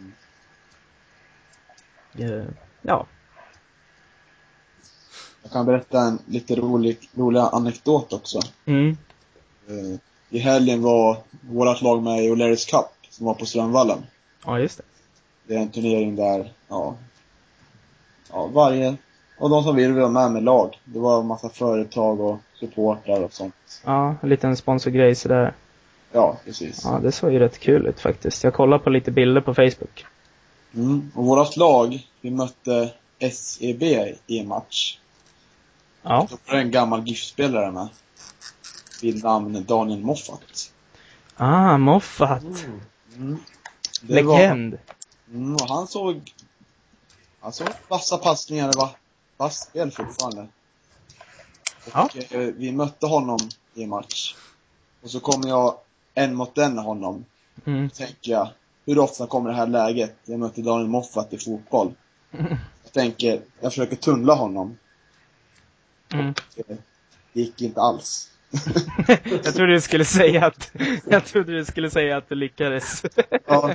Ja. 2.83 3.07
Jag 5.43 5.53
kan 5.53 5.67
berätta 5.67 6.01
en 6.01 6.19
lite 6.27 6.55
rolig, 6.55 6.99
rolig 7.14 7.41
anekdot 7.41 8.12
också. 8.12 8.41
Mm. 8.64 8.97
Eh, 9.69 9.99
I 10.31 10.39
helgen 10.39 10.83
var 10.83 11.17
vårt 11.41 11.83
lag 11.83 12.03
med 12.03 12.25
i 12.25 12.31
O'Learys 12.31 12.71
Cup, 12.71 12.87
som 13.11 13.27
var 13.27 13.35
på 13.35 13.47
Strömvallen. 13.47 13.99
Ja, 14.45 14.59
just 14.59 14.79
det. 14.79 14.85
Det 15.47 15.55
är 15.55 15.59
en 15.59 15.71
turnering 15.71 16.17
där, 16.17 16.53
ja, 16.69 16.97
ja 18.33 18.47
varje, 18.47 18.97
och 19.39 19.51
de 19.51 19.62
som 19.62 19.77
vill 19.77 19.93
vill 19.93 20.01
vara 20.01 20.11
med 20.11 20.31
med 20.33 20.43
lag. 20.43 20.81
Det 20.85 20.99
var 20.99 21.21
en 21.21 21.27
massa 21.27 21.49
företag 21.49 22.21
och 22.21 22.39
supportrar 22.55 23.21
och 23.21 23.33
sånt. 23.33 23.55
Ja, 23.85 24.14
en 24.23 24.29
liten 24.29 24.57
sponsorgrej 24.57 25.14
sådär. 25.14 25.55
Ja, 26.12 26.37
precis. 26.45 26.81
Ja, 26.85 27.01
det 27.03 27.12
såg 27.12 27.33
ju 27.33 27.39
rätt 27.39 27.59
kul 27.59 27.87
ut 27.87 28.01
faktiskt. 28.01 28.45
Jag 28.45 28.55
kollade 28.55 28.85
på 28.85 28.91
lite 28.91 29.11
bilder 29.11 29.41
på 29.41 29.55
Facebook. 29.55 30.07
Mm. 30.77 31.12
Och 31.14 31.24
vårt 31.24 31.57
lag, 31.57 32.07
vi 32.20 32.31
mötte 32.31 32.95
SEB 33.33 33.83
i 34.27 34.39
en 34.39 34.49
match. 34.49 34.99
Ja. 36.03 36.27
Då 36.31 36.37
var 36.47 36.55
det 36.55 36.61
en 36.62 36.70
gammal 36.70 37.09
GIF-spelare 37.09 37.70
med. 37.72 37.89
Vid 39.03 39.24
namn 39.24 39.64
Daniel 39.68 40.01
Moffat. 40.01 40.72
Ah, 41.37 41.79
Moffat. 41.79 42.43
Mm. 43.16 43.39
Var- 44.03 44.14
Legend. 44.14 44.79
Mm, 45.33 45.55
och 45.55 45.68
han 45.68 45.87
såg, 45.87 46.33
han 47.41 47.53
såg 47.53 47.68
vassa 47.89 48.18
passningar, 48.18 48.72
det 48.72 48.79
var 48.79 48.91
vass 49.37 49.61
spel 49.68 49.91
fortfarande. 49.91 50.49
Och 51.85 51.91
Ja. 51.95 52.09
eh, 52.31 52.39
vi 52.41 52.72
mötte 52.72 53.07
honom 53.07 53.39
i 53.74 53.83
en 53.83 53.89
match. 53.89 54.35
Och 55.03 55.11
så 55.11 55.20
kommer 55.20 55.49
jag 55.49 55.79
en 56.14 56.35
mot 56.35 56.59
en 56.59 56.74
med 56.74 56.85
honom. 56.85 57.24
Mm. 57.64 57.89
Då 57.89 57.95
tänker 57.95 58.33
jag, 58.33 58.49
hur 58.87 58.99
ofta 58.99 59.26
kommer 59.26 59.51
det 59.51 59.57
här 59.57 59.66
läget? 59.66 60.16
Jag 60.24 60.41
mötte 60.41 60.62
Daniel 60.62 60.89
Moffat 60.89 61.32
i 61.32 61.39
fotboll. 61.39 61.95
Jag 62.82 62.93
tänker, 62.93 63.41
jag 63.61 63.72
försöker 63.72 63.97
tunnla 63.97 64.34
honom. 64.34 64.78
Mm. 66.12 66.34
Det 67.32 67.41
gick 67.41 67.62
inte 67.62 67.80
alls. 67.80 68.30
jag 69.45 69.55
trodde 69.55 69.72
du 69.72 69.80
skulle 69.80 70.05
säga 70.05 70.47
att, 70.47 70.70
jag 71.05 71.24
trodde 71.24 71.53
du 71.53 71.64
skulle 71.64 71.91
säga 71.91 72.16
att 72.16 72.28
du 72.28 72.34
lyckades. 72.34 73.03
Ja, 73.47 73.74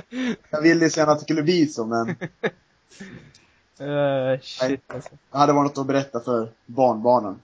jag 0.50 0.62
ville 0.62 0.90
så 0.90 1.00
gärna 1.00 1.12
att 1.12 1.18
det 1.18 1.24
skulle 1.24 1.42
bli 1.42 1.66
så, 1.66 1.86
men 1.86 2.16
Uh, 3.80 4.38
shit 4.42 4.80
alltså. 4.86 5.10
jag 5.30 5.38
hade 5.38 5.52
varit 5.52 5.70
något 5.70 5.78
att 5.78 5.86
berätta 5.86 6.20
för 6.20 6.48
barnbarnen. 6.66 7.40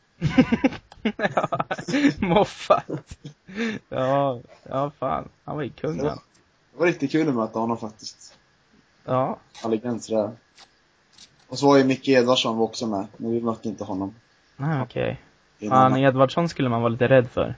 ja, 1.16 1.64
Moffat. 2.18 3.18
Ja, 3.88 4.40
ja 4.62 4.90
fan. 4.98 5.28
Han 5.44 5.56
var 5.56 5.62
ju 5.62 5.70
kung 5.70 6.00
han. 6.00 6.18
Det 6.78 6.82
var 6.82 6.86
riktigt 6.86 7.12
kul 7.12 7.28
att 7.28 7.34
möta 7.34 7.58
honom 7.58 7.78
faktiskt. 7.78 8.38
Ja. 9.04 9.38
Han 9.62 9.70
legend 9.70 10.04
sådär. 10.04 10.30
Och 11.48 11.58
så 11.58 11.66
var 11.66 11.76
ju 11.76 11.84
Micke 11.84 12.08
Edvardsson 12.08 12.58
också 12.58 12.86
med, 12.86 13.06
men 13.16 13.30
vi 13.30 13.40
mötte 13.40 13.68
inte 13.68 13.84
honom. 13.84 14.14
Ah, 14.56 14.82
okej. 14.82 15.20
Fan, 15.60 15.72
annan- 15.72 15.98
Edvardsson 16.00 16.48
skulle 16.48 16.68
man 16.68 16.80
vara 16.82 16.88
lite 16.88 17.08
rädd 17.08 17.30
för. 17.30 17.54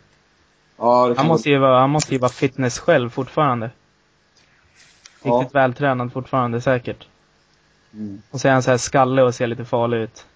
Ja, 0.77 1.09
det 1.09 1.17
Han 1.17 1.27
måste 1.27 1.49
ju 1.51 1.59
vara, 1.59 1.81
han 1.81 1.91
måste 1.91 2.13
ju 2.15 2.19
vara 2.19 2.33
fitness 2.33 2.79
själv 2.79 3.11
fortfarande. 3.11 3.71
Ja. 5.23 5.31
Riktigt 5.33 5.55
vältränad 5.55 6.13
fortfarande 6.13 6.61
säkert. 6.61 7.09
Mm, 7.93 8.23
Och 8.31 8.41
så 8.41 8.49
är 8.49 8.53
han 8.53 8.63
så 8.63 8.71
här 8.71 8.79
skallig 8.79 9.25
och 9.25 9.35
ser 9.35 9.47
lite 9.47 9.65
farlig 9.65 9.97
ut. 9.99 10.27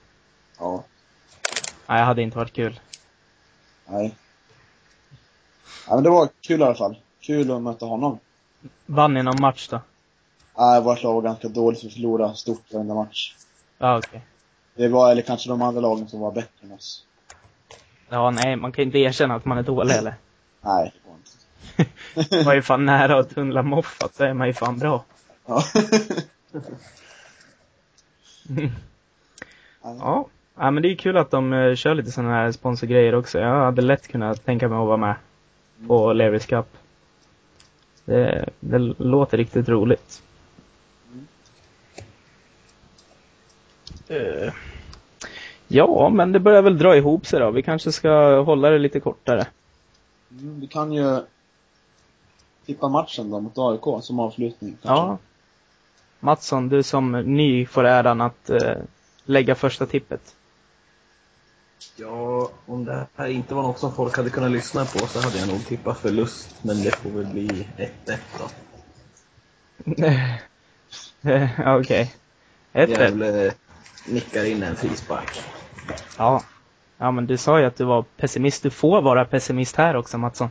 ja, 0.58 0.84
Nej, 1.86 1.98
det 1.98 2.04
hade 2.04 2.22
inte 2.22 2.38
varit 2.38 2.52
kul. 2.52 2.80
nej. 3.86 4.14
Ja, 5.88 5.94
men 5.94 6.04
det 6.04 6.10
var 6.10 6.28
kul 6.40 6.60
i 6.60 6.64
alla 6.64 6.74
fall. 6.74 6.96
Kul 7.20 7.50
att 7.50 7.62
möta 7.62 7.86
honom. 7.86 8.18
Vann 8.86 9.14
ni 9.14 9.22
någon 9.22 9.40
match 9.40 9.68
då? 9.68 9.80
Nej, 10.58 10.82
vårt 10.82 11.02
lag 11.02 11.14
var 11.14 11.22
ganska 11.22 11.48
dåligt, 11.48 11.84
vi 11.84 11.90
förlorade 11.90 12.34
stort 12.34 12.72
varenda 12.72 12.94
match. 12.94 13.34
Ja, 13.78 13.98
okej. 13.98 14.22
Det 14.74 14.88
var, 14.88 15.10
eller 15.10 15.22
kanske 15.22 15.48
de 15.48 15.62
andra 15.62 15.80
lagen 15.80 16.08
som 16.08 16.20
var 16.20 16.32
bättre 16.32 16.66
än 16.66 16.72
oss. 16.72 17.04
Ja, 18.08 18.30
nej, 18.30 18.56
man 18.56 18.72
kan 18.72 18.84
inte 18.84 18.98
erkänna 18.98 19.34
att 19.34 19.44
man 19.44 19.58
är 19.58 19.62
dålig 19.62 19.94
eller? 19.94 20.14
Nej, 20.60 20.92
det 20.94 21.08
var 21.08 21.16
inte. 21.16 21.30
Man 22.36 22.44
var 22.44 22.54
ju 22.54 22.62
fan 22.62 22.86
nära 22.86 23.18
att 23.18 23.34
tunnla 23.34 23.62
moffat, 23.62 24.14
så 24.14 24.24
är 24.24 24.34
man 24.34 24.46
ju 24.46 24.52
fan 24.52 24.78
bra. 24.78 25.04
Ja. 25.46 25.62
Ja. 29.82 30.26
ja, 30.56 30.70
men 30.70 30.82
det 30.82 30.92
är 30.92 30.96
kul 30.96 31.16
att 31.16 31.30
de 31.30 31.52
eh, 31.52 31.74
kör 31.74 31.94
lite 31.94 32.10
sådana 32.10 32.32
här 32.32 32.52
sponsorgrejer 32.52 33.14
också. 33.14 33.38
Jag 33.38 33.64
hade 33.64 33.82
lätt 33.82 34.08
kunnat 34.08 34.44
tänka 34.44 34.68
mig 34.68 34.78
att 34.78 34.86
vara 34.86 34.96
med 34.96 35.14
på 35.88 36.12
Levis 36.12 36.46
Cup. 36.46 36.66
Det, 38.04 38.48
det 38.60 38.78
låter 38.98 39.36
riktigt 39.36 39.68
roligt. 39.68 40.22
Eh, 44.08 44.52
Ja, 45.68 46.08
men 46.08 46.32
det 46.32 46.40
börjar 46.40 46.62
väl 46.62 46.78
dra 46.78 46.96
ihop 46.96 47.26
sig 47.26 47.40
då. 47.40 47.50
Vi 47.50 47.62
kanske 47.62 47.92
ska 47.92 48.40
hålla 48.40 48.70
det 48.70 48.78
lite 48.78 49.00
kortare. 49.00 49.46
Mm, 50.30 50.60
vi 50.60 50.66
kan 50.66 50.92
ju 50.92 51.20
tippa 52.66 52.88
matchen 52.88 53.30
då 53.30 53.40
mot 53.40 53.58
AIK 53.58 54.04
som 54.04 54.20
avslutning. 54.20 54.76
kanske. 54.82 54.88
Ja. 54.88 55.18
Mattsson, 56.20 56.68
du 56.68 56.82
som 56.82 57.12
ny 57.12 57.66
får 57.66 57.84
äran 57.84 58.20
att 58.20 58.50
eh, 58.50 58.76
lägga 59.24 59.54
första 59.54 59.86
tippet. 59.86 60.34
Ja, 61.96 62.50
om 62.66 62.84
det 62.84 63.06
här 63.16 63.28
inte 63.28 63.54
var 63.54 63.62
något 63.62 63.78
som 63.78 63.94
folk 63.94 64.16
hade 64.16 64.30
kunnat 64.30 64.50
lyssna 64.50 64.84
på 64.84 64.98
så 65.06 65.20
hade 65.20 65.38
jag 65.38 65.48
nog 65.48 65.66
tippat 65.66 65.98
förlust, 65.98 66.48
men 66.62 66.82
det 66.82 66.90
får 66.90 67.10
väl 67.10 67.26
bli 67.26 67.66
1-1 68.06 68.18
då. 68.38 68.48
Okej. 71.80 72.14
1-1. 72.72 72.90
Gävle 72.90 73.52
nickar 74.06 74.44
in 74.44 74.62
en 74.62 74.76
frispark. 74.76 75.40
Ja. 76.18 76.42
Ja, 76.98 77.10
men 77.10 77.26
du 77.26 77.36
sa 77.36 77.60
ju 77.60 77.66
att 77.66 77.76
du 77.76 77.84
var 77.84 78.04
pessimist. 78.16 78.62
Du 78.62 78.70
får 78.70 79.02
vara 79.02 79.24
pessimist 79.24 79.76
här 79.76 79.96
också, 79.96 80.18
Mattsson. 80.18 80.48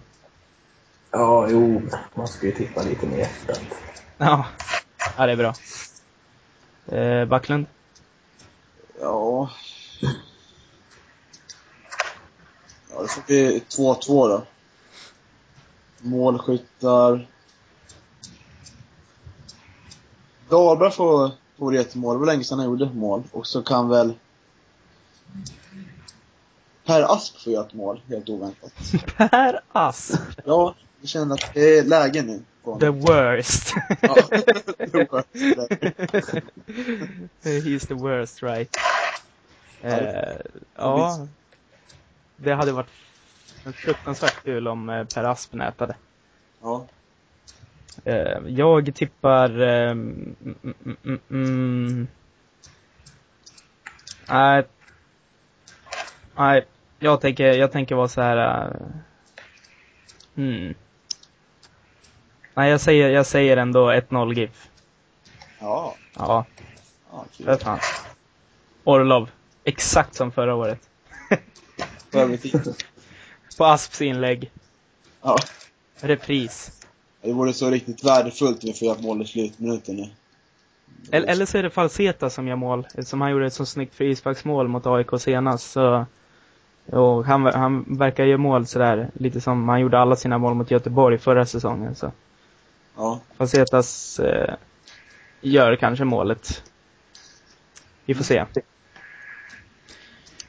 Ja, 1.12 1.48
jo, 1.50 1.82
man 2.16 2.28
ska 2.28 2.46
ju 2.46 2.52
tippa 2.52 2.84
lite 2.84 3.06
mer 3.06 3.20
efteråt. 3.20 3.76
Ja. 4.18 4.46
Ja, 5.18 5.26
det 5.26 5.32
är 5.32 5.36
bra. 5.36 5.54
Eh, 6.98 7.26
Backlund? 7.26 7.66
Ja. 9.02 9.50
Ja, 12.96 13.02
det 13.02 13.08
får 13.08 13.22
bli 13.22 13.64
2-2 13.70 14.30
då. 14.30 14.44
Målskyttar. 16.02 17.28
Dahlberg 20.50 20.92
får, 20.92 21.32
får 21.58 21.76
ett 21.76 21.96
mål. 21.96 22.16
Det 22.16 22.20
var 22.20 22.26
länge 22.26 22.44
sedan 22.44 22.60
han 22.60 22.68
gjorde 22.68 22.86
ett 22.86 22.96
mål. 22.96 23.24
Och 23.32 23.48
så 23.48 23.62
kan 23.64 23.90
väl 23.90 24.14
Per 26.86 27.14
Asp 27.16 27.38
få 27.38 27.52
göra 27.52 27.66
ett 27.66 27.74
mål, 27.74 28.02
helt 28.08 28.30
oväntat. 28.30 28.72
Per 29.18 29.60
Asp. 29.72 30.20
Ja, 30.46 30.76
jag 31.02 31.10
känner 31.10 31.36
att 31.36 31.54
det 31.54 31.78
är 31.78 31.84
läge 31.84 32.22
nu. 32.22 32.44
The 32.80 32.90
worst. 32.90 33.74
Ja, 34.02 34.16
det 34.78 35.12
var 35.12 35.26
He's 37.44 37.88
the 37.88 37.94
worst, 37.94 38.44
right? 38.44 38.78
Ja. 40.76 41.28
Det 42.36 42.54
hade 42.54 42.72
varit 42.72 42.90
fruktansvärt 43.76 44.44
kul 44.44 44.68
om 44.68 44.90
eh, 44.90 45.04
Per 45.04 45.24
Asp 45.24 45.54
nätade. 45.54 45.96
Ja. 46.62 46.86
Eh, 48.06 48.40
jag 48.48 48.96
tippar... 48.96 49.62
Eh, 49.62 49.92
mm, 49.92 50.36
mm, 50.64 50.98
mm, 51.04 51.20
mm. 51.30 52.08
Nej. 54.30 54.64
Nej, 56.36 56.66
jag 57.00 57.22
tänker, 57.22 57.54
jag 57.54 57.72
tänker 57.72 57.96
vara 57.96 58.08
så 58.08 58.22
här. 58.22 58.38
eh, 58.38 58.72
hmm. 60.36 60.74
Nej, 62.54 62.70
jag 62.72 62.82
säger, 62.82 63.10
jag 63.10 63.26
säger 63.26 63.58
ändå 63.58 63.92
1-0 63.92 64.34
GIF. 64.34 64.70
Ja. 65.60 65.96
Ja, 66.18 66.46
ja 67.12 67.26
för 67.38 67.46
kul. 67.46 67.58
fan. 67.58 67.80
Orlov. 68.84 69.30
Exakt 69.64 70.16
som 70.16 70.32
förra 70.32 70.56
året. 70.56 70.90
På 73.58 73.66
Asps 73.66 74.02
inlägg. 74.02 74.52
Ja. 75.22 75.38
Repris. 76.02 76.72
Det 77.22 77.34
vore 77.34 77.54
så 77.54 77.70
riktigt 77.70 78.04
värdefullt 78.04 78.64
om 78.64 78.68
vi 78.68 78.74
får 78.74 78.88
göra 78.88 79.02
mål 79.02 79.22
i 79.22 79.26
slutminuten 79.26 79.96
nu. 79.96 80.10
Eller, 81.12 81.28
eller 81.28 81.46
så 81.46 81.58
är 81.58 81.64
det 81.64 81.70
Falseta 81.70 82.30
som 82.30 82.48
gör 82.48 82.56
mål, 82.56 82.88
som 83.00 83.22
han 83.22 83.32
gjorde 83.32 83.46
ett 83.46 83.54
så 83.54 83.66
snyggt 83.66 83.96
frisparksmål 83.96 84.68
mot 84.68 84.86
AIK 84.86 85.08
senast. 85.20 85.72
Så, 85.72 86.06
och 86.86 87.26
han, 87.26 87.46
han 87.46 87.86
verkar 87.98 88.24
göra 88.24 88.38
mål 88.38 88.66
sådär, 88.68 89.10
lite 89.14 89.42
som 89.42 89.70
han 89.70 89.80
gjorde 89.82 90.00
alla 90.00 90.16
sina 90.16 90.38
mål 90.38 90.54
mot 90.54 90.72
Göteborg 90.72 91.18
förra 91.18 91.46
säsongen. 91.46 91.96
Så 91.96 92.12
Ja. 92.96 93.20
Falsetas 93.38 94.20
eh, 94.20 94.56
gör 95.42 95.76
kanske 95.76 96.06
målet. 96.06 96.64
Vi 98.06 98.14
får 98.14 98.24
se. 98.24 98.46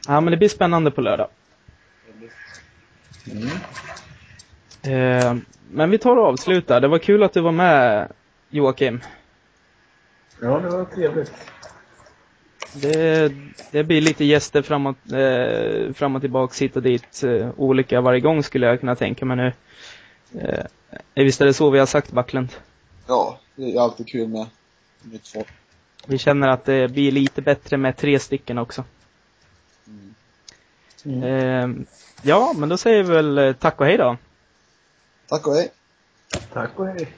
Ja, 0.06 0.20
men 0.20 0.30
det 0.30 0.36
blir 0.36 0.48
spännande 0.48 0.90
på 0.90 1.00
lördag. 1.00 1.28
Mm. 3.26 3.48
Eh, 4.82 5.36
men 5.70 5.90
vi 5.90 5.98
tar 5.98 6.16
och 6.16 6.26
avslutar. 6.26 6.80
Det 6.80 6.88
var 6.88 6.98
kul 6.98 7.22
att 7.22 7.32
du 7.32 7.40
var 7.40 7.52
med, 7.52 8.12
Joakim. 8.50 9.00
Ja, 10.40 10.58
det 10.58 10.68
var 10.68 10.84
trevligt. 10.84 11.32
Det, 12.74 13.32
det 13.70 13.84
blir 13.84 14.00
lite 14.00 14.24
gäster 14.24 14.62
fram 14.62 14.86
och, 14.86 15.12
eh, 15.12 15.92
fram 15.92 16.16
och 16.16 16.20
tillbaka 16.20 16.54
hit 16.64 16.76
och 16.76 16.82
dit, 16.82 17.22
eh, 17.22 17.50
olika 17.56 18.00
varje 18.00 18.20
gång 18.20 18.42
skulle 18.42 18.66
jag 18.66 18.80
kunna 18.80 18.96
tänka 18.96 19.24
mig 19.24 19.36
nu. 19.36 19.52
Eh, 20.40 20.64
visst 21.14 21.40
är 21.40 21.44
det 21.46 21.54
så 21.54 21.70
vi 21.70 21.78
har 21.78 21.86
sagt 21.86 22.12
Backlund? 22.12 22.48
Ja, 23.06 23.38
det 23.56 23.74
är 23.74 23.80
alltid 23.80 24.08
kul 24.08 24.28
med 24.28 24.46
nytt 25.02 25.28
folk. 25.28 25.48
Vi 26.06 26.18
känner 26.18 26.48
att 26.48 26.64
det 26.64 26.88
blir 26.88 27.12
lite 27.12 27.42
bättre 27.42 27.76
med 27.76 27.96
tre 27.96 28.18
stycken 28.18 28.58
också. 28.58 28.84
Mm. 31.04 31.22
Eh, 31.22 31.86
ja, 32.22 32.52
men 32.56 32.68
då 32.68 32.76
säger 32.76 33.02
vi 33.02 33.12
väl 33.12 33.38
eh, 33.38 33.52
tack 33.52 33.80
och 33.80 33.86
hej 33.86 33.96
då. 33.96 34.16
Tack 35.28 35.46
och 35.46 35.54
hej. 35.54 35.70
Tack 36.52 36.78
och 36.78 36.86
hej. 36.86 37.08